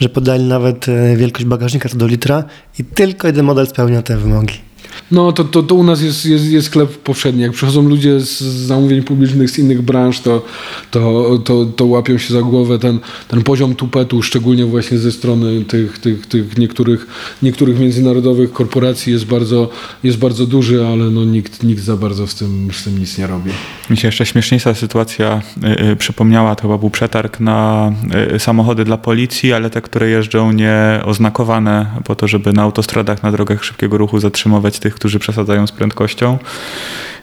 że 0.00 0.08
podali 0.08 0.44
nawet 0.44 0.86
wielkość 1.16 1.44
bagażnika 1.44 1.88
co 1.88 1.96
do 1.96 2.06
litra 2.06 2.44
i 2.78 2.84
tylko 2.84 3.26
jeden 3.26 3.44
model 3.44 3.66
spełnia 3.66 4.02
te 4.02 4.16
wymogi. 4.16 4.71
No 5.12 5.32
to, 5.32 5.44
to, 5.44 5.62
to 5.62 5.74
u 5.74 5.82
nas 5.82 6.02
jest, 6.02 6.26
jest, 6.26 6.44
jest 6.44 6.66
sklep 6.66 6.98
powszedni. 6.98 7.42
Jak 7.42 7.52
przychodzą 7.52 7.88
ludzie 7.88 8.20
z 8.20 8.40
zamówień 8.42 9.02
publicznych 9.02 9.50
z 9.50 9.58
innych 9.58 9.82
branż, 9.82 10.20
to, 10.20 10.44
to, 10.90 11.38
to, 11.44 11.64
to 11.64 11.84
łapią 11.86 12.18
się 12.18 12.34
za 12.34 12.42
głowę 12.42 12.78
ten, 12.78 12.98
ten 13.28 13.42
poziom 13.42 13.74
tupetu, 13.74 14.22
szczególnie 14.22 14.64
właśnie 14.64 14.98
ze 14.98 15.12
strony 15.12 15.64
tych, 15.64 15.98
tych, 15.98 16.26
tych 16.26 16.58
niektórych, 16.58 17.06
niektórych 17.42 17.80
międzynarodowych 17.80 18.52
korporacji 18.52 19.12
jest 19.12 19.24
bardzo, 19.24 19.70
jest 20.04 20.18
bardzo 20.18 20.46
duży, 20.46 20.86
ale 20.86 21.10
no 21.10 21.24
nikt, 21.24 21.62
nikt 21.62 21.82
za 21.82 21.96
bardzo 21.96 22.26
z 22.26 22.34
tym, 22.34 22.68
z 22.72 22.84
tym 22.84 22.98
nic 22.98 23.18
nie 23.18 23.26
robi. 23.26 23.50
Mi 23.90 23.96
się 23.96 24.08
jeszcze 24.08 24.26
śmieszniejsza 24.26 24.74
sytuacja 24.74 25.42
y, 25.64 25.90
y, 25.90 25.96
przypomniała, 25.96 26.54
to 26.54 26.62
chyba 26.62 26.78
był 26.78 26.90
przetarg 26.90 27.40
na 27.40 27.92
y, 28.34 28.38
samochody 28.38 28.84
dla 28.84 28.96
policji, 28.96 29.52
ale 29.52 29.70
te, 29.70 29.82
które 29.82 30.08
jeżdżą 30.08 30.52
nieoznakowane 30.52 31.86
po 32.04 32.14
to, 32.14 32.28
żeby 32.28 32.52
na 32.52 32.62
autostradach, 32.62 33.22
na 33.22 33.32
drogach 33.32 33.64
szybkiego 33.64 33.98
ruchu 33.98 34.20
zatrzymywać 34.20 34.78
tych, 34.78 35.01
którzy 35.02 35.18
przesadzają 35.18 35.66
z 35.66 35.72
prędkością. 35.72 36.38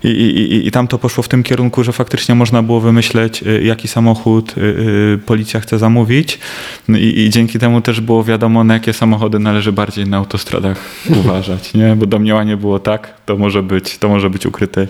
I, 0.03 0.07
i, 0.07 0.67
i- 0.67 0.71
tam 0.71 0.87
to 0.87 0.97
poszło 0.97 1.23
w 1.23 1.27
tym 1.27 1.43
kierunku, 1.43 1.83
że 1.83 1.91
faktycznie 1.93 2.35
można 2.35 2.63
było 2.63 2.79
wymyśleć, 2.81 3.43
y, 3.43 3.63
jaki 3.63 3.87
samochód 3.87 4.57
y, 4.57 4.61
y, 4.61 5.19
policja 5.25 5.59
chce 5.59 5.77
zamówić. 5.77 6.39
No 6.87 6.97
I, 6.97 7.19
I 7.19 7.29
dzięki 7.29 7.59
temu 7.59 7.81
też 7.81 8.01
było 8.01 8.23
wiadomo, 8.23 8.63
na 8.63 8.73
jakie 8.73 8.93
samochody 8.93 9.39
należy 9.39 9.71
bardziej 9.71 10.05
na 10.07 10.17
autostradach 10.17 10.77
uważać. 11.19 11.73
Nie? 11.73 11.95
Bo 11.95 12.05
domniemanie 12.05 12.57
było 12.57 12.79
tak, 12.79 13.13
to 13.25 13.37
może 13.37 13.63
być, 13.63 13.97
to 13.97 14.09
może 14.09 14.29
być 14.29 14.45
ukryty 14.45 14.87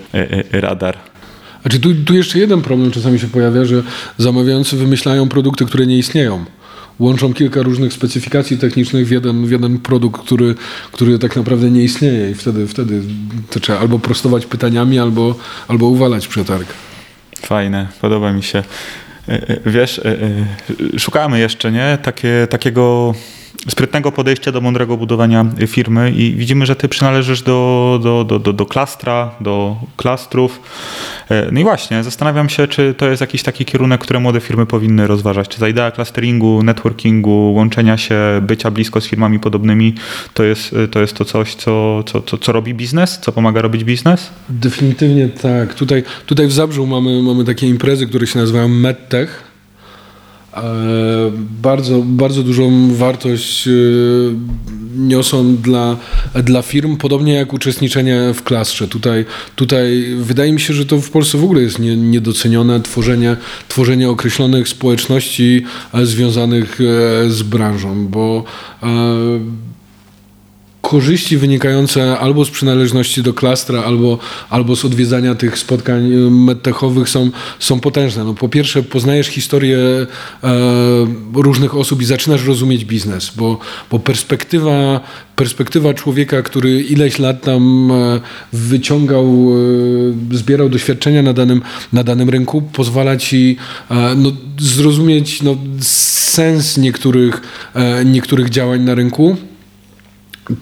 radar. 0.52 0.96
Znaczy 1.62 1.80
tu, 1.80 1.94
tu 1.94 2.14
jeszcze 2.14 2.38
jeden 2.38 2.62
problem 2.62 2.90
czasami 2.90 3.18
się 3.18 3.26
pojawia, 3.28 3.64
że 3.64 3.82
zamawiający 4.18 4.76
wymyślają 4.76 5.28
produkty, 5.28 5.64
które 5.66 5.86
nie 5.86 5.98
istnieją. 5.98 6.44
Łączą 7.00 7.34
kilka 7.34 7.62
różnych 7.62 7.92
specyfikacji 7.92 8.58
technicznych 8.58 9.06
w 9.06 9.10
jeden, 9.10 9.46
w 9.46 9.50
jeden 9.50 9.78
produkt, 9.78 10.22
który, 10.22 10.54
który 10.92 11.18
tak 11.18 11.36
naprawdę 11.36 11.70
nie 11.70 11.82
istnieje 11.82 12.30
i 12.30 12.34
wtedy, 12.34 12.66
wtedy 12.66 13.02
to 13.50 13.60
trzeba 13.60 13.78
albo 13.78 13.98
prostować 13.98 14.46
pytaniami, 14.46 14.98
albo, 14.98 15.34
albo 15.68 15.86
uwalać 15.86 16.28
przetarg. 16.28 16.66
Fajne, 17.42 17.88
podoba 18.00 18.32
mi 18.32 18.42
się. 18.42 18.62
E, 19.28 19.48
e, 19.48 19.60
Wiesz, 19.66 19.98
e, 19.98 20.18
szukamy 20.98 21.38
jeszcze, 21.38 21.72
nie? 21.72 21.98
Takie, 22.02 22.46
takiego 22.50 23.14
sprytnego 23.68 24.12
podejścia 24.12 24.52
do 24.52 24.60
mądrego 24.60 24.96
budowania 24.96 25.46
firmy 25.66 26.10
i 26.10 26.34
widzimy, 26.34 26.66
że 26.66 26.76
ty 26.76 26.88
przynależysz 26.88 27.42
do, 27.42 28.00
do, 28.02 28.24
do, 28.24 28.38
do, 28.38 28.52
do 28.52 28.66
klastra, 28.66 29.30
do 29.40 29.76
klastrów. 29.96 30.60
E, 31.30 31.48
No 31.52 31.60
i 31.60 31.62
właśnie, 31.62 32.04
zastanawiam 32.04 32.48
się, 32.48 32.68
czy 32.68 32.94
to 32.94 33.08
jest 33.08 33.20
jakiś 33.20 33.42
taki 33.42 33.64
kierunek, 33.64 34.00
który 34.00 34.20
młode 34.20 34.40
firmy 34.40 34.66
powinny 34.66 35.06
rozważać. 35.06 35.48
Czy 35.48 35.60
ta 35.60 35.68
idea 35.68 35.90
clusteringu, 35.90 36.62
networkingu, 36.62 37.52
łączenia 37.54 37.96
się, 37.96 38.16
bycia 38.42 38.70
blisko 38.70 39.00
z 39.00 39.06
firmami 39.06 39.40
podobnymi, 39.40 39.94
to 40.34 40.44
jest 40.44 40.74
to, 40.90 41.00
jest 41.00 41.14
to 41.14 41.24
coś, 41.24 41.54
co, 41.54 42.02
co, 42.06 42.22
co, 42.22 42.38
co 42.38 42.52
robi 42.52 42.74
biznes, 42.74 43.18
co 43.22 43.32
pomaga 43.32 43.62
robić 43.62 43.84
biznes? 43.84 44.30
Definitywnie 44.48 45.28
tak. 45.28 45.74
Tutaj, 45.74 46.02
tutaj 46.26 46.46
w 46.46 46.52
Zabrzu 46.52 46.86
mamy, 46.86 47.22
mamy 47.22 47.44
takie 47.44 47.66
imprezy, 47.68 48.06
które 48.06 48.26
się 48.26 48.38
nazywają 48.38 48.68
MedTech. 48.68 49.49
E, 50.54 50.62
bardzo, 51.62 52.02
bardzo 52.04 52.42
dużą 52.42 52.94
wartość 52.94 53.68
e, 53.68 53.70
niosą 54.96 55.56
dla, 55.56 55.96
dla 56.34 56.62
firm, 56.62 56.96
podobnie 56.96 57.32
jak 57.32 57.52
uczestniczenie 57.52 58.20
w 58.34 58.42
klastrze. 58.42 58.88
Tutaj, 58.88 59.24
tutaj 59.56 60.14
wydaje 60.18 60.52
mi 60.52 60.60
się, 60.60 60.74
że 60.74 60.86
to 60.86 61.00
w 61.00 61.10
Polsce 61.10 61.38
w 61.38 61.44
ogóle 61.44 61.62
jest 61.62 61.78
nie, 61.78 61.96
niedocenione 61.96 62.80
tworzenie, 62.80 63.36
tworzenie 63.68 64.10
określonych 64.10 64.68
społeczności 64.68 65.64
e, 65.94 66.06
związanych 66.06 66.78
z 67.28 67.42
branżą, 67.42 68.06
bo 68.06 68.44
korzyści 70.90 71.36
wynikające 71.36 72.18
albo 72.18 72.44
z 72.44 72.50
przynależności 72.50 73.22
do 73.22 73.34
klastra, 73.34 73.82
albo, 73.82 74.18
albo 74.50 74.76
z 74.76 74.84
odwiedzania 74.84 75.34
tych 75.34 75.58
spotkań 75.58 76.02
medtechowych 76.30 77.08
są, 77.08 77.30
są 77.58 77.80
potężne. 77.80 78.24
No, 78.24 78.34
po 78.34 78.48
pierwsze 78.48 78.82
poznajesz 78.82 79.26
historię 79.26 79.78
e, 79.78 80.06
różnych 81.34 81.76
osób 81.76 82.02
i 82.02 82.04
zaczynasz 82.04 82.46
rozumieć 82.46 82.84
biznes, 82.84 83.32
bo, 83.36 83.58
bo 83.90 83.98
perspektywa, 83.98 85.00
perspektywa 85.36 85.94
człowieka, 85.94 86.42
który 86.42 86.82
ileś 86.82 87.18
lat 87.18 87.42
tam 87.42 87.92
e, 87.92 88.20
wyciągał, 88.52 89.26
e, 90.32 90.36
zbierał 90.36 90.68
doświadczenia 90.68 91.22
na 91.22 91.32
danym, 91.32 91.62
na 91.92 92.04
danym 92.04 92.30
rynku, 92.30 92.62
pozwala 92.62 93.16
ci 93.16 93.56
e, 93.90 94.14
no, 94.16 94.32
zrozumieć 94.58 95.42
no, 95.42 95.56
sens 95.80 96.78
niektórych, 96.78 97.40
niektórych 98.04 98.50
działań 98.50 98.80
na 98.80 98.94
rynku. 98.94 99.36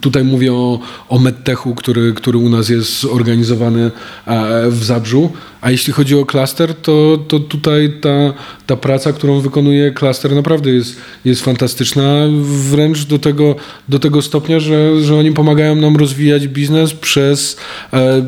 Tutaj 0.01 0.23
mówię 0.23 0.53
o, 0.53 0.79
o 1.09 1.19
medtechu, 1.19 1.75
który, 1.75 2.13
który 2.13 2.37
u 2.37 2.49
nas 2.49 2.69
jest 2.69 3.05
organizowany 3.05 3.91
e, 4.25 4.69
w 4.69 4.83
Zabrzu. 4.83 5.31
A 5.61 5.71
jeśli 5.71 5.93
chodzi 5.93 6.15
o 6.15 6.25
klaster, 6.25 6.75
to, 6.75 7.17
to 7.27 7.39
tutaj 7.39 7.93
ta, 8.01 8.33
ta 8.65 8.75
praca, 8.75 9.13
którą 9.13 9.39
wykonuje 9.39 9.91
klaster 9.91 10.35
naprawdę 10.35 10.69
jest, 10.69 10.95
jest 11.25 11.43
fantastyczna. 11.43 12.03
Wręcz 12.43 13.05
do 13.05 13.19
tego, 13.19 13.55
do 13.89 13.99
tego 13.99 14.21
stopnia, 14.21 14.59
że, 14.59 15.01
że 15.01 15.15
oni 15.15 15.31
pomagają 15.31 15.75
nam 15.75 15.95
rozwijać 15.95 16.47
biznes 16.47 16.93
przez, 16.93 17.57
e, 17.93 18.25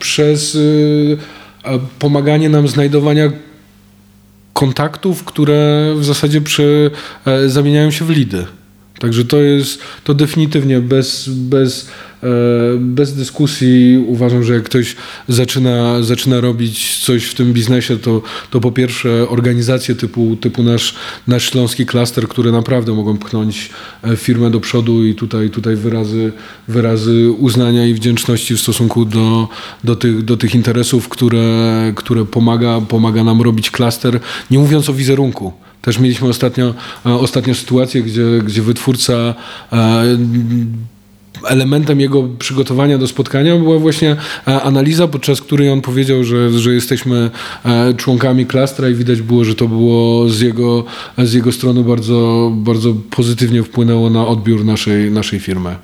przez 0.00 0.56
e, 1.64 1.70
e, 1.70 1.78
pomaganie 1.98 2.48
nam 2.48 2.68
znajdowania 2.68 3.32
kontaktów, 4.52 5.24
które 5.24 5.92
w 5.96 6.04
zasadzie 6.04 6.40
przy, 6.40 6.90
zamieniają 7.46 7.90
się 7.90 8.04
w 8.04 8.10
lidy. 8.10 8.46
Także 9.02 9.24
to 9.24 9.40
jest, 9.40 9.78
to 10.04 10.14
definitywnie 10.14 10.80
bez, 10.80 11.28
bez, 11.28 11.88
e, 12.22 12.28
bez 12.78 13.14
dyskusji 13.14 14.04
uważam, 14.06 14.44
że 14.44 14.54
jak 14.54 14.62
ktoś 14.62 14.96
zaczyna, 15.28 16.02
zaczyna 16.02 16.40
robić 16.40 16.98
coś 16.98 17.24
w 17.24 17.34
tym 17.34 17.52
biznesie, 17.52 17.98
to, 17.98 18.22
to 18.50 18.60
po 18.60 18.72
pierwsze 18.72 19.28
organizacje 19.28 19.94
typu, 19.94 20.36
typu 20.36 20.62
nasz, 20.62 20.94
nasz 21.28 21.50
śląski 21.50 21.86
klaster, 21.86 22.28
które 22.28 22.52
naprawdę 22.52 22.92
mogą 22.92 23.18
pchnąć 23.18 23.70
e, 24.02 24.16
firmę 24.16 24.50
do 24.50 24.60
przodu 24.60 25.04
i 25.04 25.14
tutaj, 25.14 25.50
tutaj 25.50 25.76
wyrazy, 25.76 26.32
wyrazy 26.68 27.30
uznania 27.30 27.86
i 27.86 27.94
wdzięczności 27.94 28.54
w 28.56 28.60
stosunku 28.60 29.04
do, 29.04 29.48
do, 29.84 29.96
tych, 29.96 30.24
do 30.24 30.36
tych 30.36 30.54
interesów, 30.54 31.08
które, 31.08 31.92
które 31.96 32.24
pomaga, 32.24 32.80
pomaga 32.80 33.24
nam 33.24 33.42
robić 33.42 33.70
klaster, 33.70 34.20
nie 34.50 34.58
mówiąc 34.58 34.88
o 34.88 34.94
wizerunku. 34.94 35.61
Też 35.82 35.98
mieliśmy 35.98 36.28
ostatnio, 36.28 36.74
e, 37.06 37.14
ostatnio 37.14 37.54
sytuację, 37.54 38.02
gdzie, 38.02 38.24
gdzie 38.44 38.62
wytwórca 38.62 39.34
e, 39.72 40.04
elementem 41.48 42.00
jego 42.00 42.28
przygotowania 42.38 42.98
do 42.98 43.06
spotkania 43.08 43.56
była 43.56 43.78
właśnie 43.78 44.16
e, 44.48 44.62
analiza, 44.62 45.08
podczas 45.08 45.40
której 45.40 45.70
on 45.70 45.80
powiedział, 45.80 46.24
że, 46.24 46.50
że 46.58 46.74
jesteśmy 46.74 47.30
członkami 47.96 48.46
klastra 48.46 48.88
i 48.88 48.94
widać 48.94 49.22
było, 49.22 49.44
że 49.44 49.54
to 49.54 49.68
było 49.68 50.28
z 50.28 50.40
jego, 50.40 50.84
z 51.18 51.32
jego 51.32 51.52
strony 51.52 51.84
bardzo, 51.84 52.50
bardzo 52.54 52.94
pozytywnie 53.10 53.62
wpłynęło 53.62 54.10
na 54.10 54.26
odbiór 54.26 54.64
naszej, 54.64 55.10
naszej 55.10 55.40
firmy. 55.40 55.76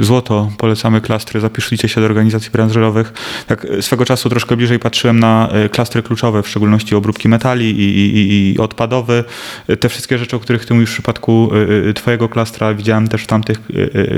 Złoto, 0.00 0.50
polecamy 0.58 1.00
klastry, 1.00 1.40
zapiszcie 1.40 1.88
się 1.88 2.00
do 2.00 2.06
organizacji 2.06 2.50
branżowych. 2.50 3.12
Tak 3.46 3.64
e, 3.64 3.82
swego 3.82 4.04
czasu 4.04 4.28
troszkę 4.28 4.56
bliżej 4.56 4.78
patrzyłem 4.78 5.20
na 5.20 5.48
e, 5.48 5.68
klastry 5.68 6.02
kluczowe, 6.02 6.42
w 6.42 6.48
szczególności 6.48 6.94
obróbki 6.94 7.28
metali 7.28 7.70
i, 7.70 7.98
i, 7.98 8.52
i 8.52 8.58
odpadowy. 8.58 9.24
E, 9.68 9.76
Te 9.76 9.88
wszystkie 9.88 10.18
rzeczy, 10.18 10.36
o 10.36 10.40
których 10.40 10.66
ty 10.66 10.74
mówisz 10.74 10.90
w 10.90 10.92
przypadku 10.92 11.50
twojego 11.94 12.28
klastra, 12.28 12.74
widziałem 12.74 13.08
też 13.08 13.22
w 13.22 13.26
tamtych 13.26 13.58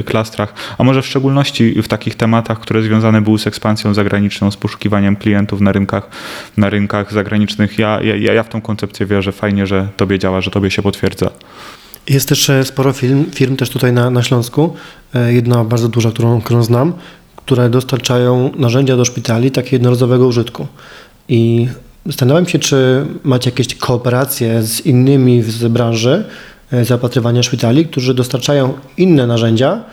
klastrach, 0.05 0.55
a 0.79 0.85
może 0.85 1.03
w 1.03 1.07
szczególności 1.07 1.83
w 1.83 1.89
takich 1.89 2.15
tematach, 2.15 2.61
które 2.61 2.83
związane 2.83 3.21
były 3.21 3.39
z 3.39 3.47
ekspansją 3.47 3.95
zagraniczną, 3.95 4.51
z 4.51 4.57
poszukiwaniem 4.57 5.17
klientów 5.17 5.61
na 5.61 5.73
rynkach, 5.73 6.09
na 6.57 6.71
rynkach 6.71 7.13
zagranicznych. 7.13 7.79
Ja, 7.79 8.01
ja, 8.03 8.33
ja 8.33 8.43
w 8.43 8.49
tą 8.49 8.61
koncepcję 8.61 9.07
wierzę, 9.07 9.33
fajnie, 9.33 9.67
że 9.67 9.89
tobie 9.97 10.19
działa, 10.19 10.41
że 10.41 10.51
tobie 10.51 10.71
się 10.71 10.83
potwierdza. 10.83 11.31
Jest 12.09 12.29
też 12.29 12.51
e, 12.51 12.65
sporo 12.65 12.93
firm, 12.93 13.31
firm 13.31 13.57
też 13.57 13.71
tutaj 13.71 13.93
na, 13.93 14.11
na 14.11 14.23
Śląsku, 14.23 14.75
e, 15.15 15.33
jedna 15.33 15.65
bardzo 15.65 15.89
duża, 15.89 16.11
którą, 16.11 16.41
którą 16.41 16.63
znam, 16.63 16.93
które 17.37 17.71
dostarczają 17.71 18.51
narzędzia 18.57 18.97
do 18.97 19.05
szpitali 19.05 19.51
takie 19.51 19.71
jednorazowego 19.77 20.27
użytku. 20.27 20.67
I 21.29 21.69
zastanawiam 22.07 22.47
się, 22.47 22.59
czy 22.59 23.07
macie 23.25 23.51
jakieś 23.51 23.75
kooperacje 23.75 24.63
z 24.63 24.87
innymi 24.87 25.43
z 25.43 25.69
branży 25.69 26.25
e, 26.73 26.85
zaopatrywania 26.85 27.43
szpitali, 27.43 27.87
którzy 27.87 28.15
dostarczają 28.15 28.75
inne 28.97 29.27
narzędzia 29.27 29.85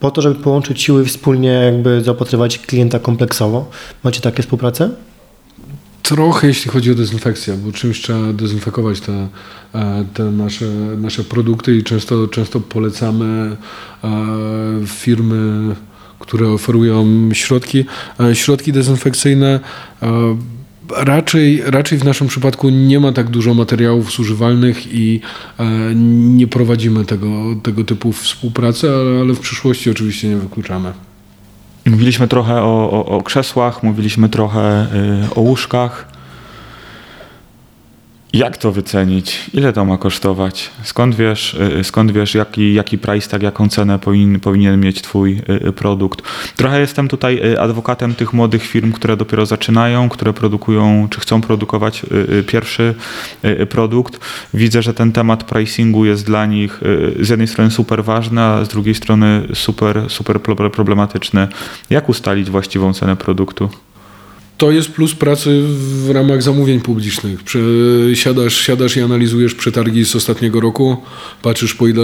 po 0.00 0.10
to, 0.10 0.22
żeby 0.22 0.34
połączyć 0.34 0.82
siły 0.82 1.04
wspólnie, 1.04 1.48
jakby 1.48 2.00
zaopatrywać 2.00 2.58
klienta 2.58 2.98
kompleksowo. 2.98 3.70
Macie 4.04 4.20
takie 4.20 4.42
współprace? 4.42 4.90
Trochę 6.04 6.46
jeśli 6.46 6.70
chodzi 6.70 6.90
o 6.90 6.94
dezynfekcję, 6.94 7.54
bo 7.54 7.72
czymś 7.72 8.00
trzeba 8.00 8.32
dezynfekować 8.32 9.00
te, 9.00 9.28
e, 9.74 10.04
te 10.14 10.24
nasze, 10.24 10.66
nasze 10.96 11.24
produkty 11.24 11.76
i 11.76 11.82
często, 11.82 12.28
często 12.28 12.60
polecamy 12.60 13.56
e, 14.04 14.10
firmy, 14.86 15.74
które 16.18 16.48
oferują 16.48 17.28
środki, 17.32 17.84
e, 18.20 18.34
środki 18.34 18.72
dezynfekcyjne. 18.72 19.60
Raczej, 20.96 21.62
raczej 21.66 21.98
w 21.98 22.04
naszym 22.04 22.28
przypadku 22.28 22.68
nie 22.68 23.00
ma 23.00 23.12
tak 23.12 23.30
dużo 23.30 23.54
materiałów 23.54 24.12
zużywalnych 24.12 24.94
i 24.94 25.20
nie 26.34 26.46
prowadzimy 26.46 27.04
tego, 27.04 27.28
tego 27.62 27.84
typu 27.84 28.12
współpracy, 28.12 28.90
ale, 28.90 29.20
ale 29.20 29.34
w 29.34 29.40
przyszłości 29.40 29.90
oczywiście 29.90 30.28
nie 30.28 30.36
wykluczamy. 30.36 30.92
Mówiliśmy 31.86 32.28
trochę 32.28 32.62
o, 32.62 32.90
o, 32.90 33.06
o 33.06 33.22
krzesłach, 33.22 33.82
mówiliśmy 33.82 34.28
trochę 34.28 34.86
y, 35.32 35.34
o 35.34 35.40
łóżkach. 35.40 36.13
Jak 38.34 38.56
to 38.56 38.72
wycenić? 38.72 39.50
Ile 39.52 39.72
to 39.72 39.84
ma 39.84 39.98
kosztować? 39.98 40.70
Skąd 40.82 41.14
wiesz, 41.14 41.54
y, 41.80 41.84
skąd 41.84 42.12
wiesz 42.12 42.34
jaki, 42.34 42.74
jaki 42.74 42.98
price, 42.98 43.30
tak 43.30 43.42
jaką 43.42 43.68
cenę 43.68 43.98
powinien, 43.98 44.40
powinien 44.40 44.80
mieć 44.80 45.02
twój 45.02 45.42
y, 45.68 45.72
produkt? 45.72 46.22
Trochę 46.56 46.80
jestem 46.80 47.08
tutaj 47.08 47.56
adwokatem 47.56 48.14
tych 48.14 48.32
młodych 48.32 48.62
firm, 48.62 48.92
które 48.92 49.16
dopiero 49.16 49.46
zaczynają, 49.46 50.08
które 50.08 50.32
produkują, 50.32 51.08
czy 51.10 51.20
chcą 51.20 51.40
produkować 51.40 52.02
pierwszy 52.46 52.94
produkt. 53.68 54.20
Widzę, 54.54 54.82
że 54.82 54.94
ten 54.94 55.12
temat 55.12 55.44
pricingu 55.44 56.04
jest 56.04 56.26
dla 56.26 56.46
nich 56.46 56.80
z 57.20 57.28
jednej 57.28 57.48
strony 57.48 57.70
super 57.70 58.04
ważny, 58.04 58.40
a 58.40 58.64
z 58.64 58.68
drugiej 58.68 58.94
strony 58.94 59.42
super, 59.54 60.04
super 60.08 60.40
problematyczny. 60.72 61.48
Jak 61.90 62.08
ustalić 62.08 62.50
właściwą 62.50 62.92
cenę 62.94 63.16
produktu? 63.16 63.70
To 64.58 64.70
jest 64.70 64.88
plus 64.88 65.14
pracy 65.14 65.62
w 65.66 66.10
ramach 66.10 66.42
zamówień 66.42 66.80
publicznych. 66.80 67.40
Siadasz, 68.14 68.60
siadasz 68.60 68.96
i 68.96 69.00
analizujesz 69.00 69.54
przetargi 69.54 70.04
z 70.04 70.16
ostatniego 70.16 70.60
roku, 70.60 70.96
patrzysz 71.42 71.74
po 71.74 71.88
ile 71.88 72.02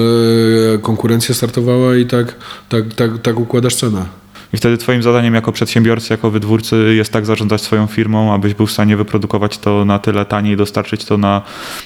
konkurencja 0.82 1.34
startowała 1.34 1.96
i 1.96 2.06
tak, 2.06 2.36
tak, 2.68 2.94
tak, 2.94 3.22
tak 3.22 3.40
układasz 3.40 3.74
cenę. 3.74 4.19
I 4.52 4.56
wtedy 4.56 4.78
twoim 4.78 5.02
zadaniem 5.02 5.34
jako 5.34 5.52
przedsiębiorcy, 5.52 6.12
jako 6.12 6.30
wydwórcy 6.30 6.94
jest 6.96 7.12
tak 7.12 7.26
zarządzać 7.26 7.60
swoją 7.60 7.86
firmą, 7.86 8.34
abyś 8.34 8.54
był 8.54 8.66
w 8.66 8.72
stanie 8.72 8.96
wyprodukować 8.96 9.58
to 9.58 9.84
na 9.84 9.98
tyle 9.98 10.24
taniej, 10.24 10.56
dostarczyć 10.56 11.04
to 11.04 11.18
na, 11.18 11.42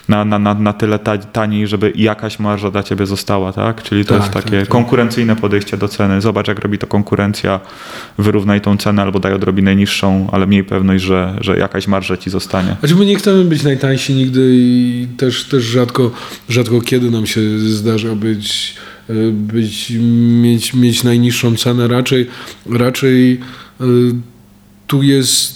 na, 0.08 0.24
na, 0.24 0.38
na, 0.38 0.54
na 0.54 0.72
tyle 0.72 0.98
taniej, 1.32 1.66
żeby 1.66 1.92
jakaś 1.94 2.38
marża 2.38 2.70
dla 2.70 2.82
ciebie 2.82 3.06
została, 3.06 3.52
tak? 3.52 3.82
Czyli 3.82 4.04
to 4.04 4.14
tak, 4.14 4.22
jest 4.22 4.32
takie 4.32 4.50
tak, 4.50 4.60
tak. 4.60 4.68
konkurencyjne 4.68 5.36
podejście 5.36 5.76
do 5.76 5.88
ceny. 5.88 6.20
Zobacz, 6.20 6.48
jak 6.48 6.58
robi 6.58 6.78
to 6.78 6.86
konkurencja, 6.86 7.60
wyrównaj 8.18 8.60
tą 8.60 8.76
cenę 8.76 9.02
albo 9.02 9.20
daj 9.20 9.32
odrobinę 9.32 9.76
niższą, 9.76 10.28
ale 10.32 10.46
miej 10.46 10.64
pewność, 10.64 11.04
że, 11.04 11.38
że 11.40 11.58
jakaś 11.58 11.88
marża 11.88 12.16
ci 12.16 12.30
zostanie. 12.30 12.76
Znaczy 12.80 12.94
my 12.94 13.06
nie 13.06 13.16
chcemy 13.16 13.44
być 13.44 13.62
najtańsi 13.62 14.14
nigdy 14.14 14.50
i 14.52 15.06
też, 15.16 15.44
też 15.44 15.62
rzadko, 15.62 16.10
rzadko 16.48 16.80
kiedy 16.80 17.10
nam 17.10 17.26
się 17.26 17.58
zdarza 17.58 18.14
być 18.14 18.74
być, 19.32 19.92
mieć, 20.42 20.74
mieć 20.74 21.04
najniższą 21.04 21.56
cenę. 21.56 21.88
Raczej, 21.88 22.26
raczej 22.70 23.32
y, 23.80 23.84
tu 24.86 25.02
jest, 25.02 25.54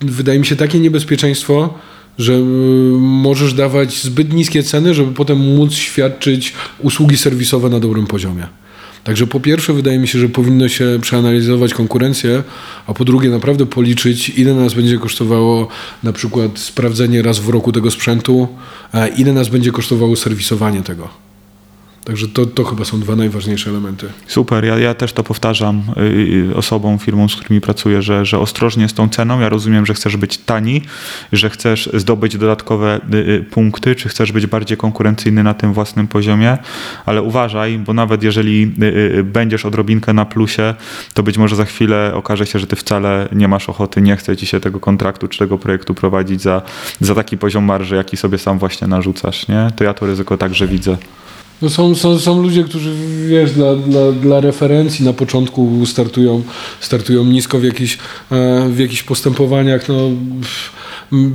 wydaje 0.00 0.38
mi 0.38 0.46
się, 0.46 0.56
takie 0.56 0.80
niebezpieczeństwo, 0.80 1.74
że 2.18 2.32
y, 2.32 2.42
możesz 2.98 3.54
dawać 3.54 4.02
zbyt 4.02 4.32
niskie 4.32 4.62
ceny, 4.62 4.94
żeby 4.94 5.12
potem 5.12 5.38
móc 5.38 5.72
świadczyć 5.72 6.52
usługi 6.78 7.16
serwisowe 7.16 7.68
na 7.68 7.80
dobrym 7.80 8.06
poziomie. 8.06 8.46
Także 9.04 9.26
po 9.26 9.40
pierwsze 9.40 9.72
wydaje 9.72 9.98
mi 9.98 10.08
się, 10.08 10.18
że 10.18 10.28
powinno 10.28 10.68
się 10.68 10.98
przeanalizować 11.00 11.74
konkurencję, 11.74 12.42
a 12.86 12.94
po 12.94 13.04
drugie 13.04 13.30
naprawdę 13.30 13.66
policzyć, 13.66 14.28
ile 14.28 14.54
nas 14.54 14.74
będzie 14.74 14.98
kosztowało 14.98 15.68
na 16.02 16.12
przykład 16.12 16.58
sprawdzenie 16.58 17.22
raz 17.22 17.38
w 17.38 17.48
roku 17.48 17.72
tego 17.72 17.90
sprzętu, 17.90 18.48
ile 19.16 19.32
nas 19.32 19.48
będzie 19.48 19.72
kosztowało 19.72 20.16
serwisowanie 20.16 20.82
tego. 20.82 21.25
Także 22.06 22.28
to, 22.28 22.46
to 22.46 22.64
chyba 22.64 22.84
są 22.84 23.00
dwa 23.00 23.16
najważniejsze 23.16 23.70
elementy. 23.70 24.08
Super, 24.26 24.64
ja, 24.64 24.78
ja 24.78 24.94
też 24.94 25.12
to 25.12 25.22
powtarzam 25.22 25.82
y, 25.96 26.00
y, 26.50 26.56
osobom, 26.56 26.98
firmom, 26.98 27.28
z 27.28 27.36
którymi 27.36 27.60
pracuję, 27.60 28.02
że, 28.02 28.24
że 28.24 28.38
ostrożnie 28.38 28.88
z 28.88 28.94
tą 28.94 29.08
ceną. 29.08 29.40
Ja 29.40 29.48
rozumiem, 29.48 29.86
że 29.86 29.94
chcesz 29.94 30.16
być 30.16 30.38
tani, 30.38 30.82
że 31.32 31.50
chcesz 31.50 31.90
zdobyć 31.94 32.38
dodatkowe 32.38 33.00
y, 33.14 33.44
punkty, 33.50 33.94
czy 33.94 34.08
chcesz 34.08 34.32
być 34.32 34.46
bardziej 34.46 34.76
konkurencyjny 34.76 35.42
na 35.42 35.54
tym 35.54 35.72
własnym 35.72 36.08
poziomie, 36.08 36.58
ale 37.06 37.22
uważaj, 37.22 37.78
bo 37.78 37.92
nawet 37.94 38.22
jeżeli 38.22 38.72
będziesz 39.24 39.66
odrobinkę 39.66 40.12
na 40.12 40.24
plusie, 40.24 40.74
to 41.14 41.22
być 41.22 41.38
może 41.38 41.56
za 41.56 41.64
chwilę 41.64 42.12
okaże 42.14 42.46
się, 42.46 42.58
że 42.58 42.66
ty 42.66 42.76
wcale 42.76 43.28
nie 43.32 43.48
masz 43.48 43.68
ochoty, 43.68 44.02
nie 44.02 44.16
chce 44.16 44.36
ci 44.36 44.46
się 44.46 44.60
tego 44.60 44.80
kontraktu 44.80 45.28
czy 45.28 45.38
tego 45.38 45.58
projektu 45.58 45.94
prowadzić 45.94 46.42
za, 46.42 46.62
za 47.00 47.14
taki 47.14 47.38
poziom 47.38 47.64
marży, 47.64 47.96
jaki 47.96 48.16
sobie 48.16 48.38
sam 48.38 48.58
właśnie 48.58 48.86
narzucasz, 48.86 49.48
nie? 49.48 49.70
To 49.76 49.84
ja 49.84 49.94
to 49.94 50.06
ryzyko 50.06 50.36
także 50.36 50.68
widzę. 50.68 50.96
No 51.62 51.70
są, 51.70 51.94
są, 51.94 52.18
są 52.18 52.42
ludzie, 52.42 52.64
którzy 52.64 52.92
wiesz, 53.28 53.52
dla, 53.52 53.76
dla, 53.76 54.12
dla 54.12 54.40
referencji 54.40 55.04
na 55.04 55.12
początku 55.12 55.86
startują, 55.86 56.42
startują 56.80 57.24
nisko 57.24 57.58
w 57.58 57.64
jakichś, 57.64 57.98
e, 58.32 58.68
w 58.68 58.78
jakichś 58.78 59.02
postępowaniach. 59.02 59.88
No, 59.88 60.10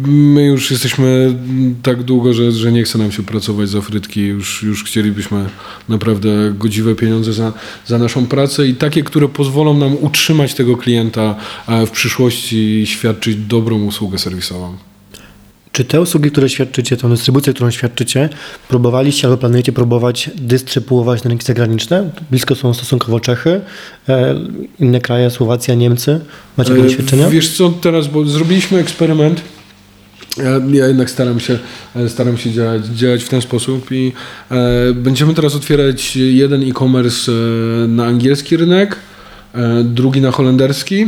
my 0.07 0.45
już 0.45 0.71
jesteśmy 0.71 1.35
tak 1.83 2.03
długo, 2.03 2.33
że, 2.33 2.51
że 2.51 2.71
nie 2.71 2.83
chce 2.83 2.97
nam 2.97 3.11
się 3.11 3.23
pracować 3.23 3.69
za 3.69 3.81
frytki. 3.81 4.21
Już, 4.21 4.63
już 4.63 4.83
chcielibyśmy 4.83 5.49
naprawdę 5.89 6.53
godziwe 6.59 6.95
pieniądze 6.95 7.33
za, 7.33 7.53
za 7.87 7.97
naszą 7.97 8.25
pracę 8.25 8.67
i 8.67 8.75
takie, 8.75 9.03
które 9.03 9.29
pozwolą 9.29 9.77
nam 9.77 9.97
utrzymać 10.01 10.53
tego 10.53 10.77
klienta 10.77 11.35
w 11.87 11.89
przyszłości 11.89 12.57
i 12.57 12.87
świadczyć 12.87 13.35
dobrą 13.35 13.83
usługę 13.83 14.17
serwisową. 14.17 14.90
Czy 15.71 15.85
te 15.85 16.01
usługi, 16.01 16.31
które 16.31 16.49
świadczycie, 16.49 16.97
tą 16.97 17.09
dystrybucję, 17.09 17.53
którą 17.53 17.71
świadczycie, 17.71 18.29
próbowaliście 18.69 19.27
albo 19.27 19.37
planujecie 19.37 19.71
próbować 19.71 20.29
dystrybuować 20.35 21.23
na 21.23 21.29
rynki 21.29 21.45
zagraniczne? 21.45 22.09
Blisko 22.31 22.55
są 22.55 22.73
stosunkowo 22.73 23.19
Czechy, 23.19 23.61
e, 24.09 24.35
inne 24.79 25.01
kraje, 25.01 25.29
Słowacja, 25.29 25.75
Niemcy. 25.75 26.19
Macie 26.57 26.69
takie 26.69 26.81
e, 26.81 26.83
doświadczenia? 26.83 27.29
Wiesz 27.29 27.49
co, 27.49 27.69
teraz, 27.69 28.07
bo 28.07 28.25
zrobiliśmy 28.25 28.79
eksperyment. 28.79 29.41
Ja, 30.37 30.61
ja, 30.71 30.87
jednak 30.87 31.09
staram 31.09 31.39
się, 31.39 31.59
e, 31.95 32.09
staram 32.09 32.37
się 32.37 32.51
działać, 32.51 32.85
działać 32.85 33.23
w 33.23 33.29
ten 33.29 33.41
sposób 33.41 33.91
i 33.91 34.13
e, 34.51 34.93
będziemy 34.93 35.33
teraz 35.33 35.55
otwierać 35.55 36.15
jeden 36.15 36.69
e-commerce 36.69 37.31
na 37.87 38.05
angielski 38.05 38.57
rynek, 38.57 38.95
e, 39.53 39.83
drugi 39.83 40.21
na 40.21 40.31
holenderski 40.31 41.05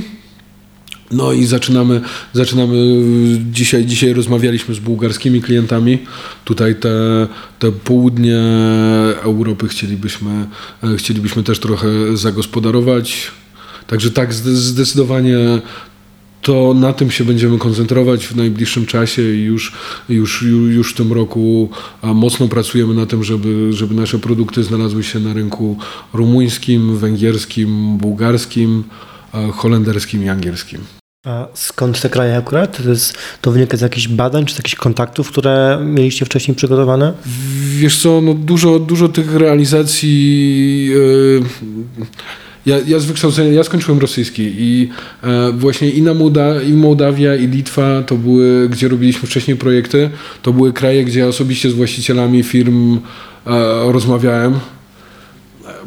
no 1.13 1.33
i 1.33 1.45
zaczynamy, 1.45 2.01
zaczynamy 2.33 2.75
dzisiaj, 3.51 3.85
dzisiaj 3.85 4.13
rozmawialiśmy 4.13 4.75
z 4.75 4.79
bułgarskimi 4.79 5.41
klientami. 5.41 5.99
Tutaj 6.45 6.75
te, 6.75 7.27
te 7.59 7.71
południe 7.71 8.39
Europy 9.21 9.67
chcielibyśmy, 9.67 10.45
chcielibyśmy 10.97 11.43
też 11.43 11.59
trochę 11.59 12.17
zagospodarować. 12.17 13.31
Także 13.87 14.11
tak, 14.11 14.33
zdecydowanie 14.33 15.37
to 16.43 16.73
na 16.73 16.93
tym 16.93 17.11
się 17.11 17.23
będziemy 17.23 17.57
koncentrować 17.57 18.27
w 18.27 18.35
najbliższym 18.35 18.85
czasie 18.85 19.21
i 19.21 19.41
już, 19.41 19.73
już, 20.09 20.41
już 20.69 20.93
w 20.93 20.95
tym 20.95 21.13
roku 21.13 21.69
mocno 22.03 22.47
pracujemy 22.47 22.93
na 22.93 23.05
tym, 23.05 23.23
żeby, 23.23 23.73
żeby 23.73 23.95
nasze 23.95 24.19
produkty 24.19 24.63
znalazły 24.63 25.03
się 25.03 25.19
na 25.19 25.33
rynku 25.33 25.77
rumuńskim, 26.13 26.97
węgierskim, 26.97 27.97
bułgarskim, 27.97 28.83
holenderskim 29.53 30.23
i 30.23 30.29
angielskim. 30.29 31.02
A 31.25 31.47
skąd 31.53 32.01
te 32.01 32.09
kraje 32.09 32.37
akurat? 32.37 32.83
To, 32.83 32.89
jest, 32.89 33.17
to 33.41 33.51
wynika 33.51 33.77
z 33.77 33.81
jakichś 33.81 34.07
badań 34.07 34.45
czy 34.45 34.55
z 34.55 34.57
jakichś 34.57 34.75
kontaktów, 34.75 35.31
które 35.31 35.79
mieliście 35.85 36.25
wcześniej 36.25 36.55
przygotowane? 36.55 37.13
Wiesz 37.77 38.01
co, 38.01 38.21
no 38.21 38.33
dużo, 38.33 38.79
dużo 38.79 39.09
tych 39.09 39.35
realizacji... 39.35 40.85
Yy, 40.85 41.43
ja, 42.65 42.77
ja 42.87 42.99
z 42.99 43.05
wykształcenia, 43.05 43.51
ja 43.51 43.63
skończyłem 43.63 43.99
rosyjski 43.99 44.53
i 44.57 44.89
e, 45.23 45.51
właśnie 45.51 45.89
i, 45.89 46.01
na 46.01 46.13
Mołda, 46.13 46.61
i 46.61 46.73
Mołdawia, 46.73 47.35
i 47.35 47.47
Litwa 47.47 48.01
to 48.01 48.15
były, 48.15 48.69
gdzie 48.69 48.87
robiliśmy 48.87 49.27
wcześniej 49.27 49.57
projekty, 49.57 50.09
to 50.41 50.53
były 50.53 50.73
kraje, 50.73 51.05
gdzie 51.05 51.19
ja 51.19 51.27
osobiście 51.27 51.69
z 51.69 51.73
właścicielami 51.73 52.43
firm 52.43 52.95
e, 52.95 52.99
rozmawiałem 53.91 54.59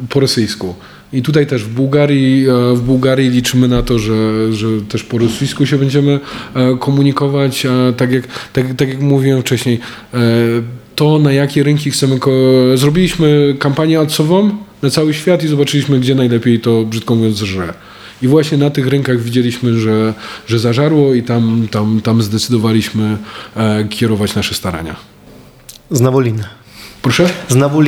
po 0.09 0.19
rosyjsku. 0.19 0.75
I 1.13 1.21
tutaj 1.21 1.47
też 1.47 1.63
w 1.63 1.69
Bułgarii, 1.69 2.49
e, 2.49 2.75
w 2.75 2.81
Bułgarii 2.81 3.29
liczymy 3.29 3.67
na 3.67 3.83
to, 3.83 3.99
że, 3.99 4.53
że 4.53 4.67
też 4.89 5.03
po 5.03 5.17
rosyjsku 5.17 5.65
się 5.65 5.77
będziemy 5.77 6.19
e, 6.53 6.77
komunikować. 6.77 7.67
Tak 7.97 8.11
jak, 8.11 8.27
tak, 8.53 8.73
tak 8.73 8.89
jak 8.89 9.01
mówiłem 9.01 9.41
wcześniej, 9.41 9.79
e, 10.13 10.17
to 10.95 11.19
na 11.19 11.33
jakie 11.33 11.63
rynki 11.63 11.91
chcemy. 11.91 12.19
Zrobiliśmy 12.75 13.55
kampanię 13.59 13.99
adsową 13.99 14.51
na 14.81 14.89
cały 14.89 15.13
świat 15.13 15.43
i 15.43 15.47
zobaczyliśmy, 15.47 15.99
gdzie 15.99 16.15
najlepiej 16.15 16.59
to 16.59 16.83
brzydko 16.85 17.15
mówiąc 17.15 17.37
żre. 17.37 17.73
I 18.21 18.27
właśnie 18.27 18.57
na 18.57 18.69
tych 18.69 18.87
rynkach 18.87 19.21
widzieliśmy, 19.21 19.79
że, 19.79 20.13
że 20.47 20.59
zażarło 20.59 21.13
i 21.13 21.23
tam, 21.23 21.67
tam, 21.71 22.01
tam 22.03 22.21
zdecydowaliśmy 22.21 23.17
kierować 23.89 24.35
nasze 24.35 24.55
starania. 24.55 24.95
Znowu 25.91 26.19
lin. 26.19 26.43
Proszę? 27.01 27.29
Znowu 27.49 27.81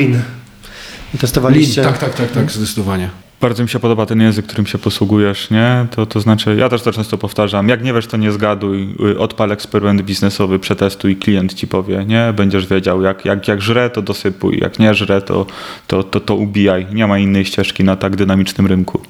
Testowaliście? 1.18 1.82
Tak, 1.82 1.98
tak, 1.98 2.14
tak, 2.14 2.30
tak, 2.30 2.50
zdecydowanie. 2.50 3.10
Bardzo 3.40 3.62
mi 3.62 3.68
się 3.68 3.78
podoba 3.78 4.06
ten 4.06 4.20
język, 4.20 4.46
którym 4.46 4.66
się 4.66 4.78
posługujesz, 4.78 5.50
nie? 5.50 5.86
To, 5.90 6.06
to 6.06 6.20
znaczy, 6.20 6.56
ja 6.56 6.68
też 6.68 6.82
to 6.82 6.92
często 6.92 7.18
powtarzam, 7.18 7.68
jak 7.68 7.84
nie 7.84 7.92
wiesz, 7.92 8.06
to 8.06 8.16
nie 8.16 8.32
zgaduj, 8.32 8.94
y, 9.10 9.18
odpal 9.18 9.52
eksperyment 9.52 10.02
biznesowy, 10.02 10.58
przetestuj, 10.58 11.16
klient 11.16 11.54
ci 11.54 11.66
powie, 11.66 12.04
nie? 12.04 12.32
Będziesz 12.36 12.66
wiedział, 12.66 13.02
jak, 13.02 13.24
jak, 13.24 13.48
jak 13.48 13.62
żre, 13.62 13.90
to 13.90 14.02
dosypuj, 14.02 14.58
jak 14.58 14.78
nie 14.78 14.94
żre, 14.94 15.22
to, 15.22 15.46
to, 15.86 16.02
to, 16.02 16.20
to 16.20 16.34
ubijaj. 16.34 16.86
Nie 16.92 17.06
ma 17.06 17.18
innej 17.18 17.44
ścieżki 17.44 17.84
na 17.84 17.96
tak 17.96 18.16
dynamicznym 18.16 18.66
rynku. 18.66 19.00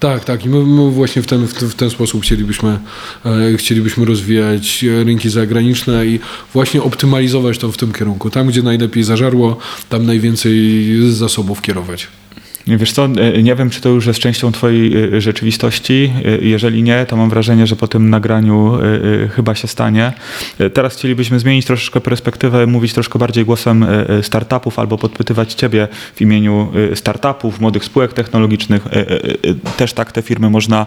Tak, 0.00 0.24
tak. 0.24 0.44
I 0.44 0.48
my, 0.48 0.64
my 0.64 0.90
właśnie 0.90 1.22
w 1.22 1.26
ten, 1.26 1.46
w, 1.46 1.52
w 1.52 1.74
ten 1.74 1.90
sposób 1.90 2.22
chcielibyśmy, 2.22 2.78
e, 3.24 3.56
chcielibyśmy 3.56 4.04
rozwijać 4.04 4.84
e, 4.84 5.04
rynki 5.04 5.30
zagraniczne 5.30 6.06
i 6.06 6.20
właśnie 6.52 6.82
optymalizować 6.82 7.58
to 7.58 7.72
w 7.72 7.76
tym 7.76 7.92
kierunku. 7.92 8.30
Tam, 8.30 8.46
gdzie 8.46 8.62
najlepiej 8.62 9.04
zażarło, 9.04 9.56
tam 9.88 10.06
najwięcej 10.06 10.86
zasobów 11.12 11.62
kierować. 11.62 12.08
Wiesz 12.66 12.92
co, 12.92 13.04
e, 13.04 13.42
nie 13.42 13.54
wiem, 13.54 13.70
czy 13.70 13.80
to 13.80 13.88
już 13.88 14.06
jest 14.06 14.20
częścią 14.20 14.52
twojej 14.52 15.14
e, 15.16 15.20
rzeczywistości. 15.20 16.12
E, 16.24 16.44
Jeżeli 16.44 16.82
nie, 16.82 17.06
to 17.06 17.16
mam 17.16 17.30
wrażenie, 17.30 17.66
że 17.66 17.76
po 17.76 17.88
tym 17.88 18.10
nagraniu 18.10 18.78
chyba 19.30 19.54
się 19.54 19.68
stanie. 19.68 20.12
Teraz 20.74 20.96
chcielibyśmy 20.96 21.38
zmienić 21.38 21.66
troszeczkę 21.66 22.00
perspektywę, 22.00 22.66
mówić 22.66 22.92
troszkę 22.92 23.18
bardziej 23.18 23.44
głosem 23.44 23.86
startupów 24.22 24.78
albo 24.78 24.98
podpytywać 24.98 25.54
ciebie 25.54 25.88
w 26.14 26.20
imieniu 26.20 26.72
startupów, 26.94 27.60
młodych 27.60 27.84
spółek 27.84 28.12
technologicznych. 28.12 28.84
Też 29.76 29.92
tak 29.92 30.12
te 30.12 30.22
firmy 30.22 30.50
można 30.50 30.86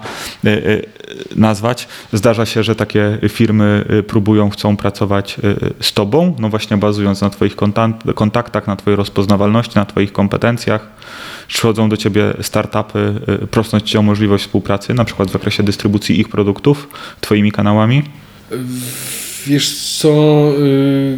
nazwać. 1.35 1.87
Zdarza 2.13 2.45
się, 2.45 2.63
że 2.63 2.75
takie 2.75 3.17
firmy 3.29 3.85
próbują, 4.07 4.49
chcą 4.49 4.77
pracować 4.77 5.37
z 5.81 5.93
tobą, 5.93 6.35
no 6.39 6.49
właśnie 6.49 6.77
bazując 6.77 7.21
na 7.21 7.29
twoich 7.29 7.55
kontaktach, 8.15 8.67
na 8.67 8.75
twojej 8.75 8.97
rozpoznawalności, 8.97 9.75
na 9.75 9.85
twoich 9.85 10.11
kompetencjach 10.13 10.87
przychodzą 11.49 11.89
do 11.89 11.97
ciebie 11.97 12.33
startupy, 12.41 13.13
y, 13.43 13.47
prosząc 13.47 13.83
ci 13.83 13.97
o 13.97 14.01
możliwość 14.01 14.43
współpracy, 14.43 14.93
na 14.93 15.05
przykład 15.05 15.29
w 15.29 15.31
zakresie 15.31 15.63
dystrybucji 15.63 16.19
ich 16.19 16.29
produktów, 16.29 16.87
twoimi 17.21 17.51
kanałami? 17.51 18.03
Wiesz 19.47 19.75
co... 19.99 20.09
y, 20.59 21.17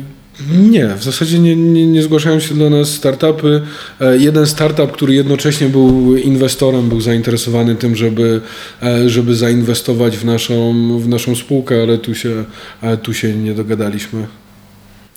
Nie, 0.70 0.88
w 0.88 1.04
zasadzie 1.04 1.40
nie, 1.40 1.56
nie, 1.56 1.88
nie 1.88 2.02
zgłaszają 2.04 2.40
się 2.40 2.56
do 2.56 2.70
nas 2.70 2.90
startupy. 2.90 3.62
E, 4.02 4.18
Jeden 4.18 4.48
startup, 4.48 4.92
który 4.92 5.14
jednocześnie 5.14 5.70
był 5.70 6.18
inwestorem, 6.18 6.90
był 6.90 7.02
zainteresowany 7.02 7.76
tym, 7.76 7.96
żeby, 7.96 8.42
e, 8.84 9.10
żeby 9.10 9.36
zainwestować 9.36 10.18
w 10.18 10.26
naszą, 10.26 10.74
w 11.00 11.08
naszą 11.08 11.36
spółkę, 11.36 11.82
ale 11.84 11.98
tu 11.98 12.16
się, 12.16 12.44
e, 12.82 12.98
tu 12.98 13.14
się 13.14 13.34
nie 13.34 13.54
dogadaliśmy. 13.54 14.28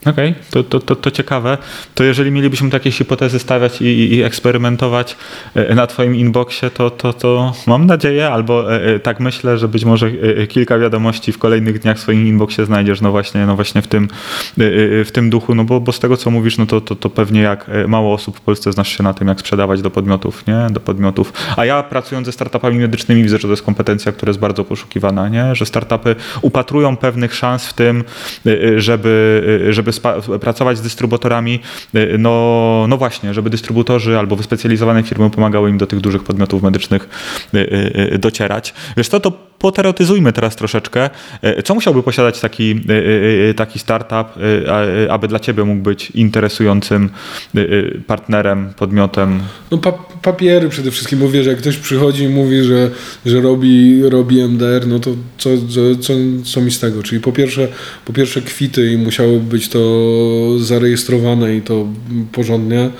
Okej, 0.06 0.34
to, 0.50 0.64
to, 0.64 0.80
to, 0.80 0.96
to 0.96 1.10
ciekawe. 1.10 1.58
To 1.94 2.04
jeżeli 2.04 2.30
mielibyśmy 2.30 2.70
takie 2.70 2.90
hipotezy 2.90 3.38
stawiać 3.38 3.82
i, 3.82 4.14
i, 4.14 4.22
eksperymentować 4.22 5.16
e, 5.54 5.74
na 5.74 5.86
twoim 5.86 6.16
inboxie, 6.16 6.70
to, 6.70 6.90
to, 6.90 7.12
to 7.12 7.52
mam 7.66 7.86
nadzieję, 7.86 8.30
albo 8.30 8.74
e, 8.74 8.94
e, 8.94 8.98
tak 8.98 9.20
myślę, 9.20 9.58
że 9.58 9.68
być 9.68 9.84
może 9.84 10.06
e, 10.06 10.36
e, 10.42 10.46
kilka 10.46 10.78
wiadomości 10.78 11.32
w 11.32 11.38
kolejnych 11.38 11.78
dniach 11.78 11.96
w 11.96 12.00
swoim 12.00 12.26
inboxie 12.26 12.66
znajdziesz, 12.66 13.00
no 13.00 13.10
właśnie, 13.10 13.46
no 13.46 13.54
właśnie 13.54 13.82
w 13.82 13.86
tym, 13.86 14.08
e, 14.58 14.64
e, 15.00 15.04
w 15.04 15.12
tym 15.12 15.30
duchu, 15.30 15.54
no 15.54 15.64
bo, 15.64 15.80
bo 15.80 15.92
z 15.92 16.00
tego 16.00 16.16
co 16.16 16.30
mówisz, 16.30 16.58
no 16.58 16.66
to, 16.66 16.80
to, 16.80 16.96
to 16.96 17.10
pewnie 17.10 17.40
jak 17.40 17.68
e, 17.68 17.86
mało 17.88 18.14
osób 18.14 18.36
w 18.36 18.40
Polsce 18.40 18.72
znasz 18.72 18.96
się 18.96 19.02
na 19.02 19.14
tym, 19.14 19.28
jak 19.28 19.40
sprzedawać 19.40 19.82
do 19.82 19.90
podmiotów, 19.90 20.46
nie? 20.46 20.66
Do 20.70 20.80
podmiotów. 20.80 21.32
A 21.56 21.64
ja 21.64 21.82
pracując 21.82 22.26
ze 22.26 22.32
startupami 22.32 22.78
medycznymi 22.78 23.22
widzę, 23.22 23.36
że 23.38 23.42
to 23.42 23.50
jest 23.50 23.62
kompetencja, 23.62 24.12
która 24.12 24.30
jest 24.30 24.40
bardzo 24.40 24.64
poszukiwana, 24.64 25.28
nie? 25.28 25.54
Że 25.54 25.66
startupy 25.66 26.16
upatrują 26.42 26.96
pewnych 26.96 27.34
szans 27.34 27.66
w 27.66 27.72
tym, 27.72 28.04
e, 28.46 28.50
e, 28.50 28.80
żeby, 28.80 29.64
e, 29.68 29.72
żeby 29.72 29.92
pracować 30.40 30.78
z 30.78 30.82
dystrybutorami, 30.82 31.60
e, 31.94 32.18
no, 32.18 32.86
no 32.88 32.96
właśnie, 32.96 33.34
żeby 33.34 33.50
dystrybutorzy 33.50 34.18
albo 34.18 34.36
wyspecjalizowane 34.36 35.02
firmy 35.02 35.30
pomagały 35.30 35.70
im 35.70 35.78
do 35.78 35.86
tych 35.86 36.00
dużych 36.00 36.24
podmiotów 36.24 36.62
medycznych 36.62 37.08
e, 37.54 37.58
e, 38.12 38.18
docierać. 38.18 38.74
Wiesz 38.96 39.08
co, 39.08 39.20
to 39.20 39.32
poteoretyzujmy 39.58 40.32
teraz 40.32 40.56
troszeczkę. 40.56 41.10
Co 41.64 41.74
musiałby 41.74 42.02
posiadać 42.02 42.40
taki, 42.40 42.80
taki 43.56 43.78
startup, 43.78 44.28
aby 45.10 45.28
dla 45.28 45.40
ciebie 45.40 45.64
mógł 45.64 45.82
być 45.82 46.10
interesującym 46.10 47.10
partnerem, 48.06 48.72
podmiotem? 48.76 49.40
No 49.70 49.78
pa 49.78 49.92
papiery 50.22 50.68
przede 50.68 50.90
wszystkim, 50.90 51.18
mówię, 51.18 51.42
że 51.42 51.50
jak 51.50 51.58
ktoś 51.58 51.76
przychodzi 51.76 52.24
i 52.24 52.28
mówi, 52.28 52.62
że, 52.62 52.90
że 53.26 53.40
robi, 53.40 54.02
robi 54.08 54.40
MDR, 54.40 54.86
no 54.86 54.98
to 54.98 55.10
co, 55.38 55.50
co, 55.68 55.96
co, 56.00 56.12
co 56.44 56.60
mi 56.60 56.70
z 56.70 56.80
tego? 56.80 57.02
Czyli 57.02 57.20
po 57.20 57.32
pierwsze, 57.32 57.68
po 58.04 58.12
pierwsze 58.12 58.42
kwity 58.42 58.92
i 58.92 58.96
musiało 58.96 59.38
być 59.40 59.68
to 59.68 59.78
zarejestrowane 60.58 61.56
i 61.56 61.62
to 61.62 61.86
porządnie. 62.32 62.90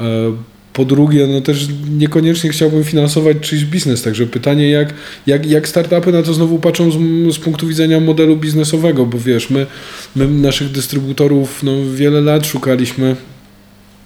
E, 0.00 0.32
Po 0.72 0.84
drugie, 0.84 1.26
no 1.26 1.40
też 1.40 1.68
niekoniecznie 1.98 2.50
chciałbym 2.50 2.84
finansować 2.84 3.36
czyjś 3.40 3.64
biznes, 3.64 4.02
także 4.02 4.26
pytanie, 4.26 4.70
jak, 4.70 4.94
jak, 5.26 5.46
jak 5.46 5.68
startupy 5.68 6.12
na 6.12 6.22
to 6.22 6.34
znowu 6.34 6.58
patrzą 6.58 6.90
z, 6.90 6.94
z 7.34 7.38
punktu 7.38 7.66
widzenia 7.66 8.00
modelu 8.00 8.36
biznesowego, 8.36 9.06
bo 9.06 9.18
wiesz, 9.18 9.50
my, 9.50 9.66
my 10.16 10.28
naszych 10.28 10.70
dystrybutorów 10.70 11.62
no, 11.62 11.72
wiele 11.94 12.20
lat 12.20 12.46
szukaliśmy 12.46 13.16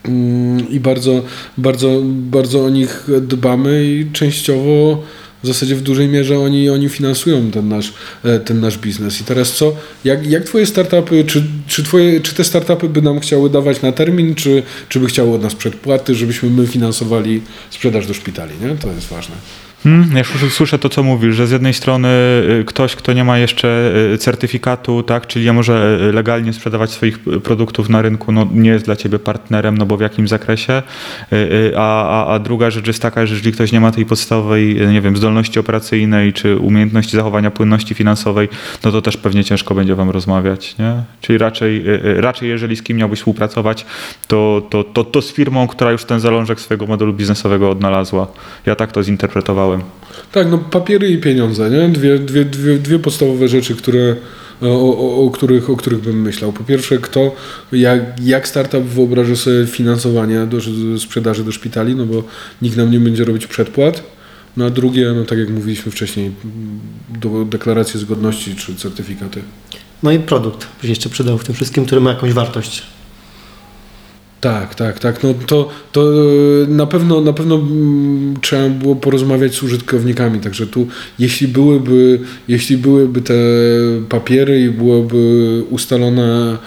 Mm, 0.05 0.71
i 0.71 0.81
bardzo, 0.81 1.23
bardzo, 1.59 2.01
bardzo 2.05 2.65
o 2.65 2.71
nich 2.71 3.07
dbamy 3.21 3.85
i 3.85 4.07
częściowo 4.13 5.03
w 5.43 5.47
zasadzie 5.47 5.77
w 5.77 5.83
dużej 5.83 6.09
mierze 6.09 6.39
oni, 6.39 6.71
oni 6.71 6.89
finansują 6.89 7.51
ten 7.51 7.69
nasz, 7.69 7.93
e, 8.25 8.41
ten 8.41 8.61
nasz 8.61 8.79
biznes. 8.79 9.21
I 9.21 9.25
teraz 9.25 9.53
co, 9.53 9.77
jak, 10.05 10.27
jak 10.27 10.45
twoje 10.45 10.67
startupy, 10.67 11.25
czy, 11.25 11.45
czy, 11.67 11.83
twoje, 11.83 12.21
czy 12.21 12.35
te 12.35 12.45
startupy 12.45 12.89
by 12.89 13.03
nam 13.03 13.21
chciały 13.21 13.51
dawać 13.51 13.83
na 13.83 13.93
termin, 13.93 14.35
czy, 14.35 14.63
czy 14.89 15.01
by 15.01 15.07
chciały 15.07 15.35
od 15.35 15.43
nas 15.43 15.55
przedpłaty, 15.55 16.15
żebyśmy 16.15 16.51
my 16.51 16.67
finansowali 16.67 17.43
sprzedaż 17.71 18.07
do 18.07 18.15
szpitali, 18.15 18.53
nie? 18.63 18.77
To 18.77 18.93
jest 18.93 19.07
ważne. 19.07 19.35
Hmm, 19.85 20.17
ja 20.17 20.25
słyszę, 20.51 20.79
to, 20.79 20.89
co 20.89 21.03
mówisz, 21.03 21.37
że 21.37 21.47
z 21.47 21.51
jednej 21.51 21.75
strony 21.75 22.09
y, 22.61 22.65
ktoś, 22.67 22.97
kto 22.97 23.13
nie 23.13 23.25
ma 23.25 23.39
jeszcze 23.39 23.93
y, 24.15 24.19
certyfikatu, 24.19 25.03
tak, 25.03 25.27
czyli 25.27 25.45
nie 25.45 25.53
może 25.53 25.99
y, 26.09 26.13
legalnie 26.13 26.53
sprzedawać 26.53 26.91
swoich 26.91 27.19
produktów 27.19 27.89
na 27.89 28.03
rynku, 28.03 28.33
no, 28.33 28.47
nie 28.53 28.71
jest 28.71 28.85
dla 28.85 28.97
ciebie 28.97 29.19
partnerem, 29.19 29.79
no 29.79 29.87
bo 29.87 29.97
w 29.97 30.01
jakim 30.01 30.29
zakresie, 30.29 30.83
a, 31.77 32.05
a, 32.09 32.35
a 32.35 32.39
druga 32.39 32.71
rzecz 32.71 32.87
jest 32.87 33.03
taka, 33.03 33.27
że 33.27 33.35
jeżeli 33.35 33.53
ktoś 33.53 33.73
nie 33.73 33.81
ma 33.81 33.93
tej 33.93 34.07
podstawowej, 34.07 34.77
nie 34.93 35.01
wiem, 35.01 35.17
zdolności 35.17 35.59
operacyjnej, 35.59 36.33
czy 36.33 36.57
umiejętności 36.57 37.17
zachowania 37.17 37.51
płynności 37.51 37.95
finansowej, 37.95 38.49
no 38.85 38.93
to 38.93 39.03
też 39.03 39.17
pewnie 39.17 39.45
ciężko 39.45 39.75
będzie 39.75 39.95
wam 39.95 40.11
rozmawiać, 40.11 40.79
nie? 40.79 41.03
Czyli 41.21 41.39
raczej, 41.39 41.85
raczej 42.03 42.49
jeżeli 42.49 42.77
z 42.77 42.83
kim 42.83 42.97
miałbyś 42.97 43.19
współpracować, 43.19 43.87
to, 44.29 44.63
to, 44.71 44.85
to, 44.85 45.05
to 45.05 45.23
z 45.23 45.33
firmą, 45.33 45.69
która 45.69 45.93
już 45.93 46.05
ten 46.05 46.21
zalążek 46.21 46.61
swojego 46.61 46.87
modelu 46.87 47.13
biznesowego 47.13 47.71
odnalazła. 47.71 48.27
Ja 48.67 48.75
tak 48.75 48.93
to 48.93 49.03
zinterpretowałem. 49.03 49.68
Tak, 50.33 50.51
no 50.51 50.59
papiery 50.59 51.11
i 51.11 51.19
pieniądze, 51.19 51.71
nie? 51.71 51.89
Dwie, 51.89 52.19
dwie, 52.19 52.45
dwie, 52.45 52.79
dwie 52.79 52.99
podstawowe 52.99 53.49
rzeczy, 53.49 53.75
które, 53.75 54.17
o, 54.63 54.67
o, 54.67 55.27
o, 55.27 55.31
których, 55.31 55.71
o 55.71 55.77
których 55.77 56.01
bym 56.01 56.23
myślał. 56.23 56.53
Po 56.53 56.65
pierwsze, 56.65 56.99
kto, 56.99 57.35
jak, 57.73 58.01
jak 58.25 58.49
startup 58.49 58.83
wyobraża 58.83 59.37
sobie 59.37 59.67
finansowanie 59.67 60.47
do, 60.47 60.59
sprzedaży 60.99 61.45
do 61.45 61.53
szpitali, 61.53 61.95
no 61.95 62.07
bo 62.07 62.23
nikt 62.63 62.77
nam 62.77 62.91
nie 62.91 63.01
będzie 63.01 63.25
robić 63.25 63.47
przedpłat. 63.47 64.03
No 64.57 64.65
a 64.65 64.71
drugie, 64.71 65.13
no 65.17 65.25
tak 65.25 65.39
jak 65.39 65.49
mówiliśmy 65.49 65.93
wcześniej, 65.93 66.31
do 67.21 67.45
deklaracje 67.45 68.01
zgodności 68.01 68.55
czy 68.55 68.75
certyfikaty. 68.75 69.43
No 70.03 70.13
i 70.13 70.19
produkt 70.19 70.67
by 70.81 70.83
się 70.83 70.89
jeszcze 70.89 71.09
przydał 71.09 71.39
w 71.39 71.45
tym 71.45 71.55
wszystkim, 71.55 71.85
który 71.85 72.01
ma 72.01 72.11
jakąś 72.11 72.33
wartość. 72.33 72.83
Tak, 74.41 74.75
tak, 74.75 74.99
tak. 74.99 75.23
No 75.23 75.35
to, 75.47 75.69
to 75.93 76.05
na 76.69 76.87
pewno, 76.87 77.21
na 77.21 77.33
pewno 77.33 77.55
mm, 77.55 78.37
trzeba 78.41 78.69
było 78.69 78.97
porozmawiać 78.97 79.55
z 79.55 79.63
użytkownikami, 79.63 80.41
także 80.41 80.67
tu 80.67 80.87
jeśli 81.19 81.49
byłyby, 81.49 82.21
jeśli 82.49 82.77
byłyby 82.77 83.21
te 83.21 83.35
papiery 84.09 84.61
i 84.61 84.71
byłoby 84.71 85.65
ustalone 85.71 86.59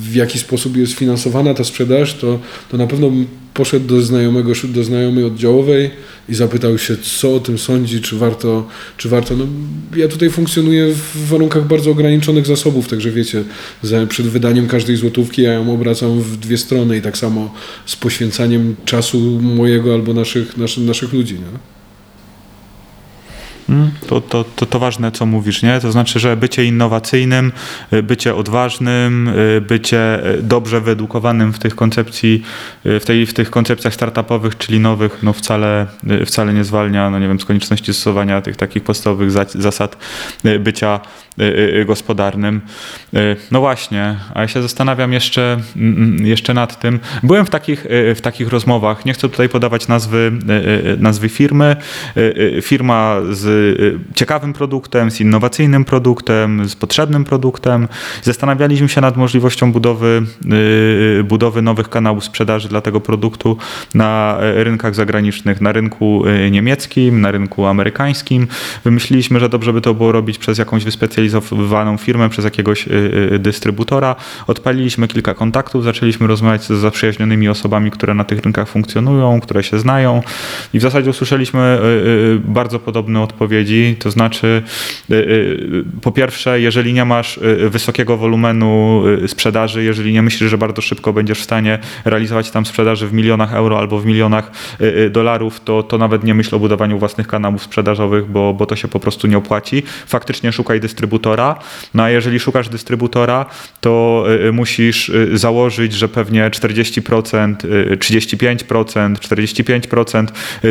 w 0.00 0.14
jaki 0.14 0.38
sposób 0.38 0.76
jest 0.76 0.92
finansowana 0.92 1.54
ta 1.54 1.64
sprzedaż, 1.64 2.14
to, 2.14 2.38
to 2.70 2.76
na 2.76 2.86
pewno 2.86 3.12
poszedł 3.54 3.86
do 3.86 4.02
znajomego, 4.02 4.52
do 4.64 4.84
znajomej 4.84 5.24
oddziałowej 5.24 5.90
i 6.28 6.34
zapytał 6.34 6.78
się, 6.78 6.96
co 6.96 7.34
o 7.34 7.40
tym 7.40 7.58
sądzi, 7.58 8.00
czy 8.00 8.16
warto, 8.16 8.68
czy 8.96 9.08
warto. 9.08 9.36
No, 9.36 9.46
ja 9.96 10.08
tutaj 10.08 10.30
funkcjonuję 10.30 10.94
w 10.94 11.28
warunkach 11.28 11.66
bardzo 11.66 11.90
ograniczonych 11.90 12.46
zasobów, 12.46 12.88
także 12.88 13.10
wiecie, 13.10 13.44
za, 13.82 14.06
przed 14.06 14.26
wydaniem 14.26 14.68
każdej 14.68 14.96
złotówki 14.96 15.42
ja 15.42 15.52
ją 15.52 15.74
obracam 15.74 16.20
w 16.20 16.36
dwie 16.36 16.58
strony 16.58 16.96
i 16.96 17.02
tak 17.02 17.18
samo 17.18 17.54
z 17.86 17.96
poświęcaniem 17.96 18.76
czasu 18.84 19.20
mojego 19.40 19.94
albo 19.94 20.14
naszych, 20.14 20.56
naszych, 20.56 20.84
naszych 20.84 21.12
ludzi. 21.12 21.34
Nie? 21.34 21.69
To, 24.10 24.20
to, 24.20 24.44
to, 24.56 24.66
to 24.66 24.78
ważne, 24.78 25.12
co 25.12 25.26
mówisz, 25.26 25.62
nie? 25.62 25.80
To 25.80 25.92
znaczy, 25.92 26.20
że 26.20 26.36
bycie 26.36 26.64
innowacyjnym, 26.64 27.52
y, 27.92 28.02
bycie 28.02 28.34
odważnym, 28.34 29.28
y, 29.28 29.60
bycie 29.60 30.26
y, 30.34 30.42
dobrze 30.42 30.80
wyedukowanym 30.80 31.52
w 31.52 31.58
tych 31.58 31.74
koncepcji, 31.74 32.42
w, 32.84 33.02
tej, 33.06 33.26
w 33.26 33.34
tych 33.34 33.50
koncepcjach 33.50 33.94
startupowych, 33.94 34.58
czyli 34.58 34.80
nowych, 34.80 35.22
no 35.22 35.32
wcale, 35.32 35.86
wcale 36.26 36.54
nie 36.54 36.64
zwalnia, 36.64 37.10
no 37.10 37.18
nie 37.18 37.28
wiem, 37.28 37.40
z 37.40 37.44
konieczności 37.44 37.94
stosowania 37.94 38.42
tych 38.42 38.56
takich 38.56 38.82
podstawowych 38.82 39.30
zasad 39.54 39.96
bycia 40.60 41.00
gospodarnym. 41.86 42.60
No 43.50 43.60
właśnie, 43.60 44.16
a 44.34 44.40
ja 44.40 44.48
się 44.48 44.62
zastanawiam 44.62 45.12
jeszcze, 45.12 45.60
mm, 45.76 45.96
mm, 45.96 46.26
jeszcze 46.26 46.54
nad 46.54 46.80
tym. 46.80 47.00
Byłem 47.22 47.46
w 47.46 47.50
takich, 47.50 47.86
w 48.14 48.18
takich 48.22 48.48
rozmowach, 48.48 49.04
nie 49.04 49.12
chcę 49.12 49.28
tutaj 49.28 49.48
podawać 49.48 49.88
nazwy, 49.88 50.32
nazwy 50.98 51.28
firmy. 51.28 51.76
Firma 52.62 53.16
z 53.30 54.00
ciekawym 54.14 54.52
produktem, 54.52 55.10
z 55.10 55.20
innowacyjnym 55.20 55.84
produktem, 55.84 56.68
z 56.68 56.76
potrzebnym 56.76 57.24
produktem. 57.24 57.88
Zastanawialiśmy 58.22 58.88
się 58.88 59.00
nad 59.00 59.16
możliwością 59.16 59.72
budowy, 59.72 60.22
budowy 61.24 61.62
nowych 61.62 61.88
kanałów 61.88 62.24
sprzedaży 62.24 62.68
dla 62.68 62.80
tego 62.80 63.00
produktu 63.00 63.56
na 63.94 64.36
rynkach 64.40 64.94
zagranicznych, 64.94 65.60
na 65.60 65.72
rynku 65.72 66.24
niemieckim, 66.50 67.20
na 67.20 67.30
rynku 67.30 67.66
amerykańskim. 67.66 68.46
Wymyśliliśmy, 68.84 69.40
że 69.40 69.48
dobrze 69.48 69.72
by 69.72 69.80
to 69.80 69.94
było 69.94 70.12
robić 70.12 70.38
przez 70.38 70.58
jakąś 70.58 70.84
wyspecjalizowaną 71.32 71.96
firmę, 71.96 72.28
przez 72.28 72.44
jakiegoś 72.44 72.88
dystrybutora. 73.38 74.16
Odpaliliśmy 74.46 75.08
kilka 75.08 75.34
kontaktów, 75.34 75.84
zaczęliśmy 75.84 76.26
rozmawiać 76.26 76.62
z 76.62 76.72
zaprzyjaźnionymi 76.72 77.48
osobami, 77.48 77.90
które 77.90 78.14
na 78.14 78.24
tych 78.24 78.40
rynkach 78.40 78.68
funkcjonują, 78.68 79.40
które 79.40 79.62
się 79.62 79.78
znają 79.78 80.22
i 80.74 80.78
w 80.78 80.82
zasadzie 80.82 81.10
usłyszeliśmy 81.10 81.78
bardzo 82.44 82.78
podobne 82.78 83.22
odpowiedzi, 83.22 83.96
to 83.98 84.10
znaczy 84.10 84.62
po 86.02 86.12
pierwsze, 86.12 86.60
jeżeli 86.60 86.92
nie 86.92 87.04
masz 87.04 87.40
wysokiego 87.68 88.16
wolumenu 88.16 89.02
sprzedaży, 89.26 89.84
jeżeli 89.84 90.12
nie 90.12 90.22
myślisz, 90.22 90.50
że 90.50 90.58
bardzo 90.58 90.82
szybko 90.82 91.12
będziesz 91.12 91.40
w 91.40 91.44
stanie 91.44 91.78
realizować 92.04 92.50
tam 92.50 92.66
sprzedaży 92.66 93.06
w 93.06 93.12
milionach 93.12 93.54
euro 93.54 93.78
albo 93.78 93.98
w 93.98 94.06
milionach 94.06 94.50
dolarów, 95.10 95.60
to, 95.60 95.82
to 95.82 95.98
nawet 95.98 96.24
nie 96.24 96.34
myśl 96.34 96.56
o 96.56 96.58
budowaniu 96.58 96.98
własnych 96.98 97.26
kanałów 97.26 97.62
sprzedażowych, 97.62 98.26
bo, 98.26 98.54
bo 98.54 98.66
to 98.66 98.76
się 98.76 98.88
po 98.88 99.00
prostu 99.00 99.26
nie 99.26 99.38
opłaci. 99.38 99.82
Faktycznie 100.06 100.52
szukaj 100.52 100.80
dystrybutora, 101.10 101.56
no 101.94 102.02
a 102.02 102.10
jeżeli 102.10 102.40
szukasz 102.40 102.68
dystrybutora, 102.68 103.46
to 103.80 104.24
musisz 104.52 105.12
założyć, 105.32 105.92
że 105.92 106.08
pewnie 106.08 106.50
40%, 106.50 107.56
35%, 107.96 109.14
45% 109.14 110.26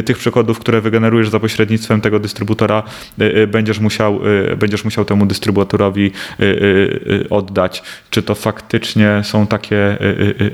tych 0.05 0.17
przychodów, 0.17 0.59
które 0.59 0.81
wygenerujesz 0.81 1.29
za 1.29 1.39
pośrednictwem 1.39 2.01
tego 2.01 2.19
dystrybutora, 2.19 2.83
będziesz 3.47 3.79
musiał, 3.79 4.19
będziesz 4.57 4.85
musiał 4.85 5.05
temu 5.05 5.25
dystrybutorowi 5.25 6.11
oddać. 7.29 7.83
Czy 8.09 8.23
to 8.23 8.35
faktycznie 8.35 9.21
są 9.23 9.47
takie 9.47 9.97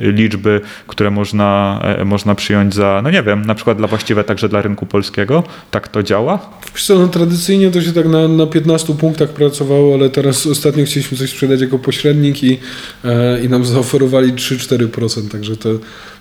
liczby, 0.01 0.61
które 0.87 1.11
można, 1.11 1.81
można 2.05 2.35
przyjąć 2.35 2.73
za, 2.73 3.01
no 3.03 3.09
nie 3.09 3.23
wiem, 3.23 3.45
na 3.45 3.55
przykład 3.55 3.77
dla 3.77 3.87
właściwe 3.87 4.23
także 4.23 4.49
dla 4.49 4.61
rynku 4.61 4.85
polskiego? 4.85 5.43
Tak 5.71 5.87
to 5.87 6.03
działa? 6.03 6.39
Wiesz 6.73 6.85
co, 6.85 6.99
no, 6.99 7.07
tradycyjnie 7.07 7.71
to 7.71 7.81
się 7.81 7.93
tak 7.93 8.07
na, 8.07 8.27
na 8.27 8.47
15 8.47 8.93
punktach 8.93 9.29
pracowało, 9.29 9.74
ale 9.93 10.09
teraz 10.09 10.47
ostatnio 10.47 10.85
chcieliśmy 10.85 11.17
coś 11.17 11.29
sprzedać 11.29 11.61
jako 11.61 11.79
pośrednik 11.79 12.43
i, 12.43 12.57
e, 13.03 13.43
i 13.43 13.49
nam 13.49 13.65
zaoferowali 13.65 14.33
3-4%, 14.33 15.29
także 15.29 15.57
te, 15.57 15.69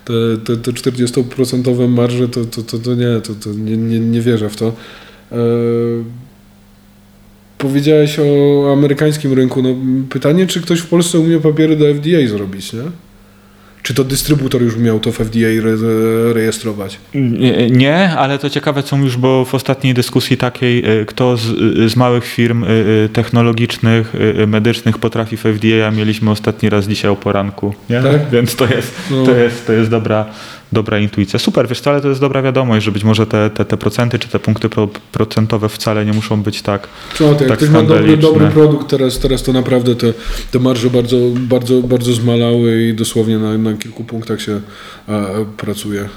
te, 0.05 0.13
te, 0.45 0.57
te 0.57 0.71
40% 0.71 1.89
marże 1.89 2.27
to, 2.29 2.45
to, 2.45 2.61
to, 2.61 2.79
to 2.79 2.95
nie, 2.95 3.21
to, 3.23 3.33
to 3.35 3.49
nie, 3.53 3.77
nie, 3.77 3.99
nie 3.99 4.21
wierzę 4.21 4.49
w 4.49 4.55
to. 4.55 4.73
E, 5.31 5.37
powiedziałeś 7.57 8.19
o 8.19 8.71
amerykańskim 8.73 9.33
rynku. 9.33 9.61
No, 9.61 9.75
pytanie, 10.09 10.47
czy 10.47 10.61
ktoś 10.61 10.79
w 10.79 10.87
Polsce 10.87 11.19
umie 11.19 11.39
papiery 11.39 11.75
do 11.75 11.93
FDA 11.93 12.27
zrobić, 12.27 12.73
nie? 12.73 13.04
Czy 13.85 13.93
to 13.93 14.03
dystrybutor 14.03 14.61
już 14.61 14.77
miał 14.77 14.99
to 14.99 15.11
w 15.11 15.15
FDA 15.15 15.47
re 15.47 15.75
rejestrować? 16.33 16.97
Nie, 17.71 18.09
ale 18.17 18.39
to 18.39 18.49
ciekawe, 18.49 18.83
co 18.83 18.97
mówisz, 18.97 19.17
bo 19.17 19.45
w 19.45 19.55
ostatniej 19.55 19.93
dyskusji 19.93 20.37
takiej, 20.37 21.01
e, 21.01 21.05
kto 21.05 21.37
z, 21.37 21.43
z 21.91 21.95
małych 21.95 22.25
firm 22.25 22.63
e, 22.63 22.67
technologicznych, 23.09 24.13
medycznych 24.47 24.97
potrafi 24.97 25.37
w 25.37 25.39
FDA, 25.39 25.91
mieliśmy 25.91 26.31
ostatni 26.31 26.69
raz 26.69 26.87
dzisiaj 26.87 27.11
o 27.11 27.15
poranku. 27.15 27.73
Nie? 27.89 28.01
Tak? 28.01 28.29
Więc 28.29 28.55
to 28.55 28.67
jest, 28.67 28.95
no. 29.11 29.25
to, 29.25 29.35
jest, 29.35 29.67
to 29.67 29.73
jest 29.73 29.89
dobra 29.89 30.25
dobra 30.71 30.99
intuicja. 30.99 31.39
Super, 31.39 31.67
wiesz, 31.67 31.87
ale 31.87 32.01
to 32.01 32.09
jest 32.09 32.21
dobra 32.21 32.41
wiadomość, 32.41 32.85
że 32.85 32.91
być 32.91 33.03
może 33.03 33.27
te, 33.27 33.49
te, 33.49 33.65
te 33.65 33.77
procenty 33.77 34.19
czy 34.19 34.27
te 34.27 34.39
punkty 34.39 34.69
pro, 34.69 34.87
procentowe 35.11 35.69
wcale 35.69 36.05
nie 36.05 36.13
muszą 36.13 36.43
być 36.43 36.61
tak 36.61 36.87
Co, 37.17 37.35
ty, 37.35 37.43
jak 37.43 37.49
tak 37.49 37.57
ktoś 37.57 37.69
ma 37.69 37.83
dobry, 37.83 38.17
dobry 38.17 38.47
produkt, 38.47 38.89
teraz, 38.89 39.19
teraz 39.19 39.43
to 39.43 39.53
naprawdę 39.53 39.95
te, 39.95 40.13
te 40.51 40.59
marże 40.59 40.89
bardzo, 40.89 41.17
bardzo, 41.35 41.81
bardzo 41.81 42.13
zmalały 42.13 42.83
i 42.83 42.93
dosłownie 42.93 43.37
na, 43.37 43.57
na 43.57 43.73
kilku 43.73 44.03
punktach 44.03 44.41
się 44.41 44.61
e, 45.09 45.45
pracuje. 45.57 46.09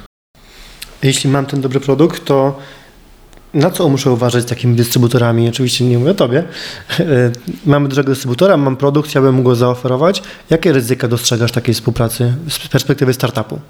Jeśli 1.02 1.30
mam 1.30 1.46
ten 1.46 1.60
dobry 1.60 1.80
produkt, 1.80 2.24
to 2.24 2.58
na 3.54 3.70
co 3.70 3.88
muszę 3.88 4.12
uważać 4.12 4.42
z 4.42 4.46
takimi 4.46 4.76
dystrybutorami? 4.76 5.48
Oczywiście 5.48 5.84
nie 5.84 5.98
mówię 5.98 6.10
o 6.10 6.14
tobie. 6.14 6.44
E, 7.00 7.04
mamy 7.66 7.88
dużego 7.88 8.10
dystrybutora, 8.10 8.56
mam 8.56 8.76
produkt, 8.76 9.08
chciałbym 9.08 9.34
mu 9.34 9.42
go 9.42 9.56
zaoferować. 9.56 10.22
Jakie 10.50 10.72
ryzyka 10.72 11.08
dostrzegasz 11.08 11.52
takiej 11.52 11.74
współpracy 11.74 12.34
z 12.48 12.68
perspektywy 12.68 13.14
startupu? 13.14 13.60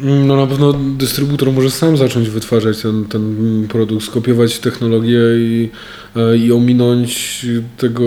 No 0.00 0.36
na 0.36 0.46
pewno 0.46 0.72
dystrybutor 0.72 1.52
może 1.52 1.70
sam 1.70 1.96
zacząć 1.96 2.28
wytwarzać 2.28 2.82
ten, 2.82 3.04
ten 3.04 3.66
produkt, 3.68 4.04
skopiować 4.04 4.58
technologię 4.58 5.20
i, 5.38 5.70
e, 6.16 6.36
i 6.36 6.52
ominąć 6.52 7.46
tego, 7.76 8.04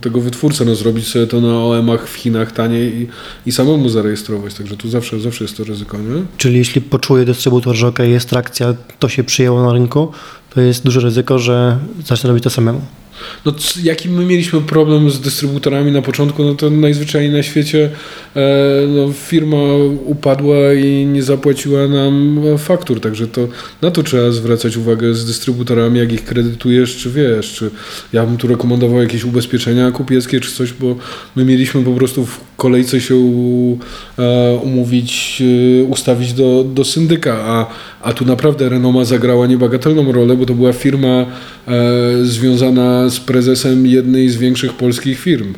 tego 0.00 0.20
wytwórcę, 0.20 0.64
no 0.64 0.74
zrobić 0.74 1.08
sobie 1.08 1.26
to 1.26 1.40
na 1.40 1.64
OM-ach 1.64 2.08
w 2.08 2.14
Chinach 2.14 2.52
taniej 2.52 3.02
i, 3.02 3.08
i 3.46 3.52
samemu 3.52 3.88
zarejestrować, 3.88 4.54
także 4.54 4.76
tu 4.76 4.88
zawsze, 4.88 5.20
zawsze 5.20 5.44
jest 5.44 5.56
to 5.56 5.64
ryzyko, 5.64 5.98
nie? 5.98 6.22
Czyli 6.36 6.58
jeśli 6.58 6.80
poczuje 6.80 7.24
dystrybutor, 7.24 7.76
że 7.76 7.88
ok, 7.88 7.98
jest 7.98 8.28
trakcja, 8.28 8.74
to 8.98 9.08
się 9.08 9.24
przyjęło 9.24 9.62
na 9.62 9.72
rynku, 9.72 10.12
to 10.54 10.60
jest 10.60 10.84
duże 10.84 11.00
ryzyko, 11.00 11.38
że 11.38 11.78
zacznie 12.04 12.28
robić 12.28 12.44
to 12.44 12.50
samemu. 12.50 12.80
No, 13.44 13.52
jaki 13.82 14.08
my 14.08 14.24
mieliśmy 14.24 14.60
problem 14.60 15.10
z 15.10 15.20
dystrybutorami 15.20 15.92
na 15.92 16.02
początku, 16.02 16.44
no 16.44 16.54
to 16.54 16.70
najzwyczajniej 16.70 17.32
na 17.32 17.42
świecie 17.42 17.90
e, 18.36 18.40
no, 18.88 19.12
firma 19.12 19.56
upadła 20.04 20.74
i 20.74 21.06
nie 21.06 21.22
zapłaciła 21.22 21.88
nam 21.88 22.40
faktur, 22.58 23.00
także 23.00 23.26
to 23.26 23.48
na 23.82 23.90
to 23.90 24.02
trzeba 24.02 24.30
zwracać 24.30 24.76
uwagę 24.76 25.14
z 25.14 25.26
dystrybutorami, 25.26 25.98
jak 25.98 26.12
ich 26.12 26.24
kredytujesz, 26.24 26.96
czy 26.96 27.10
wiesz, 27.10 27.52
czy 27.52 27.70
ja 28.12 28.26
bym 28.26 28.36
tu 28.36 28.46
rekomendował 28.46 29.02
jakieś 29.02 29.24
ubezpieczenia 29.24 29.90
kupieckie, 29.90 30.40
czy 30.40 30.52
coś, 30.52 30.72
bo 30.72 30.96
my 31.36 31.44
mieliśmy 31.44 31.82
po 31.82 31.92
prostu 31.92 32.26
w 32.26 32.51
kolejce 32.62 33.00
się 33.00 33.14
e, 33.14 34.54
umówić, 34.62 35.42
e, 35.80 35.84
ustawić 35.84 36.32
do, 36.32 36.64
do 36.64 36.84
syndyka, 36.84 37.34
a, 37.44 37.66
a 38.02 38.12
tu 38.12 38.24
naprawdę 38.24 38.68
Renoma 38.68 39.04
zagrała 39.04 39.46
niebagatelną 39.46 40.12
rolę, 40.12 40.36
bo 40.36 40.46
to 40.46 40.54
była 40.54 40.72
firma 40.72 41.14
e, 41.16 41.26
związana 42.22 43.08
z 43.08 43.20
prezesem 43.20 43.86
jednej 43.86 44.28
z 44.28 44.36
większych 44.36 44.72
polskich 44.72 45.18
firm 45.18 45.54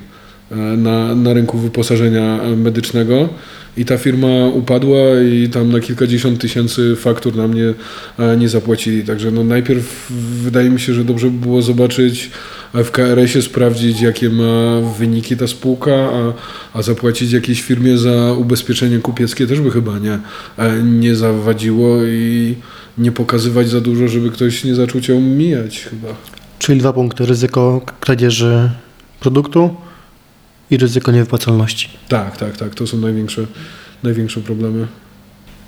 na, 0.76 1.14
na 1.14 1.32
rynku 1.32 1.58
wyposażenia 1.58 2.40
medycznego 2.56 3.28
i 3.76 3.84
ta 3.84 3.98
firma 3.98 4.46
upadła 4.46 4.98
i 5.32 5.48
tam 5.48 5.72
na 5.72 5.80
kilkadziesiąt 5.80 6.40
tysięcy 6.40 6.96
faktur 6.96 7.36
nam 7.36 7.54
nie, 7.54 7.74
nie 8.38 8.48
zapłacili. 8.48 9.02
Także 9.04 9.30
no 9.30 9.44
najpierw 9.44 10.12
wydaje 10.42 10.70
mi 10.70 10.80
się, 10.80 10.94
że 10.94 11.04
dobrze 11.04 11.30
by 11.30 11.38
było 11.38 11.62
zobaczyć 11.62 12.30
w 12.74 12.90
KRS-ie, 12.90 13.42
sprawdzić 13.42 14.00
jakie 14.00 14.30
ma 14.30 14.80
wyniki 14.98 15.36
ta 15.36 15.46
spółka, 15.46 15.92
a, 15.94 16.32
a 16.78 16.82
zapłacić 16.82 17.32
jakiejś 17.32 17.62
firmie 17.62 17.98
za 17.98 18.32
ubezpieczenie 18.32 18.98
kupieckie 18.98 19.46
też 19.46 19.60
by 19.60 19.70
chyba 19.70 19.98
nie, 19.98 20.18
nie 20.84 21.16
zawadziło 21.16 22.04
i 22.04 22.54
nie 22.98 23.12
pokazywać 23.12 23.68
za 23.68 23.80
dużo, 23.80 24.08
żeby 24.08 24.30
ktoś 24.30 24.64
nie 24.64 24.74
zaczął 24.74 25.00
cię 25.00 25.20
mijać 25.20 25.80
chyba. 25.80 26.08
Czyli 26.58 26.78
dwa 26.78 26.92
punkty, 26.92 27.26
ryzyko 27.26 27.80
kradzieży 28.00 28.70
produktu 29.20 29.76
i 30.70 30.76
ryzyko 30.76 31.12
niewypłacalności. 31.12 31.88
Tak, 32.08 32.36
tak, 32.36 32.56
tak. 32.56 32.74
To 32.74 32.86
są 32.86 32.98
największe, 32.98 33.46
największe 34.02 34.40
problemy. 34.40 34.86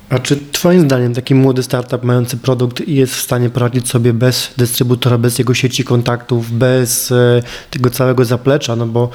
A 0.09 0.19
czy 0.19 0.37
Twoim 0.51 0.81
zdaniem 0.81 1.13
taki 1.13 1.35
młody 1.35 1.63
startup 1.63 2.03
mający 2.03 2.37
produkt 2.37 2.87
jest 2.87 3.15
w 3.15 3.21
stanie 3.21 3.49
poradzić 3.49 3.89
sobie 3.89 4.13
bez 4.13 4.53
dystrybutora, 4.57 5.17
bez 5.17 5.39
jego 5.39 5.53
sieci 5.53 5.83
kontaktów, 5.83 6.51
bez 6.51 7.11
e, 7.11 7.41
tego 7.71 7.89
całego 7.89 8.25
zaplecza? 8.25 8.75
No 8.75 8.87
bo 8.87 9.09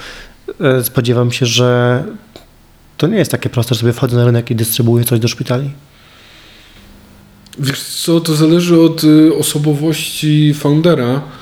e, 0.60 0.84
spodziewam 0.84 1.32
się, 1.32 1.46
że 1.46 2.04
to 2.96 3.06
nie 3.06 3.16
jest 3.16 3.30
takie 3.30 3.50
proste, 3.50 3.74
że 3.74 3.80
sobie 3.80 3.92
wchodzę 3.92 4.16
na 4.16 4.24
rynek 4.24 4.50
i 4.50 4.54
dystrybuuję 4.56 5.04
coś 5.04 5.20
do 5.20 5.28
szpitali. 5.28 5.70
Wiesz 7.58 7.82
co, 7.82 8.20
to 8.20 8.34
zależy 8.34 8.80
od 8.80 9.04
y, 9.04 9.34
osobowości 9.38 10.54
foundera 10.54 11.04
E, 11.14 11.41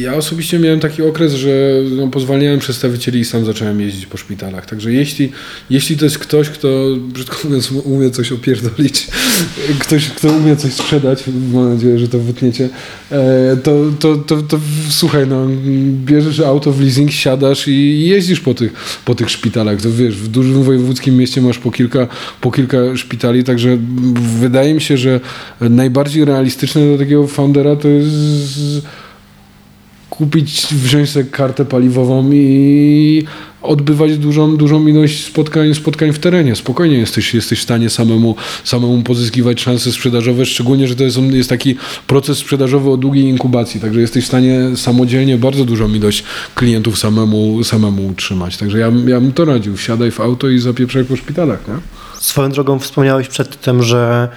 Ja 0.00 0.14
osobiście 0.14 0.58
miałem 0.58 0.80
taki 0.80 1.02
okres, 1.02 1.34
że 1.34 1.50
no, 1.90 2.08
pozwalniałem 2.08 2.58
przedstawicieli 2.58 3.20
i 3.20 3.24
sam 3.24 3.44
zacząłem 3.44 3.80
jeździć 3.80 4.06
po 4.06 4.16
szpitalach. 4.16 4.66
Także 4.66 4.92
jeśli, 4.92 5.32
jeśli 5.70 5.96
to 5.96 6.04
jest 6.04 6.18
ktoś, 6.18 6.48
kto, 6.48 6.68
brzydko 6.98 7.36
mówiąc, 7.44 7.70
umie 7.70 8.10
coś 8.10 8.32
opierdolić, 8.32 9.06
ktoś, 9.82 10.08
kto 10.08 10.28
umie 10.28 10.56
coś 10.56 10.72
sprzedać, 10.72 11.24
mam 11.52 11.74
nadzieję, 11.74 11.98
że 11.98 12.08
to 12.08 12.18
wytniecie, 12.18 12.68
e, 13.10 13.56
to, 13.62 13.84
to, 13.98 14.16
to, 14.16 14.42
to 14.42 14.60
słuchaj, 14.90 15.26
no, 15.26 15.46
bierzesz 16.04 16.40
auto 16.40 16.72
w 16.72 16.80
leasing, 16.80 17.10
siadasz 17.10 17.68
i 17.68 18.08
jeździsz 18.08 18.40
po 18.40 18.54
tych, 18.54 18.72
po 19.04 19.14
tych 19.14 19.30
szpitalach. 19.30 19.82
To 19.82 19.92
wiesz, 19.92 20.16
w 20.16 20.28
dużym 20.28 20.62
wojewódzkim 20.62 21.16
mieście 21.16 21.42
masz 21.42 21.58
po 21.58 21.70
kilka, 21.70 22.08
po 22.40 22.50
kilka 22.50 22.96
szpitali, 22.96 23.44
także 23.44 23.78
wydaje 24.40 24.74
mi 24.74 24.80
się, 24.80 24.96
że 24.96 25.20
najbardziej 25.60 26.24
realistyczne 26.24 26.92
do 26.92 26.98
takiego 26.98 27.26
foundera 27.26 27.76
to 27.76 27.88
jest 27.88 28.87
kupić, 30.18 30.66
wziąć 30.74 31.10
sobie 31.10 31.24
kartę 31.24 31.64
paliwową 31.64 32.30
i 32.32 33.24
odbywać 33.62 34.18
dużą, 34.18 34.56
dużą 34.56 34.86
ilość 34.86 35.24
spotkań, 35.24 35.74
spotkań 35.74 36.12
w 36.12 36.18
terenie. 36.18 36.56
Spokojnie 36.56 36.98
jesteś, 36.98 37.34
jesteś 37.34 37.58
w 37.58 37.62
stanie 37.62 37.90
samemu, 37.90 38.36
samemu 38.64 39.02
pozyskiwać 39.02 39.60
szanse 39.60 39.92
sprzedażowe, 39.92 40.46
szczególnie, 40.46 40.88
że 40.88 40.96
to 40.96 41.04
jest, 41.04 41.18
jest 41.18 41.48
taki 41.48 41.76
proces 42.06 42.38
sprzedażowy 42.38 42.90
o 42.90 42.96
długiej 42.96 43.24
inkubacji, 43.24 43.80
także 43.80 44.00
jesteś 44.00 44.24
w 44.24 44.26
stanie 44.26 44.76
samodzielnie 44.76 45.38
bardzo 45.38 45.64
dużą 45.64 45.94
ilość 45.94 46.24
klientów 46.54 46.98
samemu, 46.98 47.64
samemu 47.64 48.06
utrzymać. 48.06 48.56
Także 48.56 48.78
ja, 48.78 48.92
ja 49.06 49.20
bym 49.20 49.32
to 49.32 49.44
radził. 49.44 49.76
Wsiadaj 49.76 50.10
w 50.10 50.20
auto 50.20 50.48
i 50.48 50.58
zapieprzaj 50.58 51.04
po 51.04 51.16
szpitalach. 51.16 51.68
Nie? 51.68 51.74
Swoją 52.20 52.50
drogą 52.50 52.78
wspomniałeś 52.78 53.28
przedtem, 53.28 53.82
że 53.82 54.28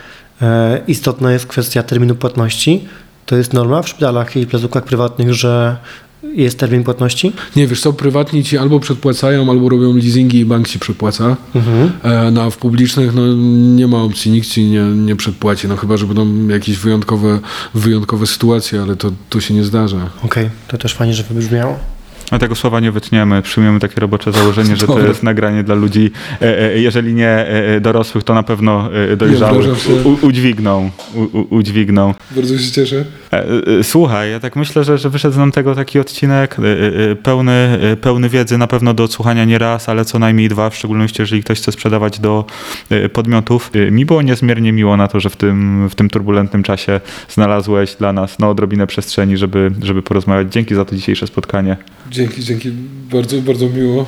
e, 0.41 0.81
istotna 0.87 1.33
jest 1.33 1.45
kwestia 1.45 1.83
terminu 1.83 2.15
płatności. 2.15 2.87
To 3.31 3.37
jest 3.37 3.53
norma 3.53 3.81
w 3.81 3.89
szpitalach 3.89 4.35
i 4.35 4.47
placówkach 4.47 4.83
prywatnych, 4.83 5.33
że 5.33 5.77
jest 6.23 6.59
termin 6.59 6.83
płatności? 6.83 7.33
Nie, 7.55 7.67
wiesz 7.67 7.81
co, 7.81 7.93
prywatni 7.93 8.43
ci 8.43 8.57
albo 8.57 8.79
przedpłacają, 8.79 9.51
albo 9.51 9.69
robią 9.69 9.93
leasingi 9.93 10.39
i 10.39 10.45
bank 10.45 10.67
ci 10.67 10.79
przepłaca. 10.79 11.37
E, 12.03 12.31
no 12.31 12.43
a 12.43 12.49
w 12.49 12.57
publicznych 12.57 13.15
no, 13.15 13.21
nie 13.75 13.87
ma 13.87 13.97
opcji, 13.97 14.31
nikt 14.31 14.47
ci 14.47 14.63
nie, 14.63 14.81
nie 14.81 15.15
przedpłaci, 15.15 15.67
no 15.67 15.77
chyba, 15.77 15.97
że 15.97 16.05
będą 16.07 16.47
jakieś 16.47 16.77
wyjątkowe, 16.77 17.39
wyjątkowe 17.73 18.27
sytuacje, 18.27 18.81
ale 18.81 18.95
to, 18.95 19.11
to 19.29 19.41
się 19.41 19.53
nie 19.53 19.63
zdarza. 19.63 20.09
Okej, 20.23 20.49
to 20.67 20.77
też 20.77 20.93
fajnie, 20.93 21.13
że 21.13 21.23
wybrzmiało. 21.23 21.79
A 22.31 22.39
tego 22.39 22.55
słowa 22.55 22.79
nie 22.79 22.91
wytniemy. 22.91 23.41
Przyjmiemy 23.41 23.79
takie 23.79 24.01
robocze 24.01 24.31
założenie, 24.31 24.75
że 24.75 24.87
to 24.87 24.99
jest 24.99 25.23
nagranie 25.23 25.63
dla 25.63 25.75
ludzi, 25.75 26.11
e, 26.41 26.59
e, 26.59 26.79
jeżeli 26.79 27.13
nie 27.13 27.29
e, 27.29 27.81
dorosłych, 27.81 28.23
to 28.23 28.33
na 28.33 28.43
pewno 28.43 28.89
dojrzałych. 29.17 29.65
U, 30.05 30.25
udźwigną. 30.25 30.91
U, 31.15 31.55
udźwigną. 31.55 32.13
Bardzo 32.31 32.57
się 32.57 32.71
cieszę. 32.71 33.05
Słuchaj, 33.83 34.31
ja 34.31 34.39
tak 34.39 34.55
myślę, 34.55 34.83
że, 34.83 34.97
że 34.97 35.09
wyszedł 35.09 35.37
nam 35.37 35.51
tego 35.51 35.75
taki 35.75 35.99
odcinek 35.99 36.57
pełny, 37.23 37.79
pełny 38.01 38.29
wiedzy, 38.29 38.57
na 38.57 38.67
pewno 38.67 38.93
do 38.93 39.03
odsłuchania 39.03 39.45
nie 39.45 39.57
raz, 39.57 39.89
ale 39.89 40.05
co 40.05 40.19
najmniej 40.19 40.49
dwa, 40.49 40.69
w 40.69 40.75
szczególności 40.75 41.21
jeżeli 41.21 41.43
ktoś 41.43 41.59
chce 41.59 41.71
sprzedawać 41.71 42.19
do 42.19 42.45
podmiotów. 43.13 43.71
Mi 43.91 44.05
było 44.05 44.21
niezmiernie 44.21 44.71
miło 44.71 44.97
na 44.97 45.07
to, 45.07 45.19
że 45.19 45.29
w 45.29 45.35
tym, 45.35 45.89
w 45.89 45.95
tym 45.95 46.09
turbulentnym 46.09 46.63
czasie 46.63 47.01
znalazłeś 47.29 47.95
dla 47.95 48.13
nas 48.13 48.39
no, 48.39 48.49
odrobinę 48.49 48.87
przestrzeni, 48.87 49.37
żeby, 49.37 49.71
żeby 49.83 50.01
porozmawiać. 50.01 50.53
Dzięki 50.53 50.75
za 50.75 50.85
to 50.85 50.95
dzisiejsze 50.95 51.27
spotkanie. 51.27 51.77
Dzięki, 52.09 52.20
dzięki. 52.29 52.71
Bardzo, 53.11 53.41
bardzo 53.41 53.69
miło. 53.69 54.05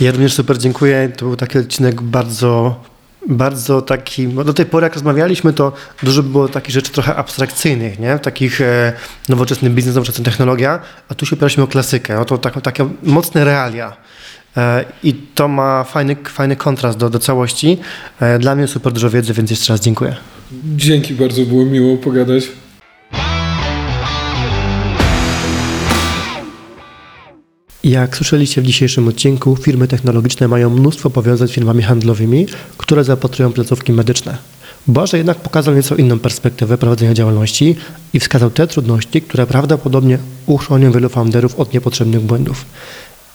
Ja 0.00 0.12
również 0.12 0.34
super 0.34 0.58
dziękuję. 0.58 1.12
To 1.16 1.26
był 1.26 1.36
taki 1.36 1.58
odcinek 1.58 2.02
bardzo, 2.02 2.84
bardzo 3.28 3.82
taki. 3.82 4.28
Do 4.28 4.54
tej 4.54 4.66
pory, 4.66 4.84
jak 4.84 4.94
rozmawialiśmy, 4.94 5.52
to 5.52 5.72
dużo 6.02 6.22
było 6.22 6.48
takich 6.48 6.74
rzeczy 6.74 6.92
trochę 6.92 7.16
abstrakcyjnych, 7.16 7.98
nie? 7.98 8.18
Takich 8.18 8.60
e, 8.60 8.92
nowoczesny 9.28 9.70
biznes, 9.70 9.94
nowoczesna 9.94 10.24
technologia, 10.24 10.80
a 11.08 11.14
tu 11.14 11.26
się 11.26 11.36
opieraliśmy 11.36 11.62
o 11.62 11.66
klasykę. 11.66 12.14
No 12.14 12.24
to 12.24 12.38
tak, 12.38 12.62
takie 12.62 12.88
mocne 13.02 13.44
realia. 13.44 13.96
E, 14.56 14.84
I 15.02 15.14
to 15.14 15.48
ma 15.48 15.84
fajny, 15.84 16.16
fajny 16.24 16.56
kontrast 16.56 16.98
do, 16.98 17.10
do 17.10 17.18
całości. 17.18 17.78
E, 18.20 18.38
dla 18.38 18.54
mnie 18.54 18.66
super 18.68 18.92
dużo 18.92 19.10
wiedzy, 19.10 19.32
więc 19.32 19.50
jeszcze 19.50 19.72
raz 19.72 19.80
dziękuję. 19.80 20.16
Dzięki, 20.76 21.14
bardzo 21.14 21.42
było 21.42 21.64
miło 21.64 21.96
pogadać. 21.96 22.48
Jak 27.86 28.16
słyszeliście 28.16 28.62
w 28.62 28.64
dzisiejszym 28.64 29.08
odcinku, 29.08 29.56
firmy 29.56 29.88
technologiczne 29.88 30.48
mają 30.48 30.70
mnóstwo 30.70 31.10
powiązań 31.10 31.48
z 31.48 31.50
firmami 31.50 31.82
handlowymi, 31.82 32.46
które 32.76 33.04
zaopatrują 33.04 33.52
placówki 33.52 33.92
medyczne. 33.92 34.38
Błażej 34.86 35.18
jednak 35.18 35.38
pokazał 35.38 35.74
nieco 35.74 35.96
inną 35.96 36.18
perspektywę 36.18 36.78
prowadzenia 36.78 37.14
działalności 37.14 37.76
i 38.12 38.20
wskazał 38.20 38.50
te 38.50 38.66
trudności, 38.66 39.22
które 39.22 39.46
prawdopodobnie 39.46 40.18
uchronią 40.46 40.92
wielu 40.92 41.08
founderów 41.08 41.60
od 41.60 41.74
niepotrzebnych 41.74 42.20
błędów. 42.20 42.64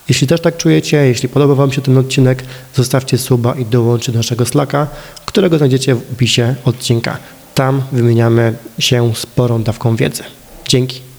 Jeśli 0.10 0.28
też 0.28 0.42
tak 0.42 0.58
czujecie, 0.58 0.98
jeśli 0.98 1.30
podoba 1.30 1.56
Wam 1.56 1.72
się 1.72 1.82
ten 1.82 1.98
odcinek, 1.98 2.44
zostawcie 2.76 3.18
suba 3.18 3.54
i 3.54 3.66
dołączcie 3.66 4.12
do 4.12 4.20
naszego 4.20 4.46
Slacka, 4.46 4.88
którego 5.26 5.58
znajdziecie 5.58 5.96
w 5.96 6.12
opisie 6.14 6.56
odcinka. 6.66 7.18
Tam 7.56 7.82
wymieniamy 7.92 8.54
się 8.80 9.16
sporą 9.16 9.64
dawką 9.64 9.96
wiedzy. 9.96 10.24
Dzięki. 10.68 11.11